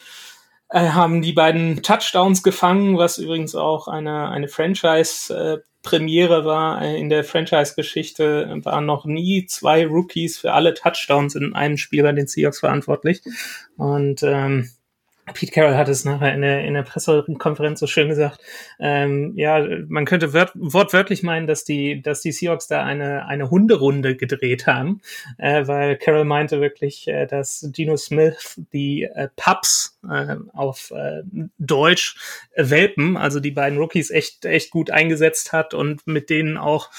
äh, 0.69 0.89
haben 0.89 1.21
die 1.21 1.33
beiden 1.33 1.83
Touchdowns 1.83 2.41
gefangen, 2.41 2.97
was 2.97 3.17
übrigens 3.17 3.53
auch 3.53 3.89
eine, 3.89 4.29
eine 4.29 4.47
Franchise 4.47 5.33
äh, 5.33 5.57
war 6.45 6.81
äh, 6.81 6.97
in 6.97 7.09
der 7.09 7.25
Franchise-Geschichte, 7.25 8.61
waren 8.63 8.85
noch 8.85 9.03
nie 9.03 9.45
zwei 9.45 9.85
Rookies 9.85 10.37
für 10.37 10.53
alle 10.53 10.73
Touchdowns 10.73 11.35
in 11.35 11.53
einem 11.53 11.75
Spiel 11.75 12.03
bei 12.03 12.13
den 12.13 12.27
Seahawks 12.27 12.61
verantwortlich. 12.61 13.21
Und 13.75 14.23
ähm, 14.23 14.69
Pete 15.31 15.53
Carroll 15.53 15.75
hat 15.75 15.87
es 15.87 16.03
nachher 16.03 16.33
in 16.33 16.41
der, 16.41 16.65
in 16.65 16.73
der 16.73 16.83
Pressekonferenz 16.83 17.79
so 17.79 17.87
schön 17.87 18.09
gesagt. 18.09 18.41
Ähm, 18.79 19.33
ja, 19.37 19.65
man 19.87 20.03
könnte 20.05 20.33
wört, 20.33 20.51
wortwörtlich 20.55 21.23
meinen, 21.23 21.47
dass 21.47 21.63
die, 21.63 22.01
dass 22.01 22.21
die 22.21 22.33
Seahawks 22.33 22.67
da 22.67 22.83
eine, 22.83 23.25
eine 23.25 23.49
Hunderunde 23.49 24.17
gedreht 24.17 24.67
haben, 24.67 25.01
äh, 25.37 25.65
weil 25.65 25.95
Carroll 25.95 26.25
meinte 26.25 26.59
wirklich, 26.59 27.07
äh, 27.07 27.25
dass 27.25 27.69
Geno 27.71 27.95
Smith 27.95 28.59
die 28.73 29.03
äh, 29.03 29.29
Pups 29.37 29.97
äh, 30.09 30.35
auf 30.51 30.91
äh, 30.91 31.23
Deutsch 31.57 32.17
äh, 32.51 32.69
Welpen, 32.69 33.15
also 33.15 33.39
die 33.39 33.51
beiden 33.51 33.77
Rookies 33.77 34.11
echt, 34.11 34.43
echt 34.43 34.71
gut 34.71 34.91
eingesetzt 34.91 35.53
hat 35.53 35.73
und 35.73 36.05
mit 36.05 36.29
denen 36.29 36.57
auch 36.57 36.89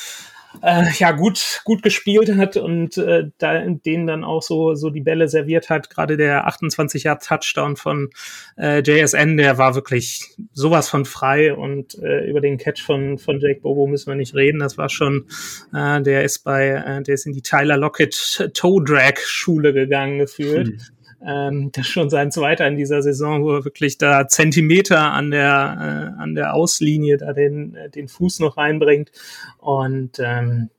äh, 0.63 0.85
ja 0.99 1.13
gut 1.13 1.63
gut 1.65 1.83
gespielt 1.83 2.35
hat 2.37 2.57
und 2.57 2.97
äh, 2.97 3.31
da, 3.39 3.65
denen 3.67 4.07
dann 4.07 4.25
auch 4.25 4.43
so 4.43 4.75
so 4.75 4.91
die 4.91 5.01
Bälle 5.01 5.29
serviert 5.29 5.71
hat. 5.71 5.91
Gerade 5.91 6.17
der 6.17 6.47
28 6.47 7.05
Yard 7.05 7.25
Touchdown 7.25 7.77
von 7.77 8.11
äh, 8.57 8.83
JSN, 8.83 9.37
der 9.37 9.59
war 9.59 9.75
wirklich 9.75 10.35
sowas 10.53 10.89
von 10.89 11.05
frei 11.05 11.55
und 11.55 11.95
äh, 12.03 12.29
über 12.29 12.41
den 12.41 12.59
Catch 12.59 12.83
von 12.83 13.19
von 13.19 13.41
Jake 13.41 13.61
Bobo 13.61 13.87
müssen 13.87 14.11
wir 14.11 14.17
nicht 14.17 14.35
reden. 14.35 14.61
Das 14.61 14.79
war 14.79 14.89
schon, 14.89 15.27
äh, 15.75 16.01
der 16.03 16.25
ist 16.25 16.45
bei, 16.45 16.69
äh, 16.69 17.03
der 17.03 17.15
ist 17.15 17.27
in 17.27 17.33
die 17.33 17.43
Tyler 17.43 17.77
Lockett 17.77 18.51
Toe 18.55 18.83
Drag 18.85 19.19
Schule 19.19 19.73
gegangen 19.73 20.19
gefühlt. 20.19 20.69
Hm. 20.69 20.79
Ähm, 21.27 21.71
das 21.73 21.87
schon 21.87 22.11
sein 22.11 22.31
zweiter 22.31 22.67
in 22.67 22.77
dieser 22.77 23.03
Saison, 23.03 23.43
wo 23.45 23.53
er 23.53 23.65
wirklich 23.65 23.99
da 23.99 24.29
Zentimeter 24.29 25.13
an 25.13 25.31
der, 25.31 26.15
äh, 26.19 26.23
an 26.23 26.35
der 26.35 26.55
Auslinie 26.55 27.17
da 27.17 27.33
den, 27.33 27.75
äh, 27.75 27.91
den 27.91 28.09
Fuß 28.09 28.41
noch 28.41 28.57
reinbringt. 28.57 29.11
Und 29.59 30.19
ähm, 30.19 30.71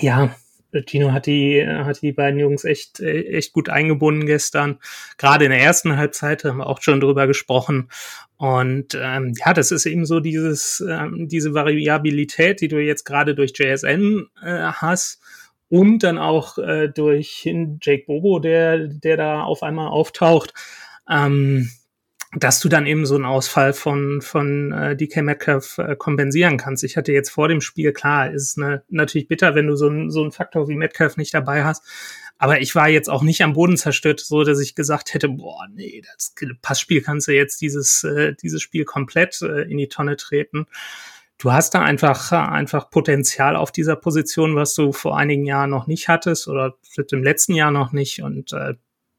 ja, 0.00 0.34
Tino 0.86 1.12
hat 1.12 1.26
die, 1.26 1.66
hat 1.66 2.00
die 2.00 2.12
beiden 2.12 2.40
Jungs 2.40 2.64
echt, 2.64 3.00
echt 3.00 3.52
gut 3.52 3.68
eingebunden 3.68 4.24
gestern. 4.24 4.78
Gerade 5.18 5.44
in 5.44 5.50
der 5.50 5.60
ersten 5.60 5.98
Halbzeit 5.98 6.44
haben 6.44 6.58
wir 6.58 6.66
auch 6.66 6.80
schon 6.80 7.00
drüber 7.00 7.26
gesprochen. 7.26 7.90
Und 8.38 8.98
ähm, 8.98 9.34
ja, 9.44 9.52
das 9.52 9.70
ist 9.70 9.84
eben 9.84 10.06
so 10.06 10.20
dieses, 10.20 10.82
ähm, 10.88 11.28
diese 11.28 11.52
Variabilität, 11.52 12.62
die 12.62 12.68
du 12.68 12.78
jetzt 12.78 13.04
gerade 13.04 13.34
durch 13.34 13.52
JSN 13.54 14.26
äh, 14.42 14.62
hast 14.72 15.21
und 15.72 16.02
dann 16.02 16.18
auch 16.18 16.58
äh, 16.58 16.88
durch 16.88 17.48
Jake 17.80 18.04
Bobo, 18.06 18.40
der, 18.40 18.88
der 18.88 19.16
da 19.16 19.42
auf 19.42 19.62
einmal 19.62 19.88
auftaucht, 19.88 20.52
ähm, 21.08 21.70
dass 22.36 22.60
du 22.60 22.68
dann 22.68 22.84
eben 22.84 23.06
so 23.06 23.14
einen 23.14 23.24
Ausfall 23.24 23.72
von, 23.72 24.20
von 24.20 24.70
äh, 24.72 24.94
DK 24.94 25.22
Metcalf 25.22 25.78
äh, 25.78 25.96
kompensieren 25.96 26.58
kannst. 26.58 26.84
Ich 26.84 26.98
hatte 26.98 27.12
jetzt 27.12 27.30
vor 27.30 27.48
dem 27.48 27.62
Spiel, 27.62 27.94
klar, 27.94 28.30
ist 28.30 28.58
ne, 28.58 28.82
natürlich 28.90 29.28
bitter, 29.28 29.54
wenn 29.54 29.66
du 29.66 29.74
so, 29.74 29.88
ein, 29.88 30.10
so 30.10 30.20
einen 30.20 30.32
Faktor 30.32 30.68
wie 30.68 30.76
Metcalf 30.76 31.16
nicht 31.16 31.32
dabei 31.32 31.64
hast. 31.64 31.82
Aber 32.36 32.60
ich 32.60 32.74
war 32.74 32.90
jetzt 32.90 33.08
auch 33.08 33.22
nicht 33.22 33.42
am 33.42 33.54
Boden 33.54 33.78
zerstört, 33.78 34.20
so 34.20 34.44
dass 34.44 34.60
ich 34.60 34.74
gesagt 34.74 35.14
hätte, 35.14 35.30
boah, 35.30 35.66
nee, 35.72 36.02
das 36.12 36.34
Passspiel 36.60 37.00
kannst 37.00 37.28
du 37.28 37.32
jetzt 37.32 37.62
dieses, 37.62 38.04
äh, 38.04 38.34
dieses 38.34 38.60
Spiel 38.60 38.84
komplett 38.84 39.40
äh, 39.40 39.62
in 39.62 39.78
die 39.78 39.88
Tonne 39.88 40.16
treten 40.16 40.66
du 41.42 41.52
hast 41.52 41.74
da 41.74 41.82
einfach, 41.82 42.30
einfach 42.30 42.88
Potenzial 42.88 43.56
auf 43.56 43.72
dieser 43.72 43.96
Position, 43.96 44.54
was 44.54 44.74
du 44.74 44.92
vor 44.92 45.18
einigen 45.18 45.44
Jahren 45.44 45.70
noch 45.70 45.88
nicht 45.88 46.06
hattest 46.06 46.46
oder 46.46 46.76
im 47.10 47.24
letzten 47.24 47.54
Jahr 47.54 47.72
noch 47.72 47.90
nicht. 47.90 48.22
Und 48.22 48.52
äh, 48.52 48.74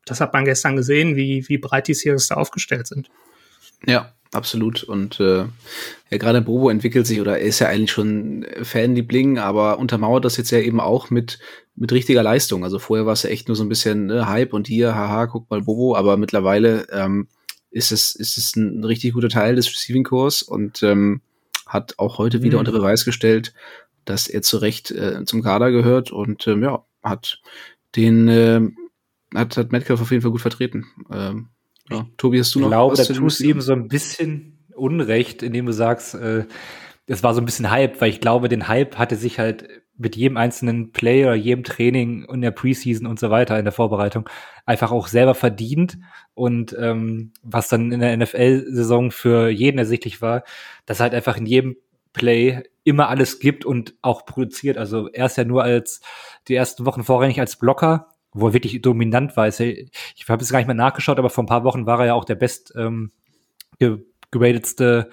das 0.05 0.21
hat 0.21 0.31
man 0.31 0.45
gestern 0.45 0.77
gesehen, 0.77 1.17
wie, 1.17 1.47
wie 1.49 1.57
breit 1.57 1.89
die 1.89 1.93
Series 1.93 2.27
da 2.27 2.35
aufgestellt 2.35 2.87
sind. 2.87 3.09
Ja, 3.85 4.13
absolut. 4.31 4.83
Und 4.83 5.19
äh, 5.19 5.47
ja, 6.11 6.17
gerade 6.17 6.41
Bobo 6.41 6.69
entwickelt 6.69 7.05
sich 7.05 7.19
oder 7.19 7.39
er 7.39 7.45
ist 7.45 7.59
ja 7.59 7.67
eigentlich 7.67 7.91
schon 7.91 8.45
Fanliebling, 8.61 9.37
aber 9.37 9.77
untermauert 9.77 10.23
das 10.23 10.37
jetzt 10.37 10.51
ja 10.51 10.59
eben 10.59 10.79
auch 10.79 11.09
mit, 11.09 11.39
mit 11.75 11.91
richtiger 11.91 12.23
Leistung. 12.23 12.63
Also 12.63 12.79
vorher 12.79 13.05
war 13.05 13.13
es 13.13 13.23
ja 13.23 13.31
echt 13.31 13.49
nur 13.49 13.57
so 13.57 13.65
ein 13.65 13.69
bisschen 13.69 14.05
ne, 14.05 14.29
Hype 14.29 14.53
und 14.53 14.67
hier, 14.67 14.95
haha, 14.95 15.25
guck 15.25 15.49
mal 15.49 15.63
Bobo, 15.63 15.97
aber 15.97 16.15
mittlerweile 16.15 16.87
ähm, 16.89 17.27
ist 17.69 17.91
es, 17.91 18.15
ist 18.15 18.37
es 18.37 18.55
ein 18.55 18.85
richtig 18.85 19.11
guter 19.11 19.27
Teil 19.27 19.55
des 19.55 19.67
Receiving 19.67 20.05
Kurs 20.05 20.41
und 20.41 20.83
ähm, 20.83 21.19
hat 21.73 21.95
auch 21.97 22.19
heute 22.19 22.43
wieder 22.43 22.57
mhm. 22.57 22.59
unter 22.59 22.71
Beweis 22.71 23.03
gestellt, 23.03 23.53
dass 24.05 24.27
er 24.27 24.41
zu 24.41 24.57
Recht 24.57 24.91
äh, 24.91 25.25
zum 25.25 25.41
Kader 25.41 25.71
gehört 25.71 26.11
und 26.11 26.47
ähm, 26.47 26.63
ja, 26.63 26.85
hat 27.01 27.41
den 27.95 28.27
äh, 28.27 28.61
hat, 29.33 29.57
hat 29.57 29.71
Metcalf 29.71 29.99
auf 30.01 30.11
jeden 30.11 30.21
Fall 30.21 30.31
gut 30.31 30.41
vertreten. 30.41 30.85
Ähm, 31.11 31.49
ja. 31.89 32.05
Tobi, 32.17 32.39
hast 32.39 32.53
du 32.55 32.59
noch 32.59 32.67
ich 32.67 32.71
glaube, 32.71 32.97
was 32.97 33.07
da 33.07 33.13
tust 33.13 33.39
du 33.39 33.45
ihm 33.45 33.61
so 33.61 33.73
ein 33.73 33.87
bisschen 33.87 34.59
Unrecht, 34.75 35.43
indem 35.43 35.65
du 35.65 35.73
sagst, 35.73 36.15
äh, 36.15 36.45
es 37.05 37.23
war 37.23 37.33
so 37.33 37.41
ein 37.41 37.45
bisschen 37.45 37.69
Hype, 37.69 37.99
weil 37.99 38.09
ich 38.09 38.21
glaube, 38.21 38.49
den 38.49 38.67
Hype 38.67 38.97
hatte 38.97 39.15
sich 39.15 39.39
halt 39.39 39.67
mit 39.97 40.15
jedem 40.15 40.37
einzelnen 40.37 40.91
Play 40.91 41.23
oder 41.23 41.35
jedem 41.35 41.63
Training 41.63 42.25
in 42.25 42.41
der 42.41 42.51
Preseason 42.51 43.05
und 43.05 43.19
so 43.19 43.29
weiter 43.29 43.57
in 43.57 43.65
der 43.65 43.71
Vorbereitung 43.71 44.27
einfach 44.65 44.91
auch 44.91 45.07
selber 45.07 45.35
verdient 45.35 45.97
und 46.33 46.75
ähm, 46.79 47.31
was 47.43 47.67
dann 47.67 47.91
in 47.91 47.99
der 47.99 48.17
NFL-Saison 48.17 49.11
für 49.11 49.49
jeden 49.49 49.77
ersichtlich 49.77 50.21
war, 50.21 50.43
dass 50.85 50.99
halt 50.99 51.13
einfach 51.13 51.37
in 51.37 51.45
jedem 51.45 51.77
Play 52.13 52.63
immer 52.83 53.09
alles 53.09 53.39
gibt 53.39 53.65
und 53.65 53.95
auch 54.01 54.25
produziert. 54.25 54.77
Also 54.77 55.09
er 55.09 55.25
ist 55.25 55.37
ja 55.37 55.43
nur 55.43 55.63
als 55.63 56.01
die 56.47 56.55
ersten 56.55 56.85
Wochen 56.85 57.03
vorrangig 57.03 57.39
als 57.39 57.57
Blocker, 57.57 58.09
wo 58.31 58.47
er 58.47 58.53
wirklich 58.53 58.81
dominant 58.81 59.37
war. 59.37 59.47
Ich 59.47 59.59
habe 60.27 60.43
es 60.43 60.51
gar 60.51 60.59
nicht 60.59 60.67
mehr 60.67 60.75
nachgeschaut, 60.75 61.19
aber 61.19 61.29
vor 61.29 61.43
ein 61.43 61.47
paar 61.47 61.63
Wochen 61.63 61.85
war 61.85 61.99
er 61.99 62.07
ja 62.07 62.13
auch 62.13 62.25
der 62.25 62.35
best 62.35 62.73
ähm, 62.75 63.11
geratedste 64.31 65.09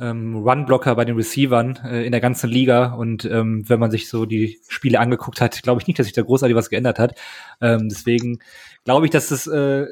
ähm, 0.00 0.36
Run-Blocker 0.36 0.94
bei 0.94 1.04
den 1.04 1.16
Receivern 1.16 1.78
äh, 1.84 2.04
in 2.04 2.12
der 2.12 2.20
ganzen 2.20 2.48
Liga. 2.48 2.94
Und 2.94 3.24
ähm, 3.24 3.68
wenn 3.68 3.80
man 3.80 3.90
sich 3.90 4.08
so 4.08 4.26
die 4.26 4.58
Spiele 4.68 4.98
angeguckt 5.00 5.40
hat, 5.40 5.62
glaube 5.62 5.80
ich 5.80 5.86
nicht, 5.86 5.98
dass 5.98 6.06
sich 6.06 6.14
da 6.14 6.22
großartig 6.22 6.56
was 6.56 6.70
geändert 6.70 6.98
hat. 6.98 7.18
Ähm, 7.60 7.88
deswegen 7.88 8.40
glaube 8.84 9.06
ich, 9.06 9.12
dass 9.12 9.28
das 9.28 9.46
äh, 9.46 9.86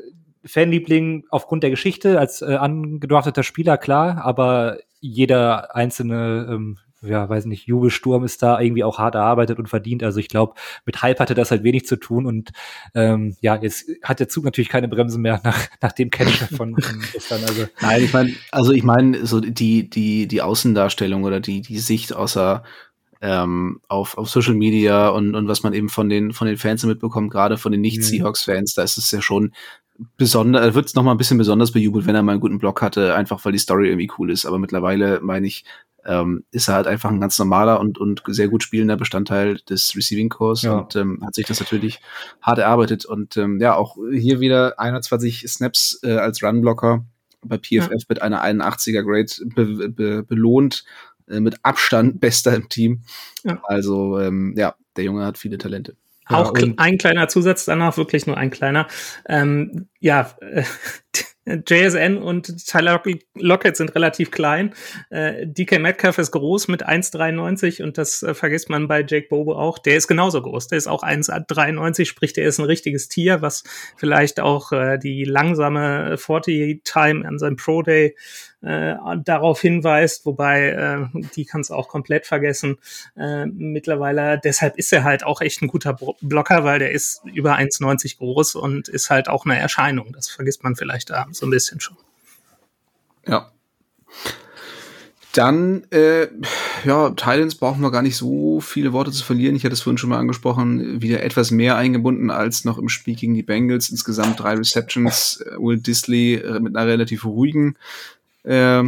Fanliebling 0.45 1.25
aufgrund 1.31 1.63
der 1.63 1.71
Geschichte 1.71 2.19
als 2.19 2.43
äh, 2.43 2.55
angedrafteter 2.55 3.43
Spieler, 3.43 3.77
klar, 3.77 4.25
aber 4.25 4.79
jeder 5.01 5.75
einzelne 5.77 6.49
ähm, 6.51 6.79
ja, 7.03 7.29
weiß 7.29 7.47
nicht, 7.47 7.67
Jubelsturm 7.67 8.25
ist 8.25 8.43
da 8.43 8.61
irgendwie 8.61 8.83
auch 8.83 8.99
hart 8.99 9.15
erarbeitet 9.15 9.59
und 9.59 9.69
verdient. 9.69 10.03
Also 10.03 10.19
ich 10.19 10.29
glaube, 10.29 10.55
mit 10.85 11.01
Hype 11.01 11.21
hatte 11.21 11.35
das 11.35 11.51
halt 11.51 11.63
wenig 11.63 11.87
zu 11.87 11.97
tun 11.97 12.27
und 12.27 12.51
ähm, 12.95 13.37
ja, 13.41 13.57
jetzt 13.57 13.89
hat 14.03 14.21
der 14.21 14.29
Zug 14.29 14.45
natürlich 14.45 14.69
keine 14.69 14.89
Bremsen 14.89 15.23
mehr 15.23 15.41
nach, 15.45 15.69
nach 15.81 15.93
dem 15.93 16.11
Catch 16.11 16.45
von, 16.57 16.77
von 16.77 17.03
gestern. 17.13 17.45
Also. 17.45 17.67
Nein, 17.81 18.03
ich 18.03 18.13
meine, 18.13 18.35
also 18.51 18.73
ich 18.73 18.83
meine, 18.83 19.27
so 19.27 19.41
die, 19.41 19.89
die, 19.89 20.27
die 20.27 20.43
Außendarstellung 20.43 21.25
oder 21.25 21.41
die, 21.41 21.61
die 21.61 21.79
Sicht 21.79 22.13
außer 22.13 22.65
ähm, 23.21 23.81
auf, 23.89 24.17
auf 24.19 24.29
Social 24.29 24.55
Media 24.55 25.09
und, 25.09 25.35
und 25.35 25.49
was 25.49 25.63
man 25.63 25.73
eben 25.73 25.89
von 25.89 26.09
den, 26.09 26.33
von 26.33 26.47
den 26.47 26.57
Fans 26.57 26.85
mitbekommt, 26.85 27.31
gerade 27.31 27.59
von 27.59 27.73
den 27.73 27.81
Nicht-Seahawks-Fans, 27.81 28.75
da 28.75 28.83
ist 28.83 28.99
es 28.99 29.11
ja 29.11 29.23
schon 29.23 29.53
besonders, 30.17 30.75
wird 30.75 30.87
es 30.87 30.95
nochmal 30.95 31.15
ein 31.15 31.19
bisschen 31.19 31.39
besonders 31.39 31.73
bejubelt, 31.73 32.07
wenn 32.07 32.15
er 32.15 32.23
mal 32.23 32.33
einen 32.33 32.41
guten 32.41 32.59
Blog 32.59 32.81
hatte, 32.83 33.15
einfach 33.15 33.45
weil 33.45 33.53
die 33.53 33.59
Story 33.59 33.89
irgendwie 33.89 34.11
cool 34.19 34.31
ist. 34.31 34.47
Aber 34.47 34.59
mittlerweile, 34.59 35.21
meine 35.23 35.47
ich, 35.47 35.65
ähm, 36.09 36.45
ist 36.51 36.69
er 36.69 36.75
halt 36.75 36.87
einfach 36.87 37.11
ein 37.11 37.21
ganz 37.21 37.39
normaler 37.39 37.79
und, 37.79 37.99
und 37.99 38.23
sehr 38.27 38.49
gut 38.49 38.63
spielender 38.63 38.97
Bestandteil 38.97 39.59
des 39.69 39.95
Receiving 39.95 40.31
Course 40.31 40.67
ja. 40.67 40.79
und 40.79 40.97
ähm, 40.97 41.23
hat 41.25 41.35
sich 41.35 41.47
das 41.47 41.61
natürlich 41.61 42.01
hart 42.41 42.59
erarbeitet. 42.59 43.05
Und 43.05 43.37
ähm, 43.37 43.61
ja, 43.61 43.77
auch 43.77 43.97
hier 44.11 44.41
wieder 44.41 44.81
21 44.81 45.47
Snaps 45.47 46.01
äh, 46.03 46.17
als 46.17 46.43
Runblocker 46.43 47.05
bei 47.45 47.59
PFF 47.59 47.91
ja. 47.91 47.99
mit 48.09 48.23
einer 48.23 48.43
81er 48.43 49.03
Grade 49.03 49.33
be 49.55 49.89
be 49.91 50.23
belohnt. 50.23 50.85
äh, 51.29 51.41
mit 51.41 51.63
Abstand 51.63 52.21
bester 52.21 52.55
im 52.55 52.69
Team. 52.69 53.03
Ja. 53.45 53.61
Also 53.65 54.19
ähm, 54.19 54.55
ja, 54.57 54.75
der 54.97 55.05
Junge 55.05 55.25
hat 55.27 55.37
viele 55.39 55.59
Talente. 55.59 55.95
Auch 56.27 56.57
ja, 56.59 56.73
ein 56.77 56.99
kleiner 56.99 57.29
Zusatz 57.29 57.65
danach, 57.65 57.97
wirklich 57.97 58.27
nur 58.27 58.37
ein 58.37 58.51
kleiner. 58.51 58.87
Ähm, 59.27 59.89
ja, 60.01 60.35
äh, 60.41 60.65
JSN 61.67 62.19
und 62.19 62.67
Tyler 62.67 63.03
Lockett 63.35 63.77
sind 63.77 63.95
relativ 63.95 64.31
klein. 64.31 64.75
Äh, 65.11 65.47
DK 65.47 65.79
Metcalf 65.79 66.19
ist 66.19 66.33
groß 66.33 66.69
mit 66.69 66.87
1,93 66.87 67.83
und 67.83 67.99
das 67.99 68.23
äh, 68.23 68.35
vergisst 68.35 68.71
man 68.71 68.89
bei 68.89 69.05
Jake 69.07 69.29
Bobo 69.29 69.55
auch. 69.57 69.79
Der 69.79 69.97
ist 69.97 70.09
genauso 70.09 70.43
groß. 70.43 70.69
Der 70.69 70.79
ist 70.79 70.87
auch 70.87 71.03
1,93, 71.03 72.05
sprich, 72.05 72.33
der 72.33 72.47
ist 72.47 72.59
ein 72.59 72.65
richtiges 72.65 73.09
Tier, 73.09 73.43
was 73.43 73.65
vielleicht 73.97 74.41
auch 74.41 74.73
äh, 74.73 74.99
die 74.99 75.25
langsame 75.25 76.17
40-Time 76.17 77.27
an 77.27 77.39
seinem 77.39 77.57
Pro 77.57 77.83
Day 77.83 78.15
äh, 78.61 78.97
darauf 79.25 79.61
hinweist, 79.61 80.27
wobei 80.27 80.71
äh, 80.71 81.21
die 81.37 81.45
kann 81.45 81.61
es 81.61 81.71
auch 81.71 81.89
komplett 81.89 82.27
vergessen 82.27 82.79
äh, 83.17 83.47
mittlerweile. 83.47 84.41
Deshalb 84.43 84.77
ist 84.77 84.93
er 84.93 85.05
halt 85.05 85.25
auch 85.25 85.41
echt 85.41 85.63
ein 85.63 85.69
guter 85.69 85.97
Blocker, 86.21 86.65
weil 86.65 86.81
der 86.81 86.91
ist 86.91 87.23
über 87.33 87.57
1,90 87.57 88.19
groß 88.19 88.57
und 88.57 88.89
ist 88.89 89.11
halt 89.11 89.29
auch 89.29 89.45
eine 89.45 89.59
Erscheinung. 89.59 90.13
Das 90.13 90.29
vergisst 90.29 90.65
man 90.65 90.75
vielleicht 90.75 91.11
da 91.11 91.27
so 91.39 91.47
ein 91.47 91.51
bisschen 91.51 91.81
schon. 91.81 91.97
Ja. 93.27 93.53
Dann, 95.33 95.85
äh, 95.91 96.29
ja, 96.85 97.11
Titans 97.11 97.55
brauchen 97.55 97.83
wir 97.83 97.91
gar 97.91 98.03
nicht 98.03 98.17
so 98.17 98.61
viele 98.61 98.93
Worte 98.93 99.13
zu 99.13 99.25
verlieren. 99.25 99.55
Ich 99.55 99.65
hatte 99.65 99.75
es 99.75 99.83
vorhin 99.83 99.99
schon 99.99 100.11
mal 100.11 100.19
angesprochen, 100.19 101.03
wieder 101.03 101.23
etwas 101.23 101.51
mehr 101.51 101.77
eingebunden 101.77 102.31
als 102.31 102.65
noch 102.65 102.79
im 102.79 102.89
Spiel 102.89 103.15
gegen 103.15 103.35
die 103.35 103.43
Bengals. 103.43 103.91
Insgesamt 103.91 104.41
drei 104.41 104.55
Receptions. 104.55 105.41
Äh, 105.43 105.59
Will 105.59 105.79
Disley 105.79 106.35
äh, 106.35 106.61
mit 106.61 106.77
einer 106.77 106.91
relativ 106.91 107.25
ruhigen 107.25 107.77
äh, 108.45 108.83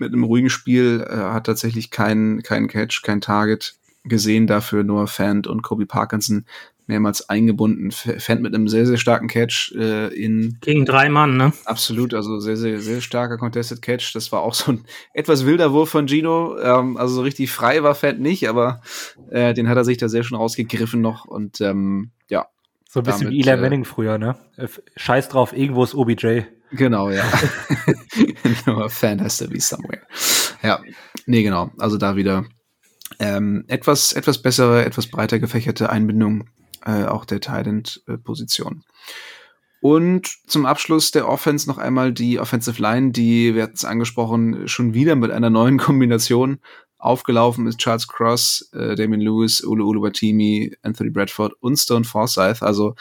mit 0.00 0.12
einem 0.12 0.24
ruhigen 0.24 0.50
Spiel, 0.50 1.04
äh, 1.08 1.14
hat 1.14 1.46
tatsächlich 1.46 1.90
keinen 1.90 2.42
keinen 2.42 2.68
Catch, 2.68 3.02
kein 3.02 3.20
Target 3.20 3.74
gesehen, 4.04 4.46
dafür 4.46 4.84
nur 4.84 5.06
Fant 5.06 5.46
und 5.46 5.62
Kobe 5.62 5.86
Parkinson 5.86 6.44
mehrmals 6.88 7.28
eingebunden. 7.28 7.92
Fant 7.92 8.42
mit 8.42 8.54
einem 8.54 8.66
sehr, 8.66 8.86
sehr 8.86 8.96
starken 8.96 9.28
Catch 9.28 9.74
äh, 9.76 10.08
in. 10.08 10.58
Gegen 10.60 10.84
drei 10.84 11.08
Mann, 11.08 11.36
ne? 11.36 11.52
Absolut, 11.64 12.14
also 12.14 12.40
sehr, 12.40 12.56
sehr, 12.56 12.80
sehr 12.80 13.00
starker 13.00 13.36
Contested 13.36 13.82
Catch. 13.82 14.14
Das 14.14 14.32
war 14.32 14.40
auch 14.40 14.54
so 14.54 14.72
ein 14.72 14.84
etwas 15.14 15.46
wilder 15.46 15.72
Wurf 15.72 15.90
von 15.90 16.08
Gino. 16.08 16.58
Ähm, 16.58 16.96
also 16.96 17.14
so 17.14 17.22
richtig 17.22 17.52
frei 17.52 17.82
war 17.82 17.94
Fant 17.94 18.20
nicht, 18.20 18.48
aber 18.48 18.80
äh, 19.30 19.54
den 19.54 19.68
hat 19.68 19.76
er 19.76 19.84
sich 19.84 19.98
da 19.98 20.08
sehr 20.08 20.24
schön 20.24 20.36
rausgegriffen 20.36 21.00
noch 21.00 21.26
und 21.26 21.60
ähm, 21.60 22.10
ja. 22.28 22.46
So 22.90 23.00
ein 23.00 23.04
bisschen 23.04 23.24
damit, 23.24 23.34
wie 23.34 23.40
Eli 23.42 23.50
äh, 23.50 23.60
Manning 23.60 23.84
früher, 23.84 24.16
ne? 24.16 24.36
Scheiß 24.96 25.28
drauf, 25.28 25.54
irgendwo 25.54 25.84
ist 25.84 25.94
OBJ. 25.94 26.40
Genau, 26.72 27.10
ja. 27.10 27.24
Nur 28.66 28.88
Fan 28.88 29.20
has 29.20 29.36
to 29.36 29.48
be 29.48 29.60
somewhere. 29.60 30.02
Ja, 30.62 30.80
nee, 31.26 31.42
genau. 31.42 31.70
Also 31.78 31.98
da 31.98 32.16
wieder 32.16 32.46
ähm, 33.18 33.64
etwas, 33.68 34.12
etwas 34.14 34.40
bessere, 34.40 34.84
etwas 34.84 35.08
breiter 35.08 35.38
gefächerte 35.38 35.90
Einbindung 35.90 36.48
äh, 36.88 37.04
auch 37.04 37.26
der 37.26 37.40
Tident-Position. 37.40 38.82
Und 39.80 40.26
zum 40.46 40.66
Abschluss 40.66 41.10
der 41.10 41.28
Offense 41.28 41.68
noch 41.68 41.78
einmal 41.78 42.12
die 42.12 42.40
Offensive 42.40 42.80
Line, 42.82 43.12
die, 43.12 43.54
wir 43.54 43.64
hatten 43.64 43.76
es 43.76 43.84
angesprochen, 43.84 44.66
schon 44.66 44.94
wieder 44.94 45.14
mit 45.14 45.30
einer 45.30 45.50
neuen 45.50 45.78
Kombination 45.78 46.60
aufgelaufen 46.96 47.66
ist. 47.66 47.78
Charles 47.78 48.08
Cross, 48.08 48.70
äh, 48.72 48.96
Damien 48.96 49.20
Lewis, 49.20 49.62
Ulu 49.62 49.86
Ulubatimi, 49.86 50.76
Anthony 50.82 51.10
Bradford 51.10 51.52
und 51.60 51.76
Stone 51.76 52.04
Forsyth. 52.04 52.62
Also 52.62 52.96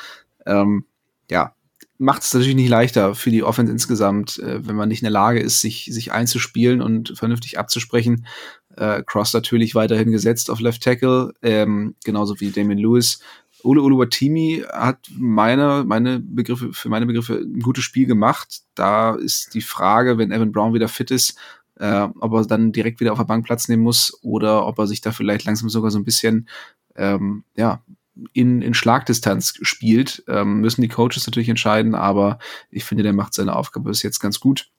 ähm, 0.45 0.85
ja, 1.31 1.55
macht 1.97 2.21
es 2.21 2.33
natürlich 2.33 2.55
nicht 2.55 2.69
leichter 2.69 3.15
für 3.15 3.31
die 3.31 3.41
Offense 3.41 3.71
insgesamt, 3.71 4.37
äh, 4.39 4.67
wenn 4.67 4.75
man 4.75 4.89
nicht 4.89 5.01
in 5.01 5.05
der 5.05 5.11
Lage 5.11 5.39
ist, 5.39 5.61
sich, 5.61 5.89
sich 5.91 6.11
einzuspielen 6.11 6.81
und 6.81 7.17
vernünftig 7.17 7.57
abzusprechen. 7.57 8.27
Äh, 8.75 9.01
Cross 9.03 9.33
natürlich 9.33 9.73
weiterhin 9.73 10.11
gesetzt 10.11 10.51
auf 10.51 10.59
Left 10.59 10.83
Tackle, 10.83 11.33
ähm, 11.41 11.95
genauso 12.03 12.39
wie 12.39 12.51
Damien 12.51 12.77
Lewis. 12.77 13.19
Ulu 13.63 13.83
Uluwatimi 13.83 14.63
hat 14.71 14.99
meine, 15.17 15.83
meine 15.85 16.19
Begriffe, 16.19 16.73
für 16.73 16.89
meine 16.89 17.05
Begriffe 17.05 17.35
ein 17.35 17.59
gutes 17.59 17.83
Spiel 17.83 18.05
gemacht. 18.05 18.61
Da 18.75 19.15
ist 19.15 19.53
die 19.53 19.61
Frage, 19.61 20.17
wenn 20.17 20.31
Evan 20.31 20.51
Brown 20.51 20.73
wieder 20.73 20.87
fit 20.87 21.11
ist, 21.11 21.37
äh, 21.79 22.07
ob 22.19 22.33
er 22.33 22.45
dann 22.45 22.71
direkt 22.71 22.99
wieder 22.99 23.11
auf 23.11 23.17
der 23.17 23.25
Bank 23.25 23.45
Platz 23.45 23.67
nehmen 23.67 23.83
muss 23.83 24.17
oder 24.21 24.65
ob 24.65 24.79
er 24.79 24.87
sich 24.87 25.01
da 25.01 25.11
vielleicht 25.11 25.45
langsam 25.45 25.69
sogar 25.69 25.91
so 25.91 25.99
ein 25.99 26.05
bisschen 26.05 26.47
ähm, 26.95 27.43
ja, 27.55 27.83
in, 28.33 28.61
in 28.61 28.73
Schlagdistanz 28.73 29.59
spielt, 29.61 30.23
ähm, 30.27 30.61
müssen 30.61 30.81
die 30.81 30.87
Coaches 30.87 31.27
natürlich 31.27 31.49
entscheiden, 31.49 31.95
aber 31.95 32.39
ich 32.71 32.83
finde, 32.83 33.03
der 33.03 33.13
macht 33.13 33.33
seine 33.33 33.55
Aufgabe 33.55 33.89
bis 33.89 34.03
jetzt 34.03 34.19
ganz 34.19 34.39
gut. 34.39 34.69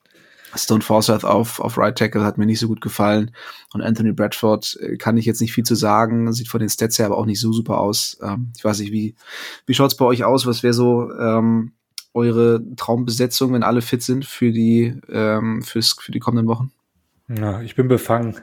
Stone 0.55 0.81
Forsyth 0.81 1.23
auf, 1.23 1.59
auf 1.59 1.77
Right 1.77 1.97
Tackle 1.97 2.23
hat 2.23 2.37
mir 2.37 2.45
nicht 2.45 2.59
so 2.59 2.67
gut 2.67 2.81
gefallen. 2.81 3.31
Und 3.73 3.81
Anthony 3.81 4.11
Bradford 4.11 4.77
äh, 4.81 4.97
kann 4.97 5.17
ich 5.17 5.25
jetzt 5.25 5.41
nicht 5.41 5.53
viel 5.53 5.63
zu 5.63 5.75
sagen, 5.75 6.31
sieht 6.33 6.47
von 6.47 6.59
den 6.59 6.69
Stats 6.69 6.99
her 6.99 7.07
aber 7.07 7.17
auch 7.17 7.25
nicht 7.25 7.39
so 7.39 7.51
super 7.51 7.79
aus. 7.79 8.17
Ähm, 8.23 8.51
ich 8.57 8.63
weiß 8.63 8.79
nicht, 8.79 8.91
wie, 8.91 9.15
wie 9.65 9.73
schaut's 9.73 9.95
bei 9.95 10.05
euch 10.05 10.23
aus? 10.23 10.45
Was 10.45 10.63
wäre 10.63 10.73
so 10.73 11.11
ähm, 11.11 11.73
eure 12.13 12.61
Traumbesetzung, 12.75 13.53
wenn 13.53 13.63
alle 13.63 13.81
fit 13.81 14.01
sind 14.01 14.25
für 14.25 14.51
die, 14.51 14.95
ähm, 15.09 15.61
fürs, 15.61 15.95
für 15.99 16.11
die 16.11 16.19
kommenden 16.19 16.47
Wochen? 16.47 16.71
Ja, 17.29 17.61
ich 17.61 17.75
bin 17.75 17.87
befangen. 17.87 18.37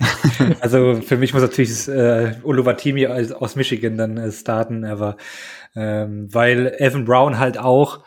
also 0.60 1.00
für 1.00 1.16
mich 1.16 1.32
muss 1.32 1.42
natürlich 1.42 1.86
äh, 1.86 2.34
Uluwatimi 2.42 3.06
aus 3.06 3.54
Michigan 3.54 3.96
dann 3.96 4.16
äh, 4.16 4.32
starten, 4.32 4.84
aber 4.84 5.16
ähm, 5.76 6.32
weil 6.34 6.74
Evan 6.78 7.04
Brown 7.04 7.38
halt 7.38 7.58
auch 7.58 8.04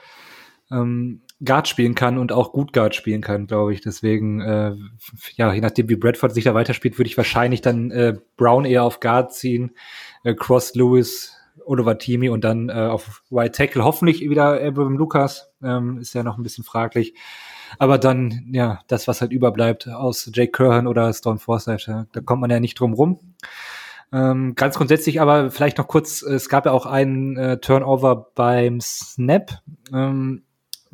ähm, 0.69 1.21
Guard 1.43 1.67
spielen 1.67 1.93
kann 1.93 2.17
und 2.17 2.31
auch 2.31 2.51
gut 2.51 2.73
Guard 2.73 2.95
spielen 2.95 3.21
kann, 3.21 3.47
glaube 3.47 3.73
ich. 3.73 3.81
Deswegen, 3.81 4.41
äh, 4.41 4.75
ja, 5.35 5.53
je 5.53 5.61
nachdem, 5.61 5.88
wie 5.89 5.95
Bradford 5.95 6.33
sich 6.33 6.45
da 6.45 6.53
weiterspielt, 6.53 6.97
würde 6.97 7.09
ich 7.09 7.17
wahrscheinlich 7.17 7.61
dann 7.61 7.91
äh, 7.91 8.15
Brown 8.38 8.65
eher 8.65 8.83
auf 8.83 8.99
Guard 8.99 9.33
ziehen, 9.33 9.71
äh, 10.23 10.33
Cross 10.33 10.73
Lewis, 10.75 11.35
Uluwatimi 11.65 12.29
und 12.29 12.43
dann 12.43 12.69
äh, 12.69 12.73
auf 12.73 13.23
White 13.29 13.51
Tackle. 13.51 13.83
Hoffentlich 13.83 14.21
wieder 14.21 14.61
Abraham 14.61 14.97
Lucas, 14.97 15.51
ähm, 15.61 15.99
ist 15.99 16.13
ja 16.13 16.23
noch 16.23 16.38
ein 16.38 16.43
bisschen 16.43 16.63
fraglich. 16.63 17.13
Aber 17.77 17.97
dann, 17.97 18.47
ja, 18.51 18.79
das, 18.88 19.07
was 19.07 19.21
halt 19.21 19.31
überbleibt 19.31 19.88
aus 19.89 20.31
Jake 20.33 20.51
Curran 20.51 20.88
oder 20.88 21.13
Stone 21.13 21.39
Forsyth, 21.39 21.88
da 21.88 22.21
kommt 22.21 22.41
man 22.41 22.49
ja 22.49 22.59
nicht 22.59 22.79
drum 22.79 22.93
rum. 22.93 23.19
Ähm, 24.13 24.55
ganz 24.55 24.77
grundsätzlich 24.77 25.19
aber 25.19 25.51
vielleicht 25.51 25.77
noch 25.77 25.88
kurz, 25.88 26.21
es 26.21 26.47
gab 26.47 26.65
ja 26.65 26.71
auch 26.71 26.85
einen 26.85 27.35
äh, 27.35 27.57
Turnover 27.59 28.31
beim 28.35 28.79
Snap. 28.79 29.61
Ähm, 29.93 30.43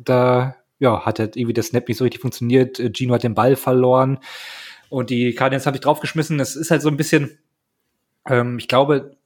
da 0.04 0.56
ja, 0.78 1.04
hat 1.04 1.18
halt 1.18 1.36
irgendwie 1.36 1.54
der 1.54 1.62
Snap 1.62 1.88
nicht 1.88 1.98
so 1.98 2.04
richtig 2.04 2.20
funktioniert. 2.20 2.78
Äh, 2.78 2.90
Gino 2.92 3.14
hat 3.14 3.22
den 3.22 3.34
Ball 3.34 3.56
verloren 3.56 4.18
und 4.88 5.10
die 5.10 5.34
Cardinals 5.34 5.66
habe 5.66 5.76
ich 5.76 5.80
draufgeschmissen. 5.80 6.38
Das 6.38 6.56
ist 6.56 6.70
halt 6.70 6.82
so 6.82 6.88
ein 6.88 6.96
bisschen, 6.96 7.38
ähm, 8.28 8.58
ich 8.58 8.68
glaube, 8.68 9.16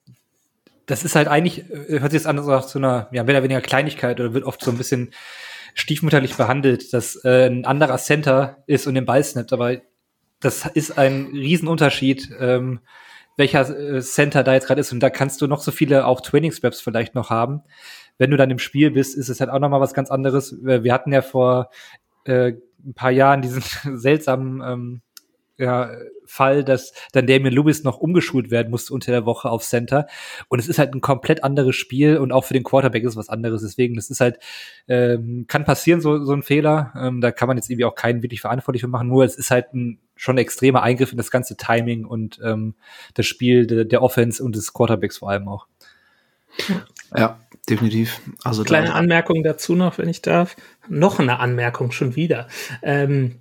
das 0.87 1.05
ist 1.05 1.17
halt 1.17 1.29
eigentlich, 1.29 1.71
äh, 1.71 2.01
hört 2.01 2.13
sich 2.13 2.21
jetzt 2.21 2.27
an 2.27 2.43
so 2.43 2.59
zu 2.61 2.79
einer, 2.79 3.09
ja, 3.13 3.25
mehr 3.25 3.35
oder 3.35 3.43
weniger 3.43 3.61
Kleinigkeit 3.61 4.21
oder 4.21 4.35
wird 4.35 4.45
oft 4.45 4.63
so 4.63 4.71
ein 4.71 4.79
bisschen 4.79 5.11
stiefmütterlich 5.75 6.37
behandelt, 6.37 6.93
dass 6.93 7.23
äh, 7.25 7.47
ein 7.47 7.65
anderer 7.65 7.99
Center 7.99 8.63
ist 8.67 8.87
und 8.87 8.95
den 8.95 9.05
Ball 9.05 9.23
snappt, 9.23 9.53
aber 9.53 9.77
das 10.41 10.67
ist 10.67 10.99
ein 10.99 11.27
Riesenunterschied, 11.33 12.31
ähm, 12.39 12.81
welcher 13.37 13.69
äh, 13.69 14.01
Center 14.01 14.43
da 14.43 14.55
jetzt 14.55 14.67
gerade 14.67 14.81
ist. 14.81 14.93
Und 14.93 15.01
da 15.01 15.11
kannst 15.11 15.41
du 15.41 15.47
noch 15.47 15.61
so 15.61 15.71
viele 15.71 16.07
auch 16.07 16.21
Training-Snaps 16.21 16.81
vielleicht 16.81 17.15
noch 17.15 17.31
haben. 17.31 17.63
Wenn 18.19 18.31
du 18.31 18.37
dann 18.37 18.51
im 18.51 18.59
Spiel 18.59 18.91
bist, 18.91 19.17
ist 19.17 19.29
es 19.29 19.41
halt 19.41 19.51
auch 19.51 19.59
nochmal 19.59 19.81
was 19.81 19.95
ganz 19.95 20.11
anderes. 20.11 20.57
Wir 20.61 20.93
hatten 20.93 21.13
ja 21.13 21.23
vor 21.23 21.71
äh, 22.25 22.55
ein 22.85 22.95
paar 22.95 23.11
Jahren 23.11 23.43
diesen 23.43 23.63
seltsamen 23.97 24.61
ähm, 24.61 25.03
ja, 25.59 25.91
Fall, 26.25 26.63
dass 26.63 26.93
dann 27.13 27.27
Damien 27.27 27.53
Lewis 27.53 27.83
noch 27.83 27.99
umgeschult 27.99 28.51
werden 28.51 28.71
musste 28.71 28.95
unter 28.95 29.11
der 29.11 29.27
Woche 29.27 29.51
auf 29.51 29.65
Center. 29.65 30.07
Und 30.49 30.61
es 30.61 30.69
ist 30.69 30.79
halt 30.79 30.95
ein 30.95 31.01
komplett 31.01 31.43
anderes 31.43 31.75
Spiel 31.75 32.19
und 32.19 32.31
auch 32.31 32.45
für 32.45 32.55
den 32.55 32.63
Quarterback 32.63 33.03
ist 33.03 33.17
was 33.17 33.29
anderes. 33.29 33.63
Deswegen, 33.63 33.97
das 33.97 34.09
ist 34.09 34.21
halt, 34.21 34.39
ähm, 34.87 35.47
kann 35.49 35.65
passieren, 35.65 36.01
so, 36.01 36.25
so 36.25 36.33
ein 36.33 36.45
Fehler. 36.45 36.93
Ähm, 36.97 37.21
da 37.21 37.33
kann 37.33 37.49
man 37.49 37.57
jetzt 37.57 37.69
irgendwie 37.69 37.87
auch 37.87 37.97
keinen 37.97 38.23
wirklich 38.23 38.41
verantwortlich 38.41 38.87
machen. 38.87 39.09
Nur 39.09 39.25
es 39.25 39.37
ist 39.37 39.51
halt 39.51 39.75
ein 39.75 39.99
schon 40.15 40.37
ein 40.37 40.43
extremer 40.43 40.83
Eingriff 40.83 41.13
in 41.13 41.19
das 41.19 41.31
ganze 41.31 41.57
Timing 41.57 42.05
und 42.05 42.41
ähm, 42.45 42.75
das 43.15 43.27
Spiel 43.27 43.67
der, 43.67 43.85
der 43.85 44.03
Offense 44.03 44.43
und 44.43 44.55
des 44.55 44.73
Quarterbacks 44.73 45.19
vor 45.19 45.31
allem 45.31 45.49
auch. 45.49 45.67
Ja, 47.17 47.39
definitiv. 47.69 48.21
Also 48.45 48.65
kleine 48.65 48.95
Anmerkung 48.95 49.43
dazu 49.43 49.75
noch, 49.75 49.99
wenn 49.99 50.09
ich 50.09 50.23
darf. 50.23 50.57
Noch 50.89 51.19
eine 51.19 51.39
Anmerkung 51.41 51.93
schon 51.93 52.17
wieder. 52.17 52.49
Ähm, 52.83 53.37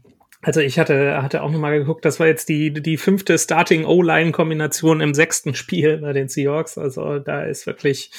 also 0.47 0.61
ich 0.61 0.79
hatte, 0.79 1.21
hatte 1.21 1.43
auch 1.43 1.51
nochmal 1.51 1.77
geguckt, 1.77 2.05
das 2.05 2.21
war 2.21 2.27
jetzt 2.27 2.47
die, 2.47 2.71
die 2.71 2.95
fünfte 2.95 3.37
Starting-O-Line-Kombination 3.37 5.01
im 5.01 5.13
sechsten 5.13 5.55
Spiel 5.55 5.97
bei 5.97 6.13
den 6.13 6.29
Seahawks. 6.29 6.77
Also 6.77 7.19
da 7.19 7.43
ist 7.43 7.67
wirklich, 7.67 8.11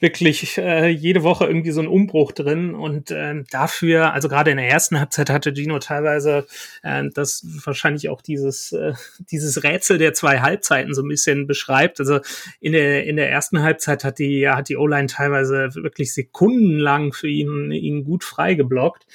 wirklich 0.00 0.58
äh, 0.58 0.88
jede 0.88 1.22
Woche 1.22 1.46
irgendwie 1.46 1.70
so 1.70 1.80
ein 1.80 1.86
Umbruch 1.86 2.32
drin. 2.32 2.74
Und 2.74 3.12
äh, 3.12 3.44
dafür, 3.52 4.12
also 4.12 4.28
gerade 4.28 4.50
in 4.50 4.56
der 4.56 4.68
ersten 4.68 4.98
Halbzeit 4.98 5.30
hatte 5.30 5.54
Gino 5.54 5.78
teilweise 5.78 6.48
äh, 6.82 7.04
das 7.14 7.46
wahrscheinlich 7.64 8.08
auch 8.08 8.22
dieses, 8.22 8.72
äh, 8.72 8.94
dieses 9.30 9.62
Rätsel 9.62 9.98
der 9.98 10.14
zwei 10.14 10.40
Halbzeiten 10.40 10.94
so 10.94 11.02
ein 11.02 11.08
bisschen 11.08 11.46
beschreibt. 11.46 12.00
Also 12.00 12.18
in 12.58 12.72
der, 12.72 13.06
in 13.06 13.14
der 13.14 13.30
ersten 13.30 13.62
Halbzeit 13.62 14.02
hat 14.02 14.18
die, 14.18 14.48
hat 14.48 14.68
die 14.68 14.76
O-Line 14.76 15.06
teilweise 15.06 15.72
wirklich 15.76 16.12
sekundenlang 16.12 17.12
für 17.12 17.28
ihn, 17.28 17.70
ihn 17.70 18.02
gut 18.02 18.24
frei 18.24 18.54
geblockt. 18.54 19.06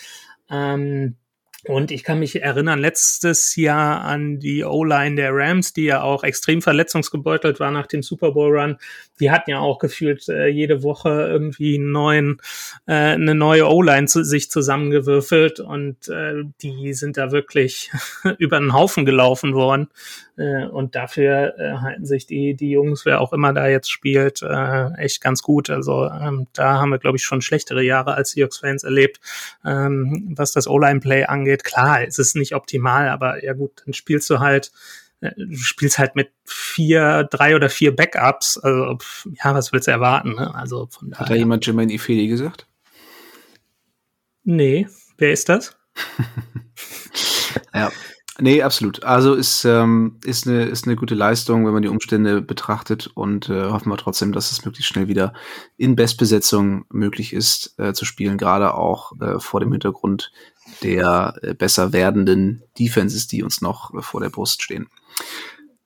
Ähm, 0.49 1.18
Und 1.66 1.91
ich 1.91 2.03
kann 2.03 2.20
mich 2.20 2.41
erinnern, 2.41 2.80
letztes 2.80 3.55
Jahr 3.55 4.01
an 4.01 4.39
die 4.39 4.66
O-Line 4.66 5.16
der 5.16 5.32
Rams, 5.34 5.72
die 5.72 5.86
ja 5.86 6.01
auch 6.01 6.24
extrem 6.24 6.61
verletzungsgebeutelt 6.61 7.61
war 7.61 7.72
nach 7.72 7.88
dem 7.88 8.03
Super 8.03 8.32
Bowl 8.32 8.57
Run. 8.57 8.78
Die 9.22 9.32
hatten 9.32 9.51
ja 9.51 9.59
auch 9.59 9.80
gefühlt 9.80 10.28
äh, 10.28 10.47
jede 10.47 10.84
Woche 10.84 11.09
irgendwie 11.09 11.76
einen 11.76 11.91
neuen, 11.91 12.41
äh, 12.86 12.93
eine 12.93 13.34
neue 13.34 13.70
O-Line 13.70 14.07
zu, 14.07 14.26
sich 14.26 14.51
zusammengewürfelt 14.51 15.61
und 15.61 16.09
äh, 16.09 16.43
die 16.61 16.93
sind 16.93 17.16
da 17.16 17.32
wirklich 17.32 17.91
über 18.39 18.59
den 18.59 18.74
Haufen 18.74 19.05
gelaufen 19.05 19.53
worden. 19.53 19.88
Äh, 20.38 20.66
und 20.66 20.96
dafür 20.96 21.54
äh, 21.60 21.78
halten 21.78 22.06
sich 22.06 22.26
die, 22.26 22.56
die 22.56 22.72
Jungs, 22.72 23.06
wer 23.06 23.22
auch 23.22 23.34
immer 23.34 23.54
da 23.54 23.68
jetzt 23.68 23.92
spielt, 23.92 24.42
äh, 24.42 24.94
echt 24.98 25.22
ganz 25.22 25.44
gut. 25.44 25.70
Also 25.70 26.06
ähm, 26.08 26.48
da 26.54 26.80
haben 26.80 26.90
wir, 26.90 26.98
glaube 26.98 27.18
ich, 27.18 27.24
schon 27.24 27.42
schlechtere 27.42 27.84
Jahre 27.84 28.16
als 28.16 28.32
Seahawks-Fans 28.32 28.84
erlebt, 28.84 29.20
ähm, 29.64 30.34
was 30.36 30.52
das 30.52 30.68
O-Line-Play 30.68 31.26
angeht. 31.26 31.64
Klar, 31.64 32.04
es 32.04 32.18
ist 32.18 32.36
nicht 32.36 32.56
optimal, 32.56 33.10
aber 33.10 33.44
ja 33.44 33.54
gut, 33.54 33.84
dann 33.86 33.94
spielst 33.94 34.30
du 34.30 34.40
halt 34.40 34.72
äh, 35.22 35.32
du 35.38 35.56
spielst 35.56 36.00
halt 36.00 36.16
mit 36.16 36.32
vier, 36.46 37.28
drei 37.30 37.56
oder 37.56 37.70
vier 37.70 37.96
Backups. 37.96 38.58
Also, 38.58 38.98
ja, 39.44 39.54
was 39.54 39.72
willst 39.72 39.88
du 39.88 39.92
erwarten? 39.92 40.36
Ne? 40.36 40.54
Also 40.56 40.88
von 40.88 41.12
daher. 41.12 41.22
Hat 41.22 41.30
da 41.30 41.36
jemand 41.36 41.66
Jermaine 41.66 41.94
Ifedi 41.94 42.28
gesagt? 42.28 42.68
Nee, 44.44 44.88
wer 45.18 45.32
ist 45.32 45.48
das? 45.48 45.78
ja, 47.74 47.92
Nee, 48.40 48.64
absolut. 48.64 49.04
Also 49.04 49.36
ist, 49.36 49.64
ähm, 49.64 50.20
ist, 50.26 50.48
eine, 50.48 50.64
ist 50.64 50.88
eine 50.88 50.96
gute 50.96 51.14
Leistung, 51.14 51.66
wenn 51.66 51.74
man 51.74 51.84
die 51.84 51.90
Umstände 51.90 52.42
betrachtet 52.42 53.08
und 53.14 53.48
äh, 53.50 53.70
hoffen 53.70 53.90
wir 53.92 53.98
trotzdem, 53.98 54.32
dass 54.32 54.52
es 54.52 54.66
möglichst 54.66 54.92
schnell 54.92 55.08
wieder 55.08 55.34
in 55.78 55.96
Bestbesetzung 55.96 56.86
möglich 56.90 57.32
ist 57.34 57.76
äh, 57.78 57.94
zu 57.94 58.06
spielen, 58.06 58.40
gerade 58.40 58.74
auch 58.74 59.12
äh, 59.22 59.40
vor 59.40 59.60
dem 59.60 59.72
Hintergrund 59.72 60.32
der 60.82 61.36
äh, 61.44 61.54
besser 61.54 61.94
werdenden 61.94 62.64
Defenses, 62.80 63.28
die 63.28 63.44
uns 63.44 63.62
noch 63.62 63.94
äh, 63.94 64.02
vor 64.02 64.20
der 64.20 64.30
Brust 64.30 64.64
stehen. 64.64 64.88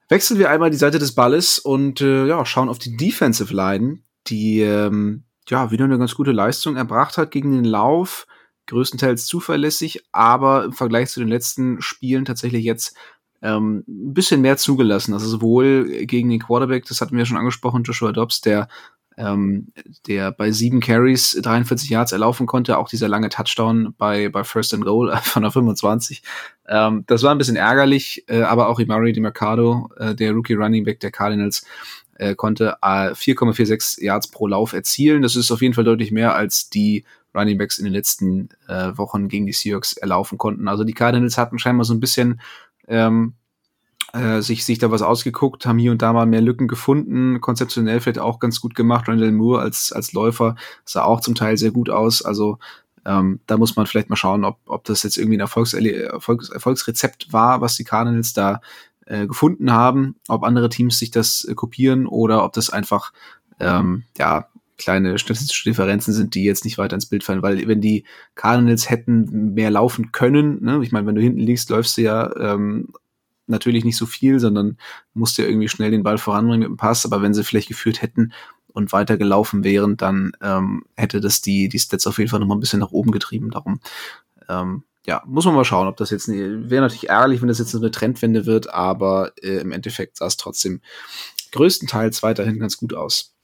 Wechseln 0.07 0.39
wir 0.39 0.49
einmal 0.49 0.69
die 0.69 0.77
Seite 0.77 0.99
des 0.99 1.15
Balles 1.15 1.59
und 1.59 1.99
äh, 1.99 2.27
ja, 2.27 2.45
schauen 2.45 2.69
auf 2.69 2.79
die 2.79 2.95
Defensive 2.95 3.53
Line, 3.53 3.99
die 4.27 4.61
ähm, 4.61 5.25
ja 5.49 5.69
wieder 5.71 5.83
eine 5.83 5.99
ganz 5.99 6.15
gute 6.15 6.31
Leistung 6.31 6.77
erbracht 6.77 7.17
hat 7.17 7.31
gegen 7.31 7.51
den 7.51 7.65
Lauf 7.65 8.25
größtenteils 8.67 9.25
zuverlässig, 9.25 10.03
aber 10.11 10.65
im 10.65 10.73
Vergleich 10.73 11.09
zu 11.09 11.19
den 11.19 11.29
letzten 11.29 11.81
Spielen 11.81 12.25
tatsächlich 12.25 12.63
jetzt 12.63 12.95
ähm, 13.41 13.83
ein 13.87 14.13
bisschen 14.13 14.41
mehr 14.41 14.57
zugelassen. 14.57 15.13
Also 15.13 15.27
sowohl 15.27 16.05
gegen 16.05 16.29
den 16.29 16.39
Quarterback, 16.39 16.85
das 16.85 17.01
hatten 17.01 17.17
wir 17.17 17.25
schon 17.25 17.37
angesprochen, 17.37 17.83
Joshua 17.83 18.11
Dobbs, 18.11 18.41
der 18.41 18.67
ähm, 19.17 19.73
der 20.05 20.31
bei 20.31 20.51
sieben 20.51 20.79
Carries 20.79 21.37
43 21.41 21.89
Yards 21.89 22.11
erlaufen 22.11 22.45
konnte, 22.45 22.77
auch 22.77 22.87
dieser 22.87 23.07
lange 23.07 23.29
Touchdown 23.29 23.95
bei, 23.97 24.29
bei 24.29 24.43
First 24.43 24.73
and 24.73 24.85
Goal 24.85 25.15
von 25.23 25.41
der 25.41 25.51
25. 25.51 26.21
Ähm, 26.67 27.03
das 27.07 27.23
war 27.23 27.31
ein 27.31 27.37
bisschen 27.39 27.55
ärgerlich, 27.55 28.25
äh, 28.27 28.41
aber 28.43 28.69
auch 28.69 28.79
Imari 28.79 29.13
DiMercado, 29.13 29.89
äh, 29.97 30.13
der 30.13 30.33
Rookie 30.33 30.53
Running 30.53 30.85
Back 30.85 30.99
der 30.99 31.11
Cardinals, 31.11 31.65
äh, 32.15 32.35
konnte 32.35 32.77
äh, 32.81 33.11
4,46 33.11 34.03
Yards 34.03 34.27
pro 34.29 34.47
Lauf 34.47 34.73
erzielen. 34.73 35.23
Das 35.23 35.35
ist 35.35 35.51
auf 35.51 35.61
jeden 35.61 35.73
Fall 35.73 35.83
deutlich 35.83 36.11
mehr 36.11 36.35
als 36.35 36.69
die 36.69 37.03
Running 37.35 37.57
Backs 37.57 37.77
in 37.77 37.85
den 37.85 37.93
letzten 37.93 38.49
äh, 38.67 38.97
Wochen 38.97 39.27
gegen 39.27 39.45
die 39.45 39.53
Seahawks 39.53 39.93
erlaufen 39.93 40.37
konnten. 40.37 40.67
Also 40.67 40.83
die 40.83 40.93
Cardinals 40.93 41.37
hatten 41.37 41.59
scheinbar 41.59 41.85
so 41.85 41.93
ein 41.93 41.99
bisschen 41.99 42.41
ähm, 42.87 43.33
äh, 44.13 44.41
sich, 44.41 44.65
sich 44.65 44.79
da 44.79 44.89
was 44.91 45.01
ausgeguckt, 45.01 45.65
haben 45.65 45.77
hier 45.77 45.91
und 45.91 46.01
da 46.01 46.13
mal 46.13 46.25
mehr 46.25 46.41
Lücken 46.41 46.67
gefunden, 46.67 47.41
konzeptionell 47.41 47.99
vielleicht 47.99 48.19
auch 48.19 48.39
ganz 48.39 48.61
gut 48.61 48.73
gemacht. 48.75 49.07
Randall 49.07 49.31
Moore 49.31 49.61
als, 49.61 49.91
als 49.91 50.13
Läufer 50.13 50.55
sah 50.85 51.03
auch 51.03 51.21
zum 51.21 51.35
Teil 51.35 51.57
sehr 51.57 51.71
gut 51.71 51.89
aus. 51.89 52.21
Also 52.23 52.57
ähm, 53.05 53.39
da 53.47 53.57
muss 53.57 53.75
man 53.75 53.85
vielleicht 53.85 54.09
mal 54.09 54.15
schauen, 54.15 54.43
ob, 54.43 54.59
ob 54.65 54.83
das 54.85 55.03
jetzt 55.03 55.17
irgendwie 55.17 55.37
ein 55.37 55.41
Erfolgs 55.41 55.73
Erfolgs 55.73 56.49
Erfolgsrezept 56.49 57.31
war, 57.31 57.61
was 57.61 57.75
die 57.75 57.83
Cardinals 57.83 58.33
da 58.33 58.61
äh, 59.05 59.27
gefunden 59.27 59.71
haben, 59.71 60.15
ob 60.27 60.43
andere 60.43 60.69
Teams 60.69 60.99
sich 60.99 61.11
das 61.11 61.45
äh, 61.45 61.53
kopieren 61.53 62.07
oder 62.07 62.43
ob 62.43 62.53
das 62.53 62.69
einfach 62.69 63.13
ähm, 63.59 64.03
ja 64.17 64.47
kleine 64.77 65.17
statistische 65.17 65.69
Differenzen 65.69 66.13
sind, 66.13 66.35
die 66.35 66.43
jetzt 66.43 66.65
nicht 66.65 66.77
weiter 66.77 66.95
ins 66.95 67.07
Bild 67.07 67.23
fallen, 67.23 67.41
weil 67.41 67.67
wenn 67.67 67.81
die 67.81 68.05
Cardinals 68.35 68.89
hätten 68.89 69.53
mehr 69.53 69.71
laufen 69.71 70.11
können, 70.11 70.63
ne, 70.63 70.79
ich 70.83 70.91
meine, 70.91 71.07
wenn 71.07 71.15
du 71.15 71.21
hinten 71.21 71.39
liegst, 71.39 71.69
läufst 71.69 71.97
du 71.97 72.01
ja 72.01 72.35
ähm, 72.37 72.89
natürlich 73.47 73.85
nicht 73.85 73.97
so 73.97 74.05
viel, 74.05 74.39
sondern 74.39 74.77
musst 75.13 75.37
ja 75.37 75.45
irgendwie 75.45 75.69
schnell 75.69 75.91
den 75.91 76.03
Ball 76.03 76.17
voranbringen 76.17 76.59
mit 76.59 76.69
dem 76.69 76.77
Pass, 76.77 77.05
aber 77.05 77.21
wenn 77.21 77.33
sie 77.33 77.43
vielleicht 77.43 77.69
geführt 77.69 78.01
hätten 78.01 78.33
und 78.67 78.91
weiter 78.91 79.17
gelaufen 79.17 79.63
wären, 79.63 79.97
dann 79.97 80.33
ähm, 80.41 80.83
hätte 80.95 81.21
das 81.21 81.41
die, 81.41 81.69
die 81.69 81.79
Stats 81.79 82.05
auf 82.05 82.19
jeden 82.19 82.29
Fall 82.29 82.39
noch 82.39 82.47
mal 82.47 82.55
ein 82.55 82.59
bisschen 82.59 82.79
nach 82.79 82.91
oben 82.91 83.11
getrieben. 83.11 83.49
Darum, 83.49 83.79
ähm, 84.49 84.83
ja, 85.05 85.23
muss 85.25 85.45
man 85.45 85.55
mal 85.55 85.65
schauen, 85.65 85.87
ob 85.87 85.97
das 85.97 86.11
jetzt, 86.11 86.27
wäre 86.27 86.81
natürlich 86.81 87.09
ärgerlich, 87.09 87.41
wenn 87.41 87.47
das 87.47 87.59
jetzt 87.59 87.73
eine 87.73 87.91
Trendwende 87.91 88.45
wird, 88.45 88.69
aber 88.69 89.31
äh, 89.41 89.59
im 89.59 89.71
Endeffekt 89.71 90.17
sah 90.17 90.27
es 90.27 90.37
trotzdem 90.37 90.81
größtenteils 91.53 92.21
weiterhin 92.23 92.59
ganz 92.59 92.77
gut 92.77 92.93
aus. 92.93 93.36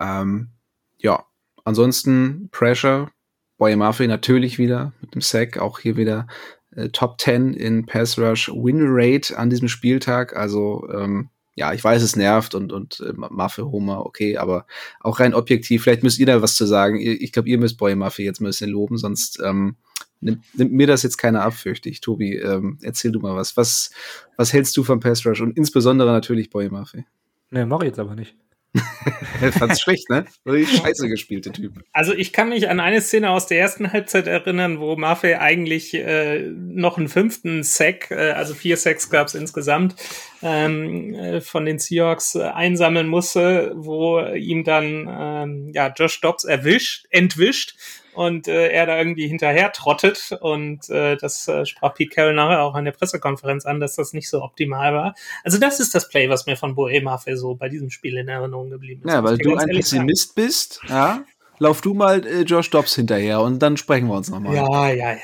Ähm, 0.00 0.50
ja, 0.98 1.24
ansonsten 1.64 2.48
Pressure, 2.50 3.10
Boy 3.58 3.76
Murphy 3.76 4.06
natürlich 4.06 4.58
wieder 4.58 4.92
mit 5.00 5.14
dem 5.14 5.20
Sack, 5.20 5.58
auch 5.58 5.78
hier 5.78 5.96
wieder 5.96 6.26
äh, 6.74 6.88
Top 6.90 7.20
10 7.20 7.54
in 7.54 7.86
Pass 7.86 8.18
Rush 8.18 8.50
Win 8.50 8.84
Rate 8.86 9.36
an 9.38 9.50
diesem 9.50 9.68
Spieltag. 9.68 10.36
Also 10.36 10.88
ähm, 10.92 11.30
ja, 11.54 11.72
ich 11.72 11.82
weiß, 11.82 12.02
es 12.02 12.16
nervt 12.16 12.54
und, 12.54 12.70
und 12.72 13.00
äh, 13.00 13.12
Maffe 13.14 13.70
Homer, 13.70 14.04
okay, 14.04 14.36
aber 14.36 14.66
auch 15.00 15.20
rein 15.20 15.32
objektiv, 15.32 15.82
vielleicht 15.82 16.02
müsst 16.02 16.18
ihr 16.18 16.26
da 16.26 16.42
was 16.42 16.54
zu 16.54 16.66
sagen. 16.66 17.00
Ich 17.00 17.32
glaube, 17.32 17.48
ihr 17.48 17.58
müsst 17.58 17.78
Boy 17.78 17.94
Maffe 17.94 18.22
jetzt 18.22 18.40
ein 18.40 18.44
bisschen 18.44 18.70
loben, 18.70 18.98
sonst 18.98 19.40
ähm, 19.42 19.76
nimmt, 20.20 20.44
nimmt 20.54 20.72
mir 20.72 20.86
das 20.86 21.02
jetzt 21.02 21.16
keiner 21.16 21.42
ab, 21.42 21.54
fürchte 21.54 21.88
ich. 21.88 22.02
Tobi, 22.02 22.36
ähm, 22.36 22.78
erzähl 22.82 23.10
du 23.10 23.20
mal 23.20 23.34
was. 23.34 23.56
Was, 23.56 23.90
was 24.36 24.52
hältst 24.52 24.76
du 24.76 24.84
vom 24.84 25.00
Pass 25.00 25.24
Rush 25.24 25.40
und 25.40 25.56
insbesondere 25.56 26.12
natürlich 26.12 26.50
Boy 26.50 26.68
Murphy? 26.68 27.06
Ne, 27.50 27.64
mach 27.64 27.80
ich 27.80 27.86
jetzt 27.86 27.98
aber 27.98 28.14
nicht. 28.14 28.36
Fand's 29.58 29.80
schlecht, 29.80 30.10
ne? 30.10 30.24
Scheiße 30.44 31.08
gespielte 31.08 31.52
Typ. 31.52 31.72
Also 31.92 32.12
ich 32.12 32.32
kann 32.32 32.48
mich 32.48 32.68
an 32.68 32.80
eine 32.80 33.00
Szene 33.00 33.30
aus 33.30 33.46
der 33.46 33.58
ersten 33.58 33.92
Halbzeit 33.92 34.26
erinnern, 34.26 34.80
wo 34.80 34.96
Maffei 34.96 35.40
eigentlich 35.40 35.94
äh, 35.94 36.42
noch 36.50 36.98
einen 36.98 37.08
fünften 37.08 37.62
Sack, 37.62 38.10
äh, 38.10 38.32
also 38.32 38.54
vier 38.54 38.76
Sacks 38.76 39.10
gab's 39.10 39.34
insgesamt, 39.34 39.96
ähm, 40.42 41.14
äh, 41.14 41.40
von 41.40 41.64
den 41.64 41.78
Seahawks 41.78 42.34
äh, 42.34 42.42
einsammeln 42.42 43.08
musste, 43.08 43.72
wo 43.76 44.20
ihm 44.20 44.64
dann 44.64 45.08
ähm, 45.08 45.70
ja 45.74 45.92
Josh 45.94 46.20
Dobbs 46.20 46.44
erwischt, 46.44 47.06
entwischt 47.10 47.76
und 48.16 48.48
äh, 48.48 48.68
er 48.68 48.86
da 48.86 48.98
irgendwie 48.98 49.28
hinterher 49.28 49.72
trottet 49.72 50.36
und 50.40 50.88
äh, 50.88 51.16
das 51.16 51.46
äh, 51.48 51.66
sprach 51.66 51.94
Pete 51.94 52.14
Carroll 52.14 52.34
nachher 52.34 52.62
auch 52.62 52.74
an 52.74 52.86
der 52.86 52.92
Pressekonferenz 52.92 53.66
an, 53.66 53.78
dass 53.78 53.94
das 53.96 54.14
nicht 54.14 54.30
so 54.30 54.42
optimal 54.42 54.94
war. 54.94 55.14
Also 55.44 55.58
das 55.58 55.80
ist 55.80 55.94
das 55.94 56.08
Play, 56.08 56.30
was 56.30 56.46
mir 56.46 56.56
von 56.56 56.74
Boe 56.74 56.90
so 57.34 57.54
bei 57.54 57.68
diesem 57.68 57.90
Spiel 57.90 58.16
in 58.16 58.28
Erinnerung 58.28 58.70
geblieben 58.70 59.02
ist. 59.04 59.12
Ja, 59.12 59.22
weil 59.22 59.36
du 59.36 59.54
ein 59.54 59.68
Pessimist 59.68 60.34
sagen. 60.34 60.46
bist, 60.46 60.80
ja, 60.88 61.24
lauf 61.58 61.82
du 61.82 61.92
mal 61.92 62.26
äh, 62.26 62.42
Josh 62.42 62.70
Dobbs 62.70 62.94
hinterher 62.94 63.40
und 63.40 63.58
dann 63.60 63.76
sprechen 63.76 64.08
wir 64.08 64.14
uns 64.14 64.30
nochmal. 64.30 64.54
Ja, 64.56 64.88
ja, 64.88 65.12
ja, 65.12 65.18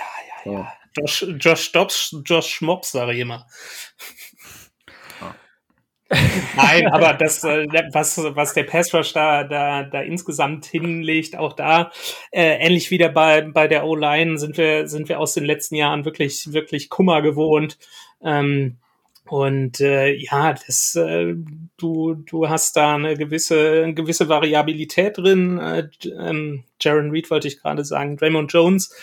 ja, 0.45 0.53
ja. 0.53 0.73
Josh, 0.99 1.27
Josh 1.39 1.73
Dobbs, 1.73 2.15
Josh 2.27 2.49
Schmops, 2.49 2.93
sage 2.93 3.15
ich 3.15 3.21
immer. 3.21 3.47
Nein, 6.57 6.87
aber 6.89 7.15
das, 7.19 7.45
äh, 7.45 7.67
was, 7.93 8.19
was 8.19 8.55
der 8.55 8.65
Pass 8.65 8.93
Rush 8.95 9.13
da, 9.13 9.45
da, 9.45 9.85
da 9.85 10.03
insgesamt 10.03 10.67
hinlegt, 10.67 11.37
auch 11.37 11.55
da, 11.55 11.91
äh, 12.31 12.59
ähnlich 12.59 12.91
wie 12.91 12.99
bei, 12.99 13.43
bei 13.43 13.69
der 13.69 13.87
O-Line 13.87 14.39
sind 14.39 14.57
wir, 14.57 14.89
sind 14.89 15.09
wir 15.09 15.21
aus 15.21 15.35
den 15.35 15.45
letzten 15.45 15.77
Jahren 15.77 16.05
wirklich, 16.05 16.53
wirklich 16.53 16.89
Kummer 16.89 17.23
gewohnt. 17.23 17.79
Ähm, 18.23 18.79
und 19.29 19.81
äh, 19.81 20.13
ja, 20.15 20.53
das, 20.53 20.95
äh, 20.97 21.35
du, 21.79 22.15
du 22.15 22.49
hast 22.49 22.77
da 22.77 22.97
eine 22.97 23.17
gewisse, 23.17 23.83
eine 23.85 23.95
gewisse 23.95 24.29
Variabilität 24.29 25.17
drin. 25.17 25.59
Äh, 25.59 25.89
ähm, 26.19 26.65
Jaron 26.81 27.11
Reed 27.11 27.31
wollte 27.31 27.49
ich 27.49 27.61
gerade 27.61 27.85
sagen, 27.85 28.17
Draymond 28.17 28.53
Jones 28.53 28.95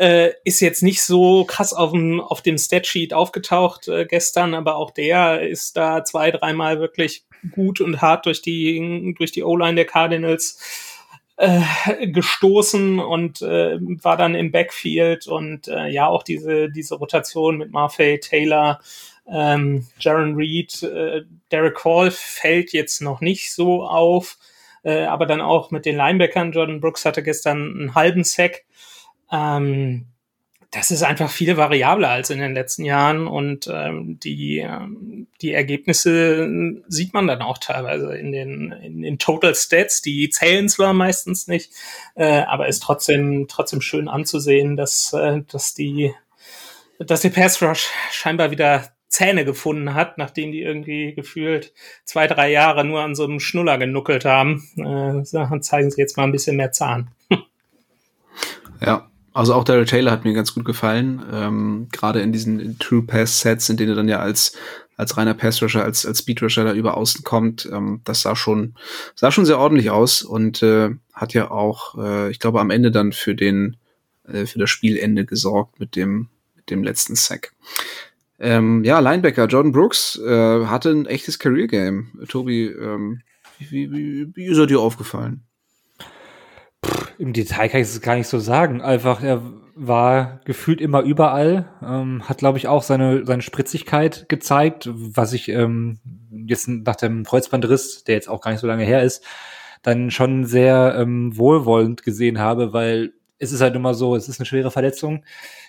äh, 0.00 0.32
ist 0.44 0.60
jetzt 0.60 0.82
nicht 0.82 1.02
so 1.02 1.44
krass 1.44 1.74
auf 1.74 1.90
dem, 1.90 2.22
auf 2.22 2.40
dem 2.40 2.56
Statsheet 2.56 3.12
aufgetaucht 3.12 3.86
äh, 3.86 4.06
gestern, 4.06 4.54
aber 4.54 4.76
auch 4.76 4.92
der 4.92 5.46
ist 5.46 5.76
da 5.76 6.04
zwei, 6.04 6.30
dreimal 6.30 6.80
wirklich 6.80 7.24
gut 7.52 7.82
und 7.82 8.00
hart 8.00 8.24
durch 8.24 8.40
die, 8.40 9.14
durch 9.18 9.30
die 9.30 9.42
O-Line 9.42 9.74
der 9.74 9.84
Cardinals 9.84 10.58
äh, 11.36 11.60
gestoßen 12.06 12.98
und 12.98 13.42
äh, 13.42 13.76
war 13.80 14.16
dann 14.16 14.34
im 14.34 14.50
Backfield 14.50 15.26
und 15.26 15.68
äh, 15.68 15.88
ja 15.88 16.06
auch 16.06 16.22
diese 16.22 16.70
diese 16.70 16.94
Rotation 16.94 17.58
mit 17.58 17.70
Marfay 17.70 18.20
Taylor, 18.20 18.80
ähm, 19.30 19.86
Jaron 19.98 20.34
Reed, 20.34 20.82
äh, 20.82 21.24
Derek 21.52 21.84
Hall 21.84 22.10
fällt 22.10 22.72
jetzt 22.72 23.02
noch 23.02 23.20
nicht 23.20 23.52
so 23.52 23.84
auf, 23.84 24.38
äh, 24.82 25.04
aber 25.04 25.26
dann 25.26 25.42
auch 25.42 25.70
mit 25.70 25.84
den 25.84 25.96
Linebackern. 25.96 26.52
Jordan 26.52 26.80
Brooks 26.80 27.04
hatte 27.04 27.22
gestern 27.22 27.78
einen 27.78 27.94
halben 27.94 28.24
Sack. 28.24 28.64
Ähm, 29.30 30.06
das 30.72 30.92
ist 30.92 31.02
einfach 31.02 31.30
viel 31.30 31.56
variabler 31.56 32.10
als 32.10 32.30
in 32.30 32.38
den 32.38 32.54
letzten 32.54 32.84
Jahren 32.84 33.26
und 33.26 33.68
ähm, 33.72 34.20
die, 34.20 34.58
ähm, 34.58 35.26
die 35.40 35.52
Ergebnisse 35.52 36.48
sieht 36.86 37.12
man 37.12 37.26
dann 37.26 37.42
auch 37.42 37.58
teilweise 37.58 38.16
in 38.16 38.30
den, 38.30 38.70
in 38.70 39.02
den 39.02 39.18
Total 39.18 39.54
Stats. 39.56 40.00
Die 40.00 40.30
zählen 40.30 40.68
zwar 40.68 40.92
meistens 40.92 41.48
nicht, 41.48 41.72
äh, 42.14 42.42
aber 42.42 42.68
ist 42.68 42.84
trotzdem, 42.84 43.46
trotzdem 43.48 43.80
schön 43.80 44.06
anzusehen, 44.08 44.76
dass, 44.76 45.12
äh, 45.12 45.42
dass 45.48 45.74
die 45.74 46.14
dass 47.00 47.22
der 47.22 47.30
Pass 47.30 47.62
Rush 47.62 47.88
scheinbar 48.12 48.50
wieder 48.50 48.90
Zähne 49.08 49.44
gefunden 49.44 49.94
hat, 49.94 50.18
nachdem 50.18 50.52
die 50.52 50.62
irgendwie 50.62 51.14
gefühlt 51.14 51.72
zwei, 52.04 52.28
drei 52.28 52.50
Jahre 52.50 52.84
nur 52.84 53.00
an 53.00 53.16
so 53.16 53.24
einem 53.24 53.40
Schnuller 53.40 53.76
genuckelt 53.76 54.24
haben. 54.24 54.62
Äh, 54.76 55.24
zeigen 55.60 55.90
sie 55.90 56.00
jetzt 56.00 56.16
mal 56.16 56.24
ein 56.24 56.32
bisschen 56.32 56.56
mehr 56.56 56.70
Zahn. 56.70 57.10
ja, 58.80 59.09
also 59.32 59.54
auch 59.54 59.64
Daryl 59.64 59.84
Taylor 59.84 60.10
hat 60.10 60.24
mir 60.24 60.32
ganz 60.32 60.54
gut 60.54 60.64
gefallen. 60.64 61.22
Ähm, 61.32 61.88
Gerade 61.92 62.20
in 62.20 62.32
diesen 62.32 62.78
True 62.78 63.02
Pass 63.02 63.40
Sets, 63.40 63.68
in 63.68 63.76
denen 63.76 63.90
er 63.90 63.96
dann 63.96 64.08
ja 64.08 64.18
als 64.18 64.56
als 64.96 65.16
reiner 65.16 65.34
Pass 65.34 65.62
Rusher, 65.62 65.82
als 65.82 66.04
als 66.04 66.18
Speed 66.18 66.42
Rusher 66.42 66.64
da 66.64 66.74
über 66.74 66.96
außen 66.96 67.24
kommt, 67.24 67.68
ähm, 67.72 68.02
das 68.04 68.22
sah 68.22 68.36
schon 68.36 68.74
sah 69.14 69.30
schon 69.30 69.46
sehr 69.46 69.58
ordentlich 69.58 69.90
aus 69.90 70.22
und 70.22 70.62
äh, 70.62 70.90
hat 71.14 71.32
ja 71.32 71.50
auch, 71.50 71.96
äh, 71.98 72.30
ich 72.30 72.38
glaube, 72.38 72.60
am 72.60 72.70
Ende 72.70 72.90
dann 72.90 73.12
für 73.12 73.34
den 73.34 73.76
äh, 74.24 74.46
für 74.46 74.58
das 74.58 74.70
Spielende 74.70 75.24
gesorgt 75.24 75.80
mit 75.80 75.96
dem 75.96 76.28
mit 76.56 76.70
dem 76.70 76.82
letzten 76.82 77.14
Sack. 77.14 77.52
Ähm, 78.38 78.84
ja, 78.84 79.00
Linebacker 79.00 79.46
Jordan 79.46 79.72
Brooks 79.72 80.18
äh, 80.18 80.66
hatte 80.66 80.90
ein 80.90 81.06
echtes 81.06 81.38
Career 81.38 81.66
Game. 81.66 82.08
Tobi, 82.28 82.66
ähm, 82.66 83.20
wie, 83.58 83.90
wie, 83.92 84.34
wie 84.34 84.46
ist 84.46 84.58
er 84.58 84.66
dir 84.66 84.80
aufgefallen? 84.80 85.42
Im 87.18 87.34
Detail 87.34 87.68
kann 87.68 87.80
ich 87.80 87.88
es 87.88 88.00
gar 88.00 88.16
nicht 88.16 88.28
so 88.28 88.38
sagen. 88.38 88.80
Einfach, 88.80 89.22
er 89.22 89.42
war 89.74 90.40
gefühlt 90.44 90.80
immer 90.80 91.02
überall, 91.02 91.68
ähm, 91.82 92.28
hat, 92.28 92.38
glaube 92.38 92.58
ich, 92.58 92.66
auch 92.66 92.82
seine, 92.82 93.24
seine 93.26 93.42
Spritzigkeit 93.42 94.28
gezeigt, 94.28 94.88
was 94.92 95.32
ich 95.32 95.48
ähm, 95.48 95.98
jetzt 96.30 96.68
nach 96.68 96.96
dem 96.96 97.24
Kreuzbandriss, 97.24 98.04
der 98.04 98.14
jetzt 98.14 98.28
auch 98.28 98.40
gar 98.40 98.50
nicht 98.52 98.60
so 98.60 98.66
lange 98.66 98.84
her 98.84 99.02
ist, 99.02 99.24
dann 99.82 100.10
schon 100.10 100.44
sehr 100.44 100.96
ähm, 100.98 101.36
wohlwollend 101.36 102.02
gesehen 102.02 102.38
habe, 102.38 102.72
weil 102.72 103.12
es 103.38 103.52
ist 103.52 103.60
halt 103.60 103.74
immer 103.74 103.94
so, 103.94 104.16
es 104.16 104.28
ist 104.28 104.38
eine 104.38 104.46
schwere 104.46 104.70
Verletzung. 104.70 105.24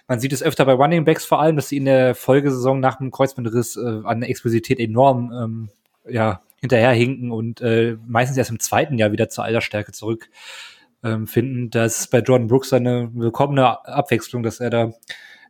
Man 0.07 0.19
sieht 0.19 0.33
es 0.33 0.43
öfter 0.43 0.65
bei 0.65 0.73
Running 0.73 1.05
Backs 1.05 1.25
vor 1.25 1.41
allem, 1.41 1.55
dass 1.55 1.69
sie 1.69 1.77
in 1.77 1.85
der 1.85 2.15
Folgesaison 2.15 2.79
nach 2.79 2.97
dem 2.97 3.11
Kreuzbandriss 3.11 3.77
äh, 3.77 4.01
an 4.03 4.23
Explosität 4.23 4.79
enorm 4.79 5.31
ähm, 5.31 5.69
ja, 6.09 6.41
hinterherhinken 6.59 7.31
und 7.31 7.61
äh, 7.61 7.97
meistens 8.05 8.37
erst 8.37 8.51
im 8.51 8.59
zweiten 8.59 8.97
Jahr 8.97 9.11
wieder 9.11 9.29
zur 9.29 9.43
Altersstärke 9.45 9.91
zurück 9.93 10.29
ähm, 11.03 11.27
finden. 11.27 11.69
Das 11.69 12.01
ist 12.01 12.07
bei 12.11 12.19
Jordan 12.19 12.47
Brooks 12.47 12.73
eine 12.73 13.09
willkommene 13.13 13.85
Abwechslung, 13.85 14.43
dass 14.43 14.59
er 14.59 14.69
da 14.69 14.93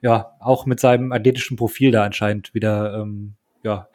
ja 0.01 0.31
auch 0.39 0.65
mit 0.65 0.79
seinem 0.79 1.11
athletischen 1.11 1.57
Profil 1.57 1.91
da 1.91 2.03
anscheinend 2.03 2.53
wieder 2.53 3.01
ähm, 3.01 3.35
ja 3.63 3.87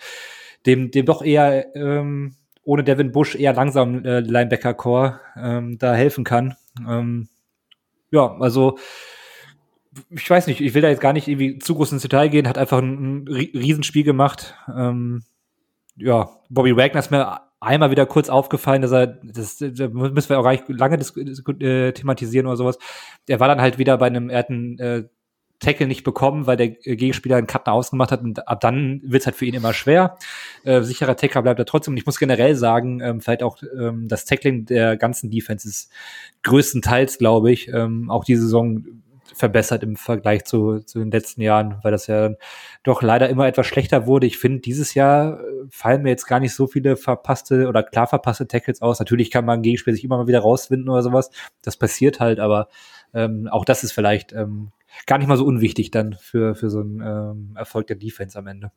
dem 0.67 0.91
dem 0.91 1.07
doch 1.07 1.23
eher 1.23 1.75
ähm, 1.75 2.37
ohne 2.63 2.85
Devin 2.85 3.13
Bush 3.13 3.35
eher 3.37 3.55
langsam 3.55 4.05
äh, 4.05 4.21
Linebacker-Core 4.21 5.21
ähm, 5.37 5.79
da 5.79 5.95
helfen 5.95 6.25
kann. 6.25 6.57
Ähm, 6.87 7.29
ja, 8.11 8.37
also 8.41 8.79
ich 10.11 10.29
weiß 10.29 10.47
nicht, 10.47 10.61
ich 10.61 10.75
will 10.75 10.83
da 10.83 10.89
jetzt 10.89 11.01
gar 11.01 11.13
nicht 11.13 11.29
irgendwie 11.29 11.59
zu 11.59 11.75
groß 11.75 11.93
ins 11.93 12.03
Detail 12.03 12.29
gehen, 12.29 12.49
hat 12.49 12.59
einfach 12.59 12.79
ein, 12.79 13.25
ein 13.25 13.29
Riesenspiel 13.29 14.05
gemacht. 14.05 14.55
Ähm, 14.75 15.23
ja, 15.97 16.29
Bobby 16.51 16.77
Wagner 16.77 17.01
ist 17.01 17.11
mir 17.11 17.41
einmal 17.67 17.91
wieder 17.91 18.07
kurz 18.07 18.29
aufgefallen, 18.29 18.83
dass 18.83 18.93
er, 18.93 19.07
das, 19.07 19.59
da 19.59 19.89
müssen 19.89 20.29
wir 20.29 20.39
auch 20.39 20.45
gar 20.45 20.53
nicht 20.53 20.69
lange 20.69 20.99
äh, 20.99 21.93
thematisieren 21.93 22.47
oder 22.47 22.57
sowas. 22.57 22.79
Er 23.27 23.41
war 23.41 23.49
dann 23.49 23.61
halt 23.61 23.79
wieder 23.79 23.99
bei 23.99 24.07
einem, 24.07 24.31
er 24.31 24.39
hat 24.39 24.51
einen 24.51 24.79
äh, 24.79 25.05
Tackle 25.59 25.87
nicht 25.87 26.05
bekommen, 26.05 26.47
weil 26.47 26.57
der 26.57 26.69
Gegenspieler 26.69 27.37
einen 27.37 27.47
Cut 27.47 27.67
ausgemacht 27.67 28.13
hat 28.13 28.23
und 28.23 28.47
ab 28.47 28.61
dann 28.61 29.01
wird 29.05 29.23
es 29.23 29.27
halt 29.27 29.37
für 29.37 29.47
ihn 29.47 29.55
immer 29.55 29.73
schwer. 29.73 30.19
Äh, 30.65 30.83
sicherer 30.83 31.17
Tackler 31.17 31.43
bleibt 31.43 31.59
er 31.59 31.65
trotzdem. 31.65 31.93
Und 31.95 31.99
ich 31.99 32.07
muss 32.07 32.19
generell 32.19 32.55
sagen, 32.55 33.01
ähm, 33.01 33.21
vielleicht 33.21 33.43
auch 33.43 33.59
ähm, 33.79 34.07
das 34.09 34.27
Tackling 34.27 34.67
der 34.67 34.97
ganzen 34.97 35.31
Defense 35.31 35.67
ist 35.67 35.91
größtenteils, 36.43 37.19
glaube 37.19 37.51
ich, 37.53 37.69
ähm, 37.69 38.11
auch 38.11 38.25
diese 38.25 38.43
Saison 38.43 38.85
verbessert 39.35 39.83
im 39.83 39.97
Vergleich 39.97 40.45
zu, 40.45 40.81
zu 40.81 40.99
den 40.99 41.11
letzten 41.11 41.43
Jahren, 41.43 41.79
weil 41.83 41.93
das 41.93 42.07
ja 42.07 42.31
doch 42.83 43.03
leider 43.03 43.29
immer 43.29 43.47
etwas 43.47 43.67
schlechter 43.67 44.07
wurde. 44.07 44.27
Ich 44.27 44.39
finde, 44.39 44.61
dieses 44.61 44.95
Jahr 44.95 45.41
äh, 45.41 45.45
fallen 45.71 46.03
mir 46.03 46.11
jetzt 46.11 46.27
gar 46.27 46.41
nicht 46.41 46.55
so 46.55 46.67
viele 46.67 46.97
verpasste 46.97 47.69
oder 47.69 47.83
klar 47.83 48.07
verpasste 48.07 48.47
Tackles 48.47 48.83
aus. 48.83 48.99
Natürlich 48.99 49.31
kann 49.31 49.45
man 49.45 49.63
Gegenspiel 49.63 49.95
sich 49.95 50.05
immer 50.05 50.17
mal 50.17 50.27
wieder 50.27 50.41
rauswinden 50.41 50.89
oder 50.89 51.03
sowas. 51.03 51.31
Das 51.63 51.77
passiert 51.77 52.21
halt, 52.21 52.41
aber 52.41 52.69
ähm, 53.15 53.49
auch 53.51 53.65
das 53.65 53.85
ist 53.85 53.93
vielleicht 53.93 54.33
ähm, 54.33 54.73
gar 55.07 55.19
nicht 55.19 55.29
mal 55.29 55.37
so 55.37 55.45
unwichtig 55.45 55.91
dann 55.91 56.15
für, 56.15 56.55
für 56.55 56.71
so 56.71 56.81
einen 56.81 57.01
ähm, 57.01 57.57
Erfolg 57.57 57.87
der 57.87 57.97
Defense 57.97 58.39
am 58.39 58.47
Ende. 58.47 58.73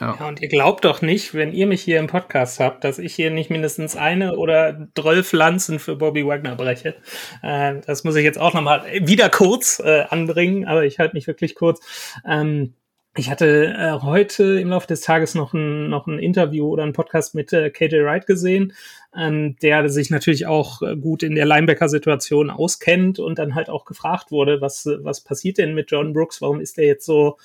Ja. 0.00 0.16
ja. 0.18 0.28
und 0.28 0.40
ihr 0.40 0.48
glaubt 0.48 0.84
doch 0.84 1.02
nicht, 1.02 1.34
wenn 1.34 1.52
ihr 1.52 1.66
mich 1.66 1.82
hier 1.82 1.98
im 1.98 2.06
Podcast 2.06 2.60
habt, 2.60 2.84
dass 2.84 2.98
ich 2.98 3.14
hier 3.14 3.30
nicht 3.30 3.50
mindestens 3.50 3.96
eine 3.96 4.36
oder 4.36 4.88
zwölf 4.96 5.32
Lanzen 5.32 5.78
für 5.78 5.96
Bobby 5.96 6.26
Wagner 6.26 6.54
breche. 6.54 6.94
Äh, 7.42 7.80
das 7.86 8.04
muss 8.04 8.16
ich 8.16 8.24
jetzt 8.24 8.38
auch 8.38 8.54
nochmal 8.54 8.84
wieder 9.02 9.28
kurz 9.28 9.80
äh, 9.84 10.04
anbringen, 10.08 10.66
aber 10.66 10.84
ich 10.84 10.98
halte 10.98 11.16
mich 11.16 11.26
wirklich 11.26 11.54
kurz. 11.54 11.80
Ähm, 12.26 12.74
ich 13.18 13.30
hatte 13.30 13.74
äh, 13.76 14.00
heute 14.04 14.60
im 14.60 14.68
Laufe 14.68 14.86
des 14.86 15.00
Tages 15.00 15.34
noch 15.34 15.52
ein, 15.52 15.88
noch 15.88 16.06
ein 16.06 16.20
Interview 16.20 16.68
oder 16.68 16.84
ein 16.84 16.92
Podcast 16.92 17.34
mit 17.34 17.52
äh, 17.52 17.70
KJ 17.70 18.04
Wright 18.04 18.26
gesehen, 18.26 18.74
ähm, 19.16 19.56
der 19.60 19.88
sich 19.88 20.10
natürlich 20.10 20.46
auch 20.46 20.82
äh, 20.82 20.94
gut 20.94 21.24
in 21.24 21.34
der 21.34 21.44
Linebacker-Situation 21.44 22.48
auskennt 22.48 23.18
und 23.18 23.40
dann 23.40 23.56
halt 23.56 23.70
auch 23.70 23.86
gefragt 23.86 24.30
wurde, 24.30 24.60
was, 24.60 24.88
was 25.00 25.22
passiert 25.22 25.58
denn 25.58 25.74
mit 25.74 25.90
John 25.90 26.12
Brooks? 26.12 26.40
Warum 26.40 26.60
ist 26.60 26.76
der 26.76 26.86
jetzt 26.86 27.06
so, 27.06 27.38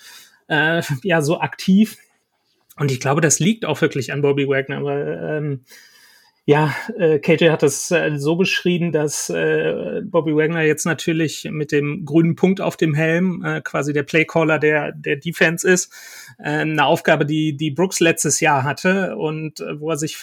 äh, 0.48 0.84
ja, 1.02 1.24
so 1.24 1.40
aktiv? 1.40 1.98
Und 2.78 2.92
ich 2.92 3.00
glaube, 3.00 3.22
das 3.22 3.40
liegt 3.40 3.66
auch 3.66 3.82
wirklich 3.82 4.12
an 4.12 4.22
Bobby 4.22 4.48
Wagner, 4.48 4.78
aber 4.78 5.38
ähm, 5.38 5.66
ja, 6.46 6.76
äh, 6.98 7.20
KJ 7.20 7.50
hat 7.50 7.64
das 7.64 7.90
äh, 7.92 8.18
so 8.18 8.36
beschrieben, 8.36 8.92
dass 8.92 9.30
äh, 9.30 10.02
Bobby 10.04 10.36
Wagner 10.36 10.62
jetzt 10.64 10.86
natürlich 10.86 11.48
mit 11.50 11.72
dem 11.72 12.04
grünen 12.04 12.36
Punkt 12.36 12.60
auf 12.60 12.76
dem 12.76 12.94
Helm 12.94 13.44
äh, 13.46 13.62
quasi 13.62 13.94
der 13.94 14.04
Playcaller 14.04 14.60
der 14.60 14.92
der 14.92 15.16
Defense 15.16 15.66
ist, 15.66 15.94
äh, 16.40 16.50
eine 16.50 16.86
Aufgabe, 16.86 17.26
die 17.26 17.56
die 17.56 17.72
Brooks 17.72 18.02
letztes 18.02 18.42
Jahr 18.42 18.64
hatte 18.64 19.16
und 19.16 19.62
äh, 19.62 19.80
wo 19.80 19.92
er 19.92 19.98
sich 19.98 20.18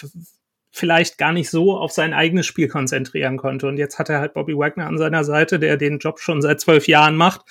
vielleicht 0.71 1.17
gar 1.17 1.33
nicht 1.33 1.49
so 1.49 1.75
auf 1.75 1.91
sein 1.91 2.13
eigenes 2.13 2.45
Spiel 2.45 2.67
konzentrieren 2.67 3.37
konnte. 3.37 3.67
Und 3.67 3.77
jetzt 3.77 3.99
hat 3.99 4.09
er 4.09 4.19
halt 4.19 4.33
Bobby 4.33 4.55
Wagner 4.55 4.87
an 4.87 4.97
seiner 4.97 5.23
Seite, 5.23 5.59
der 5.59 5.75
den 5.75 5.99
Job 5.99 6.19
schon 6.19 6.41
seit 6.41 6.61
zwölf 6.61 6.87
Jahren 6.87 7.15
macht, 7.15 7.41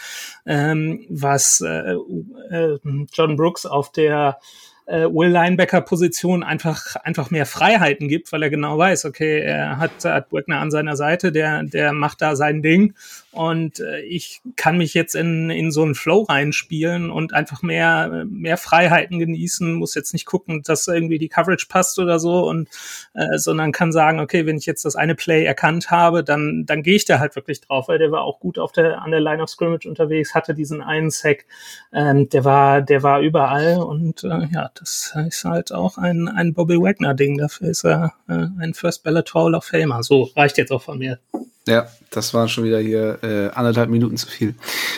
ähm, 0.47 1.05
was 1.11 1.61
äh, 1.61 1.97
äh, 2.51 2.79
John 3.13 3.37
Brooks 3.37 3.67
auf 3.67 3.93
der 3.93 4.39
äh, 4.91 5.07
Will 5.07 5.31
Linebacker 5.31 5.81
Position 5.81 6.43
einfach 6.43 6.97
einfach 6.97 7.31
mehr 7.31 7.47
Freiheiten 7.47 8.09
gibt, 8.09 8.33
weil 8.33 8.43
er 8.43 8.51
genau 8.51 8.77
weiß, 8.77 9.05
okay, 9.05 9.41
er 9.41 9.79
hat, 9.79 10.05
hat 10.05 10.33
Wagner 10.33 10.59
an 10.59 10.71
seiner 10.71 10.97
Seite, 10.97 11.33
der 11.33 11.63
der 11.63 11.93
macht 11.93 12.21
da 12.21 12.37
sein 12.37 12.63
Ding. 12.63 12.95
Und 13.33 13.79
äh, 13.79 14.01
ich 14.01 14.43
kann 14.57 14.77
mich 14.77 14.93
jetzt 14.93 15.15
in, 15.15 15.51
in 15.51 15.71
so 15.71 15.83
einen 15.83 15.95
Flow 15.95 16.23
reinspielen 16.23 17.11
und 17.11 17.33
einfach 17.33 17.63
mehr, 17.63 18.25
mehr 18.29 18.57
Freiheiten 18.57 19.21
genießen, 19.21 19.73
muss 19.75 19.95
jetzt 19.95 20.13
nicht 20.13 20.27
gucken, 20.27 20.63
dass 20.65 20.89
irgendwie 20.89 21.19
die 21.19 21.29
Coverage 21.29 21.67
passt 21.69 22.01
oder 22.01 22.19
so, 22.19 22.49
und 22.49 22.69
äh, 23.15 23.39
sondern 23.39 23.71
kann 23.71 23.93
sagen, 23.93 24.19
okay, 24.19 24.47
wenn 24.47 24.57
ich 24.57 24.67
jetzt 24.67 24.85
das 24.85 24.97
eine 24.97 25.15
Play 25.15 25.45
erkannt 25.45 25.93
habe, 25.93 26.25
dann, 26.25 26.65
dann 26.67 26.83
gehe 26.83 26.97
ich 26.97 27.05
da 27.05 27.21
halt 27.21 27.37
wirklich 27.37 27.61
drauf, 27.61 27.87
weil 27.87 27.99
der 27.99 28.11
war 28.11 28.23
auch 28.23 28.41
gut 28.41 28.59
auf 28.59 28.73
der, 28.73 29.01
an 29.01 29.13
der 29.13 29.21
Line 29.21 29.43
of 29.43 29.49
Scrimmage 29.49 29.89
unterwegs, 29.89 30.35
hatte 30.35 30.53
diesen 30.53 30.83
einen 30.83 31.11
Sack, 31.11 31.47
ähm, 31.93 32.29
der 32.31 32.45
war, 32.45 32.83
der 32.83 33.05
war 33.05 33.21
überall 33.21 33.79
und 33.79 34.25
äh, 34.25 34.49
ja, 34.53 34.71
das 34.81 35.15
ist 35.29 35.45
halt 35.45 35.73
auch 35.73 35.99
ein, 35.99 36.27
ein 36.29 36.55
Bobby 36.55 36.77
Wagner-Ding. 36.77 37.37
Dafür 37.37 37.69
ist 37.69 37.85
er 37.85 38.15
äh, 38.29 38.47
ein 38.59 38.73
First 38.75 39.05
Ballot 39.05 39.35
Hall 39.35 39.55
of 39.55 39.65
Famer. 39.65 40.03
So 40.03 40.31
reicht 40.35 40.57
jetzt 40.57 40.73
auch 40.73 40.83
von 40.83 40.99
mir. 40.99 41.19
Ja, 41.67 41.87
das 42.11 42.33
war 42.33 42.49
schon 42.49 42.65
wieder 42.65 42.81
hier 42.81 43.23
äh, 43.23 43.51
anderthalb 43.51 43.91
Minuten 43.91 44.17
zu 44.17 44.27
viel. 44.27 44.55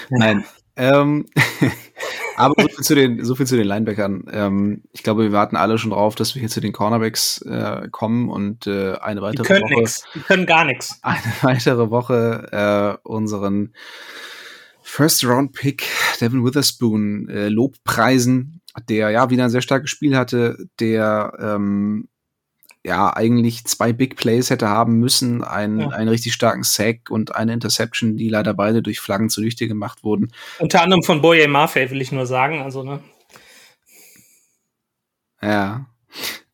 Nein. 0.08 0.44
Ähm, 0.76 1.26
aber 2.36 2.54
so 2.62 2.68
viel 2.68 2.84
zu 2.84 2.94
den, 2.94 3.24
so 3.24 3.34
viel 3.34 3.46
zu 3.46 3.56
den 3.56 3.66
Linebackern. 3.66 4.24
Ähm, 4.32 4.82
ich 4.92 5.02
glaube, 5.02 5.24
wir 5.24 5.32
warten 5.32 5.56
alle 5.56 5.78
schon 5.78 5.90
drauf, 5.90 6.14
dass 6.14 6.34
wir 6.34 6.40
hier 6.40 6.48
zu 6.48 6.60
den 6.60 6.72
Cornerbacks 6.72 7.42
äh, 7.42 7.88
kommen 7.90 8.30
und 8.30 8.66
äh, 8.68 8.94
eine 8.94 9.20
weitere 9.20 9.42
die 9.42 9.48
können 9.48 9.64
Woche. 9.64 9.80
Nix. 9.80 10.04
Die 10.14 10.20
können 10.20 10.46
gar 10.46 10.64
nichts. 10.64 10.98
Eine 11.02 11.32
weitere 11.42 11.90
Woche 11.90 13.00
äh, 13.04 13.08
unseren 13.08 13.74
First 14.82 15.24
Round 15.24 15.52
Pick 15.52 15.88
Devin 16.20 16.44
Witherspoon 16.44 17.28
äh, 17.28 17.48
Lobpreisen, 17.48 18.61
der 18.88 19.10
ja 19.10 19.30
wieder 19.30 19.44
ein 19.44 19.50
sehr 19.50 19.62
starkes 19.62 19.90
Spiel 19.90 20.16
hatte, 20.16 20.56
der 20.80 21.32
ähm, 21.40 22.08
ja 22.84 23.14
eigentlich 23.14 23.64
zwei 23.64 23.92
Big 23.92 24.16
Plays 24.16 24.50
hätte 24.50 24.68
haben 24.68 24.98
müssen, 24.98 25.44
einen, 25.44 25.80
ja. 25.80 25.88
einen 25.88 26.08
richtig 26.08 26.32
starken 26.32 26.64
Sack 26.64 27.10
und 27.10 27.34
eine 27.34 27.52
Interception, 27.52 28.16
die 28.16 28.28
leider 28.28 28.54
beide 28.54 28.82
durch 28.82 29.00
Flaggen 29.00 29.30
zunichte 29.30 29.68
gemacht 29.68 30.02
wurden. 30.02 30.32
Unter 30.58 30.82
anderem 30.82 31.02
von 31.02 31.22
Boye 31.22 31.46
Maffei, 31.46 31.90
will 31.90 32.00
ich 32.00 32.12
nur 32.12 32.26
sagen, 32.26 32.60
also 32.60 32.82
ne. 32.82 33.00
Ja. 35.40 35.86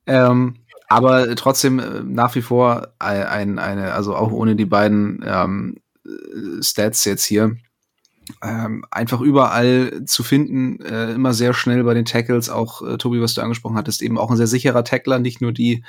Ähm, 0.06 0.56
aber 0.88 1.34
trotzdem 1.36 1.78
äh, 1.78 2.02
nach 2.02 2.34
wie 2.34 2.42
vor 2.42 2.94
ein, 2.98 3.58
eine, 3.58 3.92
also 3.92 4.16
auch 4.16 4.32
ohne 4.32 4.56
die 4.56 4.64
beiden 4.64 5.22
ähm, 5.26 5.76
Stats 6.62 7.04
jetzt 7.04 7.24
hier, 7.24 7.56
ähm, 8.42 8.84
einfach 8.90 9.20
überall 9.20 10.04
zu 10.06 10.22
finden, 10.22 10.80
äh, 10.80 11.12
immer 11.12 11.32
sehr 11.32 11.54
schnell 11.54 11.84
bei 11.84 11.94
den 11.94 12.04
Tackles, 12.04 12.50
auch 12.50 12.82
äh, 12.82 12.98
Tobi, 12.98 13.20
was 13.20 13.34
du 13.34 13.42
angesprochen 13.42 13.76
hattest, 13.76 14.02
eben 14.02 14.18
auch 14.18 14.30
ein 14.30 14.36
sehr 14.36 14.46
sicherer 14.46 14.84
Tackler, 14.84 15.18
nicht 15.18 15.40
nur 15.40 15.52
die 15.52 15.84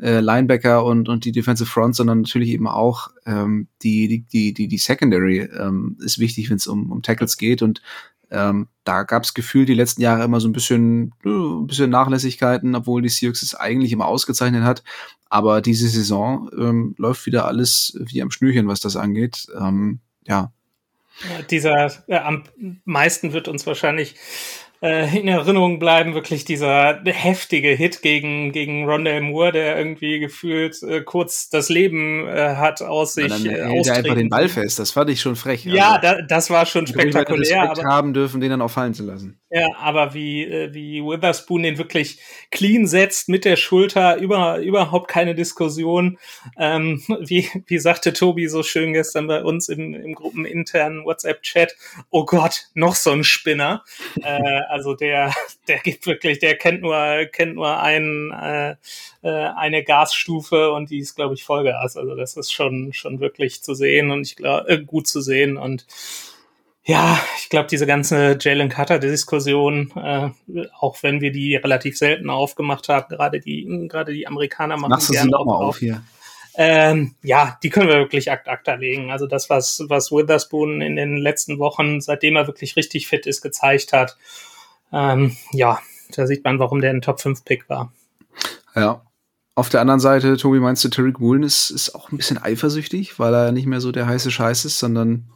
äh, 0.00 0.20
Linebacker 0.20 0.84
und, 0.84 1.08
und 1.08 1.24
die 1.24 1.32
Defensive 1.32 1.68
Front, 1.68 1.96
sondern 1.96 2.22
natürlich 2.22 2.50
eben 2.50 2.68
auch 2.68 3.08
ähm, 3.26 3.68
die, 3.82 4.24
die, 4.30 4.52
die, 4.52 4.68
die, 4.68 4.78
Secondary 4.78 5.40
ähm, 5.40 5.96
ist 6.00 6.18
wichtig, 6.18 6.50
wenn 6.50 6.56
es 6.56 6.66
um, 6.66 6.90
um 6.90 7.02
Tackles 7.02 7.36
geht 7.36 7.62
und 7.62 7.82
Ähm, 8.32 8.68
da 8.84 9.02
gab 9.02 9.24
es 9.24 9.34
gefühlt 9.34 9.68
die 9.68 9.74
letzten 9.74 10.02
Jahre 10.02 10.22
immer 10.22 10.38
so 10.38 10.48
ein 10.48 10.52
bisschen, 10.52 11.12
äh, 11.24 11.28
ein 11.28 11.66
bisschen 11.66 11.90
Nachlässigkeiten, 11.90 12.76
obwohl 12.76 13.02
die 13.02 13.08
Seahawks 13.08 13.42
es 13.42 13.56
eigentlich 13.56 13.90
immer 13.90 14.06
ausgezeichnet 14.06 14.62
hat. 14.62 14.84
Aber 15.28 15.60
diese 15.60 15.88
Saison 15.88 16.48
ähm, 16.56 16.94
läuft 16.96 17.26
wieder 17.26 17.46
alles 17.46 17.98
wie 17.98 18.22
am 18.22 18.30
Schnürchen, 18.30 18.68
was 18.68 18.78
das 18.78 18.94
angeht. 18.94 19.46
Ähm, 19.58 19.98
ja. 20.26 20.52
Dieser 21.50 21.92
äh, 22.06 22.16
am 22.16 22.44
meisten 22.84 23.32
wird 23.32 23.48
uns 23.48 23.66
wahrscheinlich 23.66 24.14
äh, 24.82 25.18
in 25.18 25.28
Erinnerung 25.28 25.78
bleiben, 25.78 26.14
wirklich 26.14 26.44
dieser 26.44 27.02
heftige 27.04 27.68
Hit 27.68 28.02
gegen, 28.02 28.52
gegen 28.52 28.88
Rondell 28.88 29.20
Moore, 29.20 29.52
der 29.52 29.78
irgendwie 29.78 30.20
gefühlt 30.20 30.82
äh, 30.82 31.02
kurz 31.02 31.50
das 31.50 31.68
Leben 31.68 32.26
äh, 32.26 32.56
hat 32.56 32.80
aus 32.80 33.14
sich. 33.14 33.24
Und 33.24 33.44
dann 33.44 33.46
äh, 33.46 33.64
hält 33.64 33.86
er 33.86 33.96
einfach 33.96 34.14
den 34.14 34.30
Ball 34.30 34.48
fest. 34.48 34.78
Das 34.78 34.92
fand 34.92 35.10
ich 35.10 35.20
schon 35.20 35.36
frech. 35.36 35.64
Ja, 35.64 35.96
also, 35.96 36.00
da, 36.02 36.22
das 36.22 36.50
war 36.50 36.64
schon 36.66 36.86
spektakulär. 36.86 37.70
Aber 37.70 37.84
haben 37.84 38.14
dürfen, 38.14 38.40
den 38.40 38.50
dann 38.50 38.62
auch 38.62 38.70
fallen 38.70 38.94
zu 38.94 39.04
lassen. 39.04 39.39
Ja, 39.52 39.66
aber 39.78 40.14
wie, 40.14 40.44
äh, 40.44 40.72
wie 40.72 41.02
Witherspoon 41.02 41.64
den 41.64 41.76
wirklich 41.76 42.20
clean 42.52 42.86
setzt 42.86 43.28
mit 43.28 43.44
der 43.44 43.56
Schulter, 43.56 44.16
über, 44.18 44.58
überhaupt 44.58 45.08
keine 45.08 45.34
Diskussion. 45.34 46.18
Ähm, 46.56 47.02
wie, 47.20 47.48
wie 47.66 47.78
sagte 47.78 48.12
Tobi 48.12 48.46
so 48.46 48.62
schön 48.62 48.92
gestern 48.92 49.26
bei 49.26 49.42
uns 49.42 49.68
im, 49.68 49.92
im 49.94 50.14
gruppeninternen 50.14 51.04
WhatsApp-Chat, 51.04 51.74
oh 52.10 52.24
Gott, 52.26 52.68
noch 52.74 52.94
so 52.94 53.10
ein 53.10 53.24
Spinner. 53.24 53.82
äh, 54.22 54.60
also 54.68 54.94
der, 54.94 55.34
der 55.68 55.78
gibt 55.80 56.06
wirklich, 56.06 56.38
der 56.38 56.56
kennt 56.56 56.82
nur, 56.82 57.24
kennt 57.32 57.56
nur 57.56 57.80
einen, 57.80 58.30
äh, 58.30 58.76
äh, 59.22 59.28
eine 59.30 59.82
Gasstufe 59.82 60.70
und 60.70 60.90
die 60.90 61.00
ist, 61.00 61.16
glaube 61.16 61.34
ich, 61.34 61.42
Vollgas. 61.42 61.96
Also 61.96 62.14
das 62.14 62.36
ist 62.36 62.52
schon, 62.52 62.92
schon 62.92 63.18
wirklich 63.18 63.62
zu 63.62 63.74
sehen 63.74 64.12
und 64.12 64.22
ich 64.22 64.36
glaube, 64.36 64.68
äh, 64.68 64.78
gut 64.84 65.08
zu 65.08 65.20
sehen 65.20 65.56
und 65.56 65.86
ja, 66.84 67.20
ich 67.38 67.50
glaube, 67.50 67.68
diese 67.68 67.86
ganze 67.86 68.38
Jalen 68.40 68.68
Cutter-Diskussion, 68.68 69.92
äh, 69.96 70.30
auch 70.78 71.02
wenn 71.02 71.20
wir 71.20 71.30
die 71.30 71.56
relativ 71.56 71.98
selten 71.98 72.30
aufgemacht 72.30 72.88
haben, 72.88 73.08
gerade 73.08 73.40
die, 73.40 73.66
gerade 73.88 74.12
die 74.12 74.26
Amerikaner 74.26 74.76
machen 74.76 74.90
Machst 74.90 75.10
gerne 75.10 75.36
auch 75.38 75.46
auf 75.46 75.78
hier. 75.78 76.02
Ähm, 76.54 77.14
ja, 77.22 77.58
die 77.62 77.70
können 77.70 77.88
wir 77.88 77.98
wirklich 77.98 78.30
akt 78.30 78.48
akta 78.48 78.74
legen. 78.74 79.10
Also 79.10 79.26
das, 79.26 79.48
was, 79.50 79.84
was 79.88 80.10
Witherspoon 80.10 80.80
in 80.80 80.96
den 80.96 81.16
letzten 81.16 81.58
Wochen, 81.58 82.00
seitdem 82.00 82.36
er 82.36 82.46
wirklich 82.46 82.76
richtig 82.76 83.06
fit 83.06 83.26
ist, 83.26 83.40
gezeigt 83.40 83.92
hat, 83.92 84.16
ähm, 84.92 85.36
ja, 85.52 85.80
da 86.16 86.26
sieht 86.26 86.44
man, 86.44 86.58
warum 86.58 86.80
der 86.80 86.90
ein 86.90 87.02
Top-5-Pick 87.02 87.68
war. 87.68 87.92
Ja. 88.74 89.02
Auf 89.54 89.68
der 89.68 89.80
anderen 89.80 90.00
Seite, 90.00 90.36
Tobi, 90.36 90.58
meinst 90.58 90.84
du, 90.84 90.88
Tariq 90.88 91.20
Woolen 91.20 91.42
ist, 91.42 91.70
ist 91.70 91.94
auch 91.94 92.10
ein 92.10 92.16
bisschen 92.16 92.38
eifersüchtig, 92.38 93.18
weil 93.18 93.34
er 93.34 93.52
nicht 93.52 93.66
mehr 93.66 93.80
so 93.80 93.92
der 93.92 94.06
heiße 94.06 94.30
Scheiß 94.30 94.64
ist, 94.64 94.78
sondern 94.78 95.30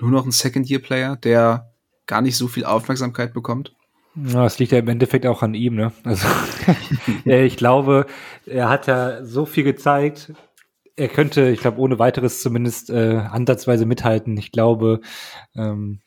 nur 0.00 0.10
noch 0.10 0.24
ein 0.24 0.30
Second-Year-Player, 0.30 1.16
der 1.16 1.72
gar 2.06 2.22
nicht 2.22 2.36
so 2.36 2.48
viel 2.48 2.64
Aufmerksamkeit 2.64 3.32
bekommt? 3.32 3.74
Ja, 4.14 4.42
das 4.42 4.58
liegt 4.58 4.72
ja 4.72 4.78
im 4.78 4.88
Endeffekt 4.88 5.26
auch 5.26 5.42
an 5.42 5.54
ihm, 5.54 5.74
ne? 5.74 5.92
Also 6.04 6.26
ich 7.24 7.56
glaube, 7.56 8.06
er 8.46 8.68
hat 8.68 8.86
ja 8.86 9.24
so 9.24 9.46
viel 9.46 9.64
gezeigt. 9.64 10.32
Er 10.96 11.08
könnte, 11.08 11.48
ich 11.50 11.60
glaube, 11.60 11.78
ohne 11.78 11.98
weiteres 11.98 12.42
zumindest 12.42 12.90
äh, 12.90 13.16
ansatzweise 13.16 13.86
mithalten. 13.86 14.36
Ich 14.36 14.50
glaube, 14.50 15.00
ähm, 15.54 16.00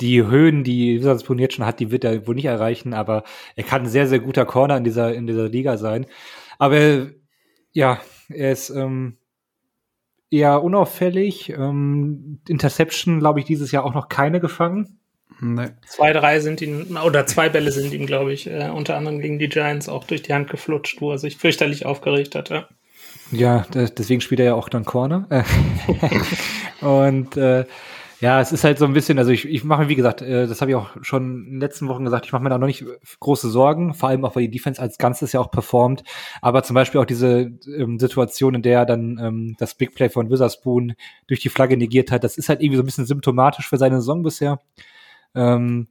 die 0.00 0.24
Höhen, 0.24 0.64
die 0.64 0.98
Witherspoon 1.00 1.38
jetzt 1.38 1.54
schon 1.54 1.66
hat, 1.66 1.78
die 1.78 1.92
wird 1.92 2.02
er 2.02 2.26
wohl 2.26 2.34
nicht 2.34 2.46
erreichen, 2.46 2.92
aber 2.92 3.22
er 3.54 3.62
kann 3.62 3.82
ein 3.82 3.88
sehr, 3.88 4.08
sehr 4.08 4.18
guter 4.18 4.44
Corner 4.44 4.76
in 4.76 4.84
dieser, 4.84 5.14
in 5.14 5.28
dieser 5.28 5.48
Liga 5.48 5.76
sein. 5.76 6.06
Aber 6.58 7.06
ja, 7.72 8.00
er 8.28 8.52
ist 8.52 8.70
ähm, 8.70 9.16
eher 10.32 10.62
unauffällig. 10.64 11.50
Ähm, 11.50 12.40
Interception, 12.48 13.20
glaube 13.20 13.40
ich, 13.40 13.44
dieses 13.46 13.70
Jahr 13.70 13.84
auch 13.84 13.94
noch 13.94 14.08
keine 14.08 14.40
gefangen. 14.40 14.98
Nee. 15.40 15.68
Zwei, 15.86 16.12
drei 16.12 16.40
sind 16.40 16.60
ihm, 16.62 16.96
oder 17.04 17.26
zwei 17.26 17.48
Bälle 17.48 17.72
sind 17.72 17.92
ihm, 17.92 18.06
glaube 18.06 18.32
ich, 18.32 18.48
äh, 18.48 18.70
unter 18.70 18.96
anderem 18.96 19.20
gegen 19.20 19.38
die 19.38 19.48
Giants 19.48 19.88
auch 19.88 20.04
durch 20.04 20.22
die 20.22 20.32
Hand 20.32 20.48
geflutscht, 20.50 21.00
wo 21.00 21.10
er 21.10 21.18
sich 21.18 21.36
fürchterlich 21.36 21.84
aufgeregt 21.84 22.34
hatte. 22.34 22.68
Ja, 23.32 23.66
deswegen 23.72 24.20
spielt 24.20 24.40
er 24.40 24.46
ja 24.46 24.54
auch 24.54 24.68
dann 24.68 24.84
Corner. 24.84 25.26
Und 26.80 27.36
äh, 27.36 27.64
ja, 28.22 28.40
es 28.40 28.52
ist 28.52 28.62
halt 28.62 28.78
so 28.78 28.84
ein 28.84 28.92
bisschen, 28.92 29.18
also 29.18 29.32
ich, 29.32 29.48
ich 29.48 29.64
mache, 29.64 29.88
wie 29.88 29.96
gesagt, 29.96 30.22
äh, 30.22 30.46
das 30.46 30.60
habe 30.60 30.70
ich 30.70 30.76
auch 30.76 30.90
schon 31.02 31.44
in 31.44 31.50
den 31.54 31.60
letzten 31.60 31.88
Wochen 31.88 32.04
gesagt, 32.04 32.24
ich 32.24 32.32
mache 32.32 32.44
mir 32.44 32.50
da 32.50 32.58
noch 32.58 32.68
nicht 32.68 32.84
große 33.18 33.50
Sorgen, 33.50 33.94
vor 33.94 34.10
allem 34.10 34.24
auch, 34.24 34.36
weil 34.36 34.44
die 34.44 34.52
Defense 34.52 34.80
als 34.80 34.96
Ganzes 34.96 35.32
ja 35.32 35.40
auch 35.40 35.50
performt. 35.50 36.04
Aber 36.40 36.62
zum 36.62 36.74
Beispiel 36.74 37.00
auch 37.00 37.04
diese 37.04 37.50
ähm, 37.66 37.98
Situation, 37.98 38.54
in 38.54 38.62
der 38.62 38.78
er 38.78 38.86
dann 38.86 39.18
ähm, 39.20 39.56
das 39.58 39.74
Big 39.74 39.96
Play 39.96 40.08
von 40.08 40.30
Witherspoon 40.30 40.94
durch 41.26 41.40
die 41.40 41.48
Flagge 41.48 41.76
negiert 41.76 42.12
hat, 42.12 42.22
das 42.22 42.38
ist 42.38 42.48
halt 42.48 42.60
irgendwie 42.62 42.76
so 42.76 42.84
ein 42.84 42.86
bisschen 42.86 43.06
symptomatisch 43.06 43.68
für 43.68 43.76
seine 43.76 43.96
Saison 43.96 44.22
bisher. 44.22 44.60
Ähm, 45.34 45.88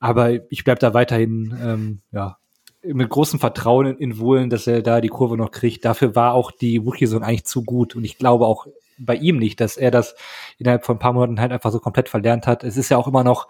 aber 0.00 0.52
ich 0.52 0.64
bleib 0.64 0.80
da 0.80 0.92
weiterhin, 0.92 1.58
ähm, 1.62 2.00
ja, 2.12 2.36
mit 2.82 3.08
großem 3.08 3.40
Vertrauen 3.40 3.86
in, 3.86 3.96
in 3.96 4.18
Wohlen, 4.18 4.50
dass 4.50 4.66
er 4.66 4.82
da 4.82 5.00
die 5.00 5.08
Kurve 5.08 5.38
noch 5.38 5.50
kriegt. 5.50 5.86
Dafür 5.86 6.14
war 6.14 6.34
auch 6.34 6.50
die 6.50 6.76
Rookie-Saison 6.76 7.22
eigentlich 7.22 7.46
zu 7.46 7.64
gut. 7.64 7.96
Und 7.96 8.04
ich 8.04 8.18
glaube 8.18 8.44
auch 8.44 8.66
bei 9.00 9.16
ihm 9.16 9.38
nicht, 9.38 9.60
dass 9.60 9.76
er 9.76 9.90
das 9.90 10.14
innerhalb 10.58 10.84
von 10.84 10.96
ein 10.96 11.00
paar 11.00 11.12
Monaten 11.12 11.40
halt 11.40 11.52
einfach 11.52 11.72
so 11.72 11.80
komplett 11.80 12.08
verlernt 12.08 12.46
hat. 12.46 12.64
Es 12.64 12.76
ist 12.76 12.90
ja 12.90 12.96
auch 12.96 13.08
immer 13.08 13.24
noch 13.24 13.48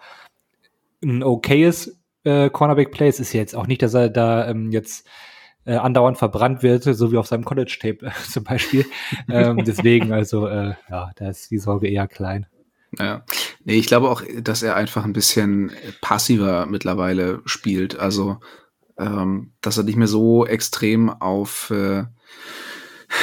ein 1.03 1.23
okayes 1.23 1.99
äh, 2.23 2.49
Cornerback-Play. 2.49 3.07
Es 3.07 3.19
ist 3.19 3.33
ja 3.33 3.39
jetzt 3.39 3.55
auch 3.55 3.67
nicht, 3.67 3.81
dass 3.81 3.93
er 3.93 4.09
da 4.09 4.47
ähm, 4.47 4.71
jetzt 4.71 5.07
äh, 5.65 5.75
andauernd 5.75 6.17
verbrannt 6.17 6.63
wird, 6.63 6.83
so 6.83 7.11
wie 7.11 7.17
auf 7.17 7.27
seinem 7.27 7.45
College-Tape 7.45 8.05
äh, 8.05 8.11
zum 8.29 8.43
Beispiel. 8.43 8.85
ähm, 9.29 9.63
deswegen, 9.63 10.11
also, 10.13 10.47
äh, 10.47 10.73
ja, 10.89 11.11
da 11.15 11.29
ist 11.29 11.51
die 11.51 11.59
Sorge 11.59 11.87
eher 11.87 12.07
klein. 12.07 12.47
Ja. 12.99 13.23
Nee, 13.63 13.75
ich 13.75 13.87
glaube 13.87 14.09
auch, 14.09 14.21
dass 14.41 14.63
er 14.63 14.75
einfach 14.75 15.05
ein 15.05 15.13
bisschen 15.13 15.71
passiver 16.01 16.65
mittlerweile 16.65 17.41
spielt. 17.45 17.97
Also, 17.97 18.37
ähm, 18.97 19.53
dass 19.61 19.77
er 19.77 19.83
nicht 19.83 19.95
mehr 19.95 20.07
so 20.07 20.45
extrem 20.45 21.09
auf 21.09 21.69
äh, 21.71 22.03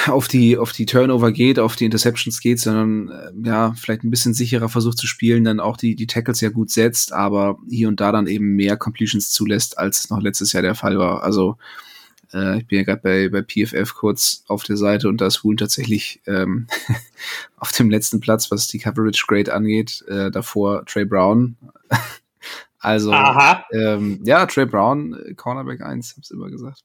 auf 0.07 0.29
die, 0.29 0.59
auf 0.59 0.73
die 0.73 0.87
Turnover 0.87 1.33
geht, 1.33 1.59
auf 1.59 1.77
die 1.77 1.85
Interceptions 1.85 2.41
geht, 2.41 2.61
sondern 2.61 3.09
äh, 3.09 3.49
ja, 3.49 3.75
vielleicht 3.75 4.05
ein 4.05 4.11
bisschen 4.11 4.35
sicherer 4.35 4.69
versucht 4.69 4.99
zu 4.99 5.07
spielen, 5.07 5.45
dann 5.45 5.61
auch 5.61 5.77
die, 5.77 5.95
die 5.95 6.07
Tackles 6.07 6.41
ja 6.41 6.51
gut 6.51 6.71
setzt, 6.71 7.13
aber 7.13 7.59
hier 7.69 7.89
und 7.89 8.01
da 8.01 8.13
dann 8.13 8.27
eben 8.27 8.55
mehr 8.55 8.77
Completions 8.77 9.31
zulässt, 9.31 9.79
als 9.79 10.01
es 10.01 10.11
noch 10.11 10.21
letztes 10.21 10.53
Jahr 10.53 10.63
der 10.63 10.75
Fall 10.75 10.99
war. 10.99 11.23
Also 11.23 11.57
äh, 12.33 12.59
ich 12.59 12.67
bin 12.67 12.79
ja 12.79 12.85
gerade 12.85 13.01
bei, 13.03 13.29
bei 13.29 13.43
PFF 13.43 13.95
kurz 13.95 14.45
auf 14.49 14.65
der 14.65 14.77
Seite 14.77 15.09
und 15.09 15.21
da 15.21 15.27
ist 15.27 15.43
Huhn 15.43 15.57
tatsächlich 15.57 16.21
ähm, 16.27 16.67
auf 17.57 17.73
dem 17.73 17.91
letzten 17.91 18.21
Platz, 18.21 18.51
was 18.51 18.69
die 18.69 18.79
Coverage 18.79 19.25
Grade 19.27 19.53
angeht. 19.53 20.05
Äh, 20.09 20.31
davor 20.31 20.85
Trey 20.85 21.05
Brown. 21.05 21.57
also 22.79 23.13
ähm, 23.73 24.21
ja, 24.25 24.45
Trey 24.47 24.67
Brown, 24.67 25.17
Cornerback 25.37 25.81
1, 25.81 26.17
hab's 26.17 26.31
immer 26.31 26.51
gesagt. 26.51 26.85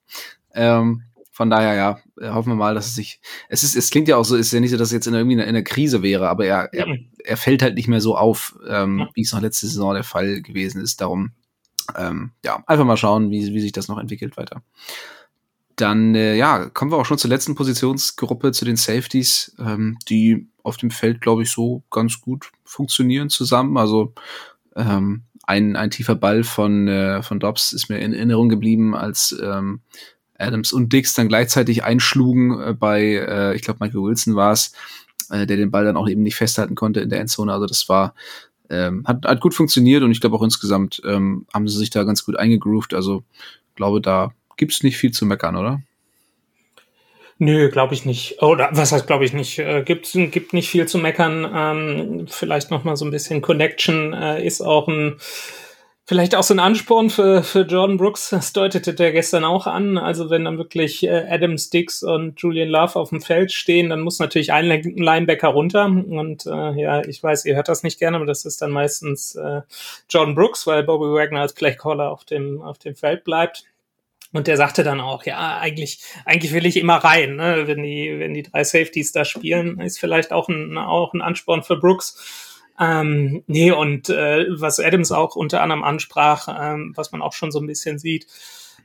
Ähm, 0.55 1.03
von 1.33 1.49
daher, 1.49 1.73
ja, 1.73 1.99
äh, 2.21 2.29
hoffen 2.31 2.49
wir 2.49 2.55
mal, 2.55 2.75
dass 2.75 2.85
es 2.85 2.95
sich. 2.95 3.19
Es 3.49 3.63
ist, 3.63 3.75
es 3.75 3.89
klingt 3.89 4.07
ja 4.07 4.17
auch 4.17 4.23
so, 4.23 4.35
ist 4.35 4.53
ja 4.53 4.59
nicht 4.59 4.69
so, 4.69 4.77
dass 4.77 4.91
er 4.91 4.97
jetzt 4.97 5.07
in 5.07 5.15
irgendwie 5.15 5.33
in 5.33 5.41
einer 5.41 5.63
Krise 5.63 6.03
wäre, 6.03 6.29
aber 6.29 6.45
er, 6.45 6.71
er, 6.73 6.85
mhm. 6.85 7.07
er 7.23 7.37
fällt 7.37 7.63
halt 7.63 7.73
nicht 7.73 7.87
mehr 7.87 8.01
so 8.01 8.15
auf, 8.15 8.55
ähm, 8.69 9.09
wie 9.15 9.21
es 9.21 9.33
noch 9.33 9.41
letzte 9.41 9.65
Saison 9.65 9.95
der 9.95 10.03
Fall 10.03 10.43
gewesen 10.43 10.79
ist. 10.79 11.01
Darum, 11.01 11.31
ähm, 11.97 12.33
ja, 12.45 12.63
einfach 12.67 12.85
mal 12.85 12.97
schauen, 12.97 13.31
wie, 13.31 13.51
wie 13.51 13.61
sich 13.61 13.71
das 13.71 13.87
noch 13.87 13.97
entwickelt 13.97 14.37
weiter. 14.37 14.61
Dann, 15.75 16.13
äh, 16.13 16.35
ja, 16.35 16.69
kommen 16.69 16.91
wir 16.91 16.97
auch 16.97 17.05
schon 17.05 17.17
zur 17.17 17.31
letzten 17.31 17.55
Positionsgruppe, 17.55 18.51
zu 18.51 18.63
den 18.63 18.75
Safeties, 18.75 19.55
ähm, 19.57 19.97
die 20.07 20.47
auf 20.61 20.77
dem 20.77 20.91
Feld, 20.91 21.19
glaube 21.19 21.41
ich, 21.41 21.49
so 21.49 21.81
ganz 21.89 22.21
gut 22.21 22.51
funktionieren 22.63 23.29
zusammen. 23.29 23.75
Also 23.77 24.13
ähm, 24.75 25.23
ein, 25.47 25.75
ein 25.75 25.89
tiefer 25.89 26.13
Ball 26.13 26.43
von, 26.43 26.87
äh, 26.87 27.23
von 27.23 27.39
Dobbs 27.39 27.73
ist 27.73 27.89
mir 27.89 27.97
in 27.97 28.13
Erinnerung 28.13 28.49
geblieben, 28.49 28.93
als 28.93 29.35
ähm, 29.43 29.81
Adams 30.37 30.73
und 30.73 30.91
Dix 30.91 31.13
dann 31.13 31.27
gleichzeitig 31.27 31.83
einschlugen 31.83 32.59
äh, 32.59 32.73
bei, 32.73 33.01
äh, 33.01 33.55
ich 33.55 33.61
glaube, 33.61 33.79
Michael 33.81 34.03
Wilson 34.03 34.35
war 34.35 34.51
es, 34.51 34.73
äh, 35.29 35.45
der 35.45 35.57
den 35.57 35.71
Ball 35.71 35.85
dann 35.85 35.97
auch 35.97 36.09
eben 36.09 36.23
nicht 36.23 36.35
festhalten 36.35 36.75
konnte 36.75 36.99
in 36.99 37.09
der 37.09 37.19
Endzone. 37.19 37.53
Also 37.53 37.65
das 37.65 37.87
war, 37.89 38.13
ähm, 38.69 39.03
hat, 39.05 39.25
hat 39.25 39.41
gut 39.41 39.53
funktioniert 39.53 40.03
und 40.03 40.11
ich 40.11 40.21
glaube 40.21 40.35
auch 40.35 40.43
insgesamt 40.43 41.01
ähm, 41.05 41.45
haben 41.53 41.67
sie 41.67 41.77
sich 41.77 41.89
da 41.89 42.03
ganz 42.03 42.25
gut 42.25 42.37
eingegroovt. 42.37 42.93
Also 42.93 43.23
glaube, 43.75 44.01
da 44.01 44.33
gibt's 44.57 44.83
nicht 44.83 44.97
viel 44.97 45.11
zu 45.11 45.25
meckern, 45.25 45.55
oder? 45.55 45.81
Nö, 47.39 47.69
glaube 47.69 47.93
ich 47.93 48.05
nicht. 48.05 48.41
Oder 48.41 48.69
was 48.71 48.91
heißt, 48.91 49.07
glaube 49.07 49.25
ich 49.25 49.33
nicht? 49.33 49.59
Äh, 49.59 49.83
gibt, 49.83 50.11
gibt 50.13 50.53
nicht 50.53 50.69
viel 50.69 50.87
zu 50.87 50.97
meckern. 50.97 51.49
Ähm, 51.53 52.27
vielleicht 52.29 52.71
noch 52.71 52.83
mal 52.83 52.95
so 52.95 53.05
ein 53.05 53.11
bisschen 53.11 53.41
Connection 53.41 54.13
äh, 54.13 54.45
ist 54.45 54.61
auch 54.61 54.87
ein 54.87 55.17
Vielleicht 56.05 56.35
auch 56.35 56.43
so 56.43 56.53
ein 56.53 56.59
Ansporn 56.59 57.09
für, 57.09 57.43
für 57.43 57.61
Jordan 57.61 57.95
Brooks, 57.95 58.31
das 58.31 58.51
deutete 58.51 58.93
der 58.93 59.13
gestern 59.13 59.45
auch 59.45 59.67
an. 59.67 59.97
Also 59.97 60.29
wenn 60.29 60.43
dann 60.43 60.57
wirklich 60.57 61.01
äh, 61.03 61.25
Adam 61.29 61.57
Sticks 61.57 62.03
und 62.03 62.41
Julian 62.41 62.67
Love 62.67 62.99
auf 62.99 63.09
dem 63.09 63.21
Feld 63.21 63.53
stehen, 63.53 63.89
dann 63.89 64.01
muss 64.01 64.19
natürlich 64.19 64.51
ein 64.51 64.65
Linebacker 64.65 65.47
runter. 65.47 65.85
Und 65.85 66.45
äh, 66.45 66.81
ja, 66.81 67.05
ich 67.05 67.23
weiß, 67.23 67.45
ihr 67.45 67.55
hört 67.55 67.69
das 67.69 67.83
nicht 67.83 67.99
gerne, 67.99 68.17
aber 68.17 68.25
das 68.25 68.43
ist 68.43 68.61
dann 68.61 68.71
meistens 68.71 69.35
äh, 69.35 69.61
Jordan 70.09 70.35
Brooks, 70.35 70.67
weil 70.67 70.83
Bobby 70.83 71.05
Wagner 71.05 71.39
als 71.39 71.53
Playcaller 71.53 72.11
auf 72.11 72.25
dem, 72.25 72.61
auf 72.61 72.79
dem 72.79 72.95
Feld 72.95 73.23
bleibt. 73.23 73.63
Und 74.33 74.47
der 74.47 74.57
sagte 74.57 74.83
dann 74.83 74.99
auch, 74.99 75.23
ja, 75.25 75.57
eigentlich, 75.59 75.99
eigentlich 76.25 76.51
will 76.51 76.65
ich 76.65 76.75
immer 76.75 76.95
rein, 76.95 77.37
ne? 77.37 77.63
wenn 77.67 77.81
die, 77.81 78.15
wenn 78.17 78.33
die 78.33 78.43
drei 78.43 78.65
Safeties 78.65 79.13
da 79.13 79.23
spielen, 79.23 79.79
ist 79.79 79.99
vielleicht 79.99 80.33
auch 80.33 80.49
ein, 80.49 80.77
auch 80.77 81.13
ein 81.13 81.21
Ansporn 81.21 81.63
für 81.63 81.77
Brooks 81.77 82.51
Ähm, 82.79 83.43
nee, 83.47 83.71
und 83.71 84.09
äh, 84.09 84.45
was 84.49 84.79
Adams 84.79 85.11
auch 85.11 85.35
unter 85.35 85.61
anderem 85.61 85.83
ansprach, 85.83 86.47
ähm, 86.59 86.93
was 86.95 87.11
man 87.11 87.21
auch 87.21 87.33
schon 87.33 87.51
so 87.51 87.59
ein 87.59 87.67
bisschen 87.67 87.99
sieht, 87.99 88.27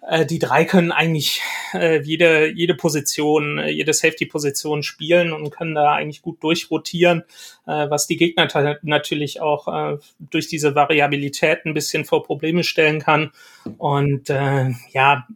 äh, 0.06 0.26
die 0.26 0.38
drei 0.38 0.64
können 0.64 0.92
eigentlich 0.92 1.40
äh, 1.72 2.00
jede, 2.02 2.52
jede 2.52 2.74
Position, 2.74 3.58
äh, 3.58 3.70
jede 3.70 3.92
Safety-Position 3.92 4.82
spielen 4.82 5.32
und 5.32 5.50
können 5.50 5.74
da 5.74 5.94
eigentlich 5.94 6.22
gut 6.22 6.42
durchrotieren, 6.42 7.24
äh, 7.66 7.90
was 7.90 8.06
die 8.06 8.16
Gegner 8.16 8.48
natürlich 8.82 9.40
auch 9.40 9.68
äh, 9.68 9.98
durch 10.18 10.48
diese 10.48 10.74
Variabilität 10.74 11.64
ein 11.64 11.74
bisschen 11.74 12.04
vor 12.04 12.24
Probleme 12.24 12.64
stellen 12.64 13.00
kann. 13.00 13.32
Und 13.78 14.30
äh, 14.30 14.70
ja, 14.92 15.26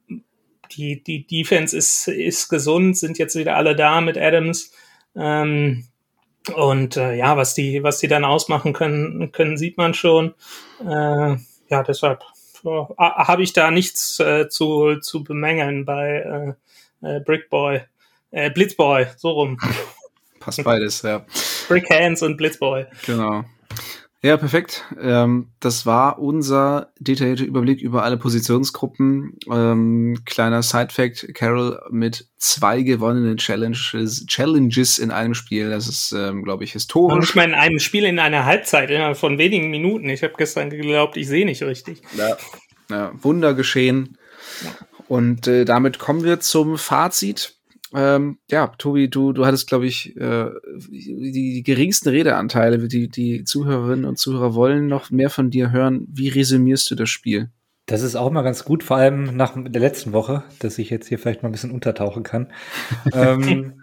die, 0.73 1.03
die 1.03 1.27
Defense 1.27 1.77
ist, 1.77 2.09
ist 2.09 2.49
gesund, 2.49 2.97
sind 2.97 3.19
jetzt 3.19 3.37
wieder 3.37 3.57
alle 3.57 3.77
da 3.77 4.01
mit 4.01 4.17
Adams. 4.17 4.73
Ähm, 5.15 5.85
und 6.55 6.97
äh, 6.97 7.15
ja, 7.15 7.37
was 7.37 7.55
die, 7.55 7.83
was 7.83 7.99
die 7.99 8.09
dann 8.09 8.25
ausmachen 8.25 8.73
können, 8.73 9.33
können 9.33 9.57
sieht 9.57 9.77
man 9.77 9.95
schon. 9.95 10.35
Äh, 10.81 11.37
ja, 11.69 11.83
deshalb 11.87 12.23
habe 12.99 13.43
ich 13.43 13.53
da 13.53 13.71
nichts 13.71 14.21
äh, 14.21 14.49
zu, 14.49 14.97
zu 15.01 15.25
bemängeln 15.25 15.85
bei 15.85 16.57
äh, 17.03 17.17
äh, 17.17 17.21
Brickboy. 17.21 17.83
Äh, 18.31 18.51
Blitzboy, 18.51 19.07
so 19.17 19.31
rum. 19.31 19.59
Passt 20.41 20.65
beides, 20.65 21.03
ja. 21.03 21.25
Brick 21.69 21.89
Hands 21.91 22.21
und 22.23 22.37
Blitzboy. 22.37 22.87
Genau. 23.07 23.45
Ja, 24.25 24.37
perfekt. 24.37 24.85
Ähm, 25.01 25.51
das 25.59 25.85
war 25.85 26.21
unser 26.21 26.93
detaillierter 27.01 27.45
Überblick 27.45 27.83
über 27.83 28.05
alle 28.05 28.17
Positionsgruppen. 28.17 29.37
Ähm, 29.51 30.19
kleiner 30.25 30.63
Side-Fact, 30.63 31.35
Carol 31.35 31.81
mit 31.91 32.29
zwei 32.37 32.83
gewonnenen 32.83 33.37
Challenges, 33.37 34.25
Challenges 34.27 35.01
in 35.01 35.11
einem 35.11 35.35
Spiel. 35.35 35.71
Das 35.71 35.89
ist, 35.89 36.13
ähm, 36.13 36.45
glaube 36.45 36.63
ich, 36.63 36.73
historisch. 36.73 37.17
Und 37.17 37.25
ich 37.25 37.35
meine, 37.35 37.55
in 37.55 37.59
einem 37.59 37.79
Spiel 37.81 38.05
in 38.05 38.21
einer 38.21 38.45
Halbzeit 38.45 38.91
innerhalb 38.91 39.17
von 39.17 39.39
wenigen 39.39 39.71
Minuten. 39.71 40.09
Ich 40.09 40.23
habe 40.23 40.35
gestern 40.39 40.71
geglaubt, 40.71 41.17
ich 41.17 41.27
sehe 41.27 41.45
nicht 41.45 41.65
richtig. 41.65 42.01
Ja, 42.17 42.37
ja 42.91 43.13
Wunder 43.23 43.55
geschehen. 43.55 44.19
Und 45.09 45.49
äh, 45.49 45.65
damit 45.65 45.99
kommen 45.99 46.23
wir 46.23 46.39
zum 46.39 46.79
Fazit. 46.79 47.57
Ähm, 47.95 48.39
ja, 48.51 48.69
Tobi, 48.79 49.09
du, 49.09 49.33
du 49.33 49.45
hattest, 49.45 49.69
glaube 49.69 49.87
ich, 49.87 50.17
äh, 50.17 50.51
die, 50.89 51.33
die 51.33 51.63
geringsten 51.63 52.09
Redeanteile. 52.09 52.89
Die, 52.89 53.09
die 53.09 53.45
Zuhörerinnen 53.45 54.05
und 54.05 54.19
Zuhörer 54.19 54.55
wollen 54.55 54.87
noch 54.87 55.11
mehr 55.11 55.31
von 55.31 55.51
dir 55.51 55.71
hören. 55.71 56.07
Wie 56.11 56.29
resümierst 56.29 56.91
du 56.91 56.95
das 56.95 57.11
Spiel? 57.11 57.51
Das 57.87 58.03
ist 58.03 58.17
auch 58.17 58.31
mal 58.31 58.43
ganz 58.43 58.65
gut, 58.65 58.85
vor 58.85 58.97
allem 58.97 59.37
nach 59.37 59.55
der 59.57 59.81
letzten 59.81 60.13
Woche, 60.13 60.45
dass 60.61 60.79
ich 60.79 60.89
jetzt 60.89 61.09
hier 61.09 61.19
vielleicht 61.19 61.43
mal 61.43 61.49
ein 61.49 61.53
bisschen 61.53 61.73
untertauchen 61.73 62.23
kann. 62.23 62.53
ähm, 63.13 63.83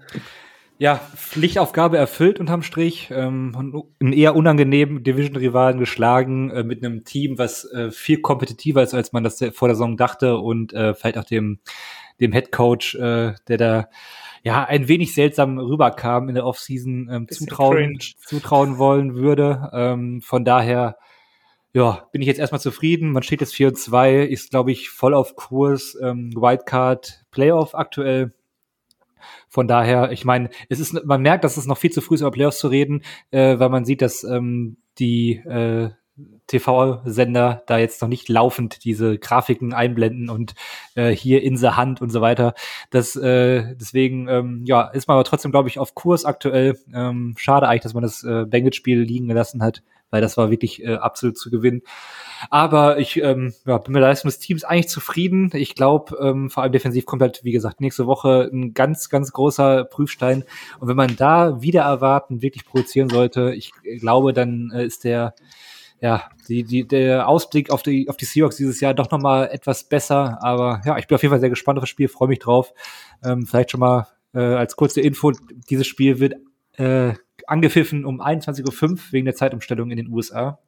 ja, 0.79 0.95
Pflichtaufgabe 0.95 1.97
erfüllt 1.97 2.39
unterm 2.39 2.63
Strich. 2.63 3.09
Ähm, 3.11 3.85
einen 3.99 4.13
eher 4.13 4.35
unangenehmen 4.35 5.03
Division-Rivalen 5.03 5.77
geschlagen 5.77 6.49
äh, 6.51 6.63
mit 6.63 6.83
einem 6.83 7.03
Team, 7.03 7.37
was 7.37 7.65
äh, 7.65 7.91
viel 7.91 8.21
kompetitiver 8.21 8.81
ist, 8.81 8.93
als 8.93 9.11
man 9.11 9.25
das 9.25 9.43
vor 9.53 9.67
der 9.67 9.75
Saison 9.75 9.97
dachte 9.97 10.37
und 10.37 10.71
äh, 10.71 10.93
vielleicht 10.93 11.17
auch 11.17 11.25
dem 11.25 11.59
dem 12.19 12.31
Head 12.31 12.51
Coach, 12.51 12.95
äh, 12.95 13.33
der 13.47 13.57
da 13.57 13.89
ja 14.43 14.63
ein 14.63 14.87
wenig 14.87 15.13
seltsam 15.13 15.57
rüberkam 15.57 16.29
in 16.29 16.35
der 16.35 16.45
Offseason, 16.45 17.09
ähm, 17.11 17.27
zutrauen, 17.29 17.99
zutrauen 18.25 18.77
wollen 18.77 19.15
würde. 19.15 19.69
Ähm, 19.73 20.21
von 20.21 20.45
daher, 20.45 20.97
ja, 21.73 22.07
bin 22.11 22.21
ich 22.21 22.27
jetzt 22.27 22.39
erstmal 22.39 22.61
zufrieden. 22.61 23.11
Man 23.11 23.23
steht 23.23 23.41
jetzt 23.41 23.55
4 23.55 23.69
und 23.69 23.77
2, 23.77 24.23
ist, 24.23 24.51
glaube 24.51 24.71
ich, 24.71 24.89
voll 24.89 25.13
auf 25.13 25.35
Kurs. 25.35 25.97
Ähm, 26.01 26.31
Wildcard 26.35 27.25
Playoff 27.31 27.75
aktuell. 27.75 28.33
Von 29.49 29.67
daher, 29.67 30.11
ich 30.11 30.25
meine, 30.25 30.49
es 30.69 30.79
ist, 30.79 31.05
man 31.05 31.21
merkt, 31.21 31.43
dass 31.43 31.57
es 31.57 31.65
noch 31.65 31.77
viel 31.77 31.91
zu 31.91 32.01
früh 32.01 32.15
ist, 32.15 32.21
über 32.21 32.31
Playoffs 32.31 32.59
zu 32.59 32.67
reden, 32.67 33.03
äh, 33.31 33.59
weil 33.59 33.69
man 33.69 33.85
sieht, 33.85 34.01
dass 34.01 34.23
ähm, 34.23 34.77
die 34.97 35.35
äh, 35.37 35.89
TV-Sender 36.49 37.63
da 37.67 37.77
jetzt 37.77 38.01
noch 38.01 38.09
nicht 38.09 38.27
laufend 38.27 38.83
diese 38.83 39.17
Grafiken 39.17 39.73
einblenden 39.73 40.29
und 40.29 40.55
äh, 40.95 41.11
hier 41.11 41.43
in 41.43 41.59
der 41.59 41.77
Hand 41.77 42.01
und 42.01 42.09
so 42.09 42.21
weiter. 42.21 42.53
Das 42.89 43.15
äh, 43.15 43.75
deswegen 43.75 44.27
ähm, 44.27 44.63
ja 44.65 44.81
ist 44.81 45.07
man 45.07 45.15
aber 45.15 45.23
trotzdem 45.23 45.51
glaube 45.51 45.69
ich 45.69 45.79
auf 45.79 45.95
Kurs 45.95 46.25
aktuell. 46.25 46.77
Ähm, 46.93 47.35
schade 47.37 47.67
eigentlich, 47.67 47.83
dass 47.83 47.93
man 47.93 48.03
das 48.03 48.23
äh, 48.23 48.45
Bengals-Spiel 48.45 48.99
liegen 48.99 49.27
gelassen 49.27 49.61
hat, 49.63 49.81
weil 50.09 50.21
das 50.21 50.37
war 50.37 50.49
wirklich 50.49 50.83
äh, 50.83 50.95
absolut 50.95 51.37
zu 51.37 51.49
gewinnen. 51.49 51.81
Aber 52.49 52.99
ich 52.99 53.17
ähm, 53.17 53.53
ja, 53.65 53.77
bin 53.77 53.93
mit 53.93 54.01
der 54.01 54.09
Leistung 54.09 54.29
des 54.29 54.39
Teams 54.39 54.63
eigentlich 54.63 54.89
zufrieden. 54.89 55.51
Ich 55.53 55.75
glaube, 55.75 56.17
ähm, 56.21 56.49
vor 56.49 56.63
allem 56.63 56.71
defensiv 56.71 57.05
kommt 57.05 57.21
halt, 57.21 57.43
wie 57.43 57.51
gesagt, 57.51 57.81
nächste 57.81 58.07
Woche 58.07 58.49
ein 58.51 58.73
ganz, 58.73 59.09
ganz 59.09 59.31
großer 59.31 59.83
Prüfstein. 59.85 60.43
Und 60.79 60.87
wenn 60.87 60.95
man 60.95 61.15
da 61.15 61.61
wieder 61.61 61.83
erwarten, 61.83 62.41
wirklich 62.41 62.65
produzieren 62.65 63.09
sollte, 63.09 63.53
ich 63.53 63.71
glaube, 63.99 64.33
dann 64.33 64.71
äh, 64.73 64.85
ist 64.85 65.03
der 65.03 65.35
ja, 66.01 66.29
die, 66.47 66.63
die, 66.63 66.87
der 66.87 67.27
Ausblick 67.27 67.69
auf 67.71 67.83
die, 67.83 68.09
auf 68.09 68.17
die 68.17 68.25
Seahawks 68.25 68.55
dieses 68.55 68.79
Jahr 68.79 68.93
doch 68.93 69.11
nochmal 69.11 69.49
etwas 69.51 69.83
besser. 69.83 70.39
Aber 70.41 70.81
ja, 70.85 70.97
ich 70.97 71.07
bin 71.07 71.15
auf 71.15 71.21
jeden 71.21 71.31
Fall 71.31 71.39
sehr 71.39 71.49
gespannt 71.49 71.77
auf 71.77 71.83
das 71.83 71.89
Spiel, 71.89 72.07
freue 72.07 72.29
mich 72.29 72.39
drauf. 72.39 72.73
Ähm, 73.23 73.45
vielleicht 73.45 73.71
schon 73.71 73.81
mal 73.81 74.07
äh, 74.33 74.39
als 74.39 74.75
kurze 74.75 75.01
Info, 75.01 75.31
dieses 75.69 75.87
Spiel 75.87 76.19
wird 76.19 76.35
äh, 76.77 77.13
angepfiffen 77.47 78.05
um 78.05 78.21
21.05 78.21 78.91
Uhr 78.91 78.99
wegen 79.11 79.25
der 79.25 79.35
Zeitumstellung 79.35 79.91
in 79.91 79.97
den 79.97 80.09
USA. 80.09 80.59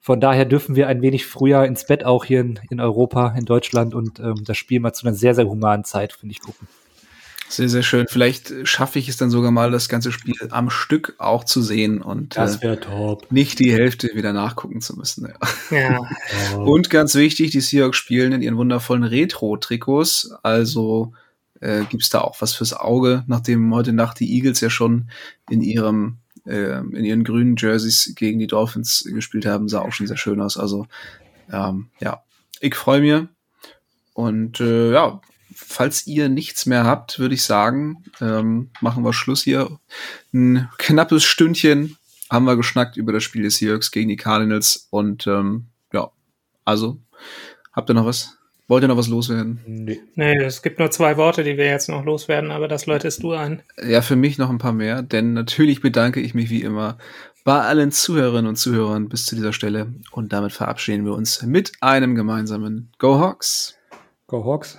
Von 0.00 0.20
daher 0.20 0.44
dürfen 0.44 0.74
wir 0.74 0.88
ein 0.88 1.00
wenig 1.00 1.26
früher 1.26 1.64
ins 1.64 1.86
Bett 1.86 2.04
auch 2.04 2.24
hier 2.24 2.40
in, 2.40 2.58
in 2.70 2.80
Europa, 2.80 3.34
in 3.38 3.44
Deutschland 3.44 3.94
und 3.94 4.18
ähm, 4.18 4.42
das 4.44 4.58
Spiel 4.58 4.80
mal 4.80 4.92
zu 4.92 5.06
einer 5.06 5.14
sehr, 5.14 5.34
sehr 5.34 5.46
humanen 5.46 5.84
Zeit, 5.84 6.12
finde 6.12 6.32
ich, 6.32 6.40
gucken. 6.40 6.66
Sehr, 7.52 7.68
sehr 7.68 7.82
schön. 7.82 8.06
Vielleicht 8.08 8.66
schaffe 8.66 8.98
ich 8.98 9.10
es 9.10 9.18
dann 9.18 9.28
sogar 9.28 9.50
mal, 9.50 9.70
das 9.70 9.90
ganze 9.90 10.10
Spiel 10.10 10.34
am 10.48 10.70
Stück 10.70 11.16
auch 11.18 11.44
zu 11.44 11.60
sehen 11.60 12.00
und 12.00 12.34
das 12.38 12.62
wäre 12.62 12.80
top. 12.80 13.30
nicht 13.30 13.58
die 13.58 13.70
Hälfte 13.70 14.12
wieder 14.14 14.32
nachgucken 14.32 14.80
zu 14.80 14.96
müssen. 14.96 15.30
Ja. 15.70 15.76
ja. 15.76 16.56
und 16.56 16.88
ganz 16.88 17.14
wichtig, 17.14 17.50
die 17.50 17.60
Seahawks 17.60 17.98
spielen 17.98 18.32
in 18.32 18.40
ihren 18.40 18.56
wundervollen 18.56 19.04
Retro-Trikots. 19.04 20.32
Also 20.42 21.12
äh, 21.60 21.84
gibt 21.90 22.14
da 22.14 22.22
auch 22.22 22.40
was 22.40 22.54
fürs 22.54 22.72
Auge, 22.72 23.22
nachdem 23.26 23.74
heute 23.74 23.92
Nacht 23.92 24.20
die 24.20 24.34
Eagles 24.34 24.62
ja 24.62 24.70
schon 24.70 25.10
in 25.50 25.60
ihrem 25.60 26.16
äh, 26.46 26.78
in 26.78 27.04
ihren 27.04 27.22
grünen 27.22 27.56
Jerseys 27.56 28.14
gegen 28.16 28.38
die 28.38 28.46
Dolphins 28.46 29.06
gespielt 29.06 29.44
haben, 29.44 29.68
sah 29.68 29.80
auch 29.80 29.92
schon 29.92 30.06
sehr 30.06 30.16
schön 30.16 30.40
aus. 30.40 30.56
Also 30.56 30.86
ähm, 31.52 31.88
ja, 32.00 32.22
ich 32.60 32.74
freue 32.74 33.02
mich. 33.02 33.28
Und 34.14 34.58
äh, 34.58 34.92
ja, 34.92 35.20
falls 35.54 36.06
ihr 36.06 36.28
nichts 36.28 36.66
mehr 36.66 36.84
habt, 36.84 37.18
würde 37.18 37.34
ich 37.34 37.44
sagen, 37.44 38.04
ähm, 38.20 38.70
machen 38.80 39.04
wir 39.04 39.12
Schluss 39.12 39.42
hier. 39.42 39.78
Ein 40.32 40.68
knappes 40.78 41.24
Stündchen 41.24 41.96
haben 42.30 42.44
wir 42.44 42.56
geschnackt 42.56 42.96
über 42.96 43.12
das 43.12 43.22
Spiel 43.22 43.42
des 43.42 43.56
Seahawks 43.56 43.90
gegen 43.90 44.08
die 44.08 44.16
Cardinals 44.16 44.88
und 44.90 45.26
ähm, 45.26 45.66
ja, 45.92 46.10
also 46.64 46.98
habt 47.72 47.90
ihr 47.90 47.94
noch 47.94 48.06
was? 48.06 48.38
Wollt 48.68 48.84
ihr 48.84 48.88
noch 48.88 48.96
was 48.96 49.08
loswerden? 49.08 49.60
Nee. 49.66 50.00
nee, 50.14 50.38
es 50.38 50.62
gibt 50.62 50.78
nur 50.78 50.90
zwei 50.90 51.16
Worte, 51.18 51.44
die 51.44 51.58
wir 51.58 51.66
jetzt 51.66 51.90
noch 51.90 52.04
loswerden, 52.04 52.50
aber 52.50 52.68
das 52.68 52.86
läutest 52.86 53.22
du 53.22 53.32
ein. 53.32 53.62
Ja, 53.84 54.00
für 54.00 54.16
mich 54.16 54.38
noch 54.38 54.48
ein 54.48 54.58
paar 54.58 54.72
mehr, 54.72 55.02
denn 55.02 55.34
natürlich 55.34 55.82
bedanke 55.82 56.20
ich 56.20 56.32
mich 56.32 56.48
wie 56.48 56.62
immer 56.62 56.96
bei 57.44 57.60
allen 57.60 57.90
Zuhörerinnen 57.90 58.46
und 58.46 58.56
Zuhörern 58.56 59.08
bis 59.08 59.26
zu 59.26 59.34
dieser 59.34 59.52
Stelle 59.52 59.92
und 60.12 60.32
damit 60.32 60.52
verabschieden 60.52 61.04
wir 61.04 61.12
uns 61.12 61.42
mit 61.42 61.72
einem 61.80 62.14
gemeinsamen 62.14 62.92
Go 62.98 63.18
Hawks. 63.18 63.76
Go 64.26 64.44
Hawks. 64.44 64.78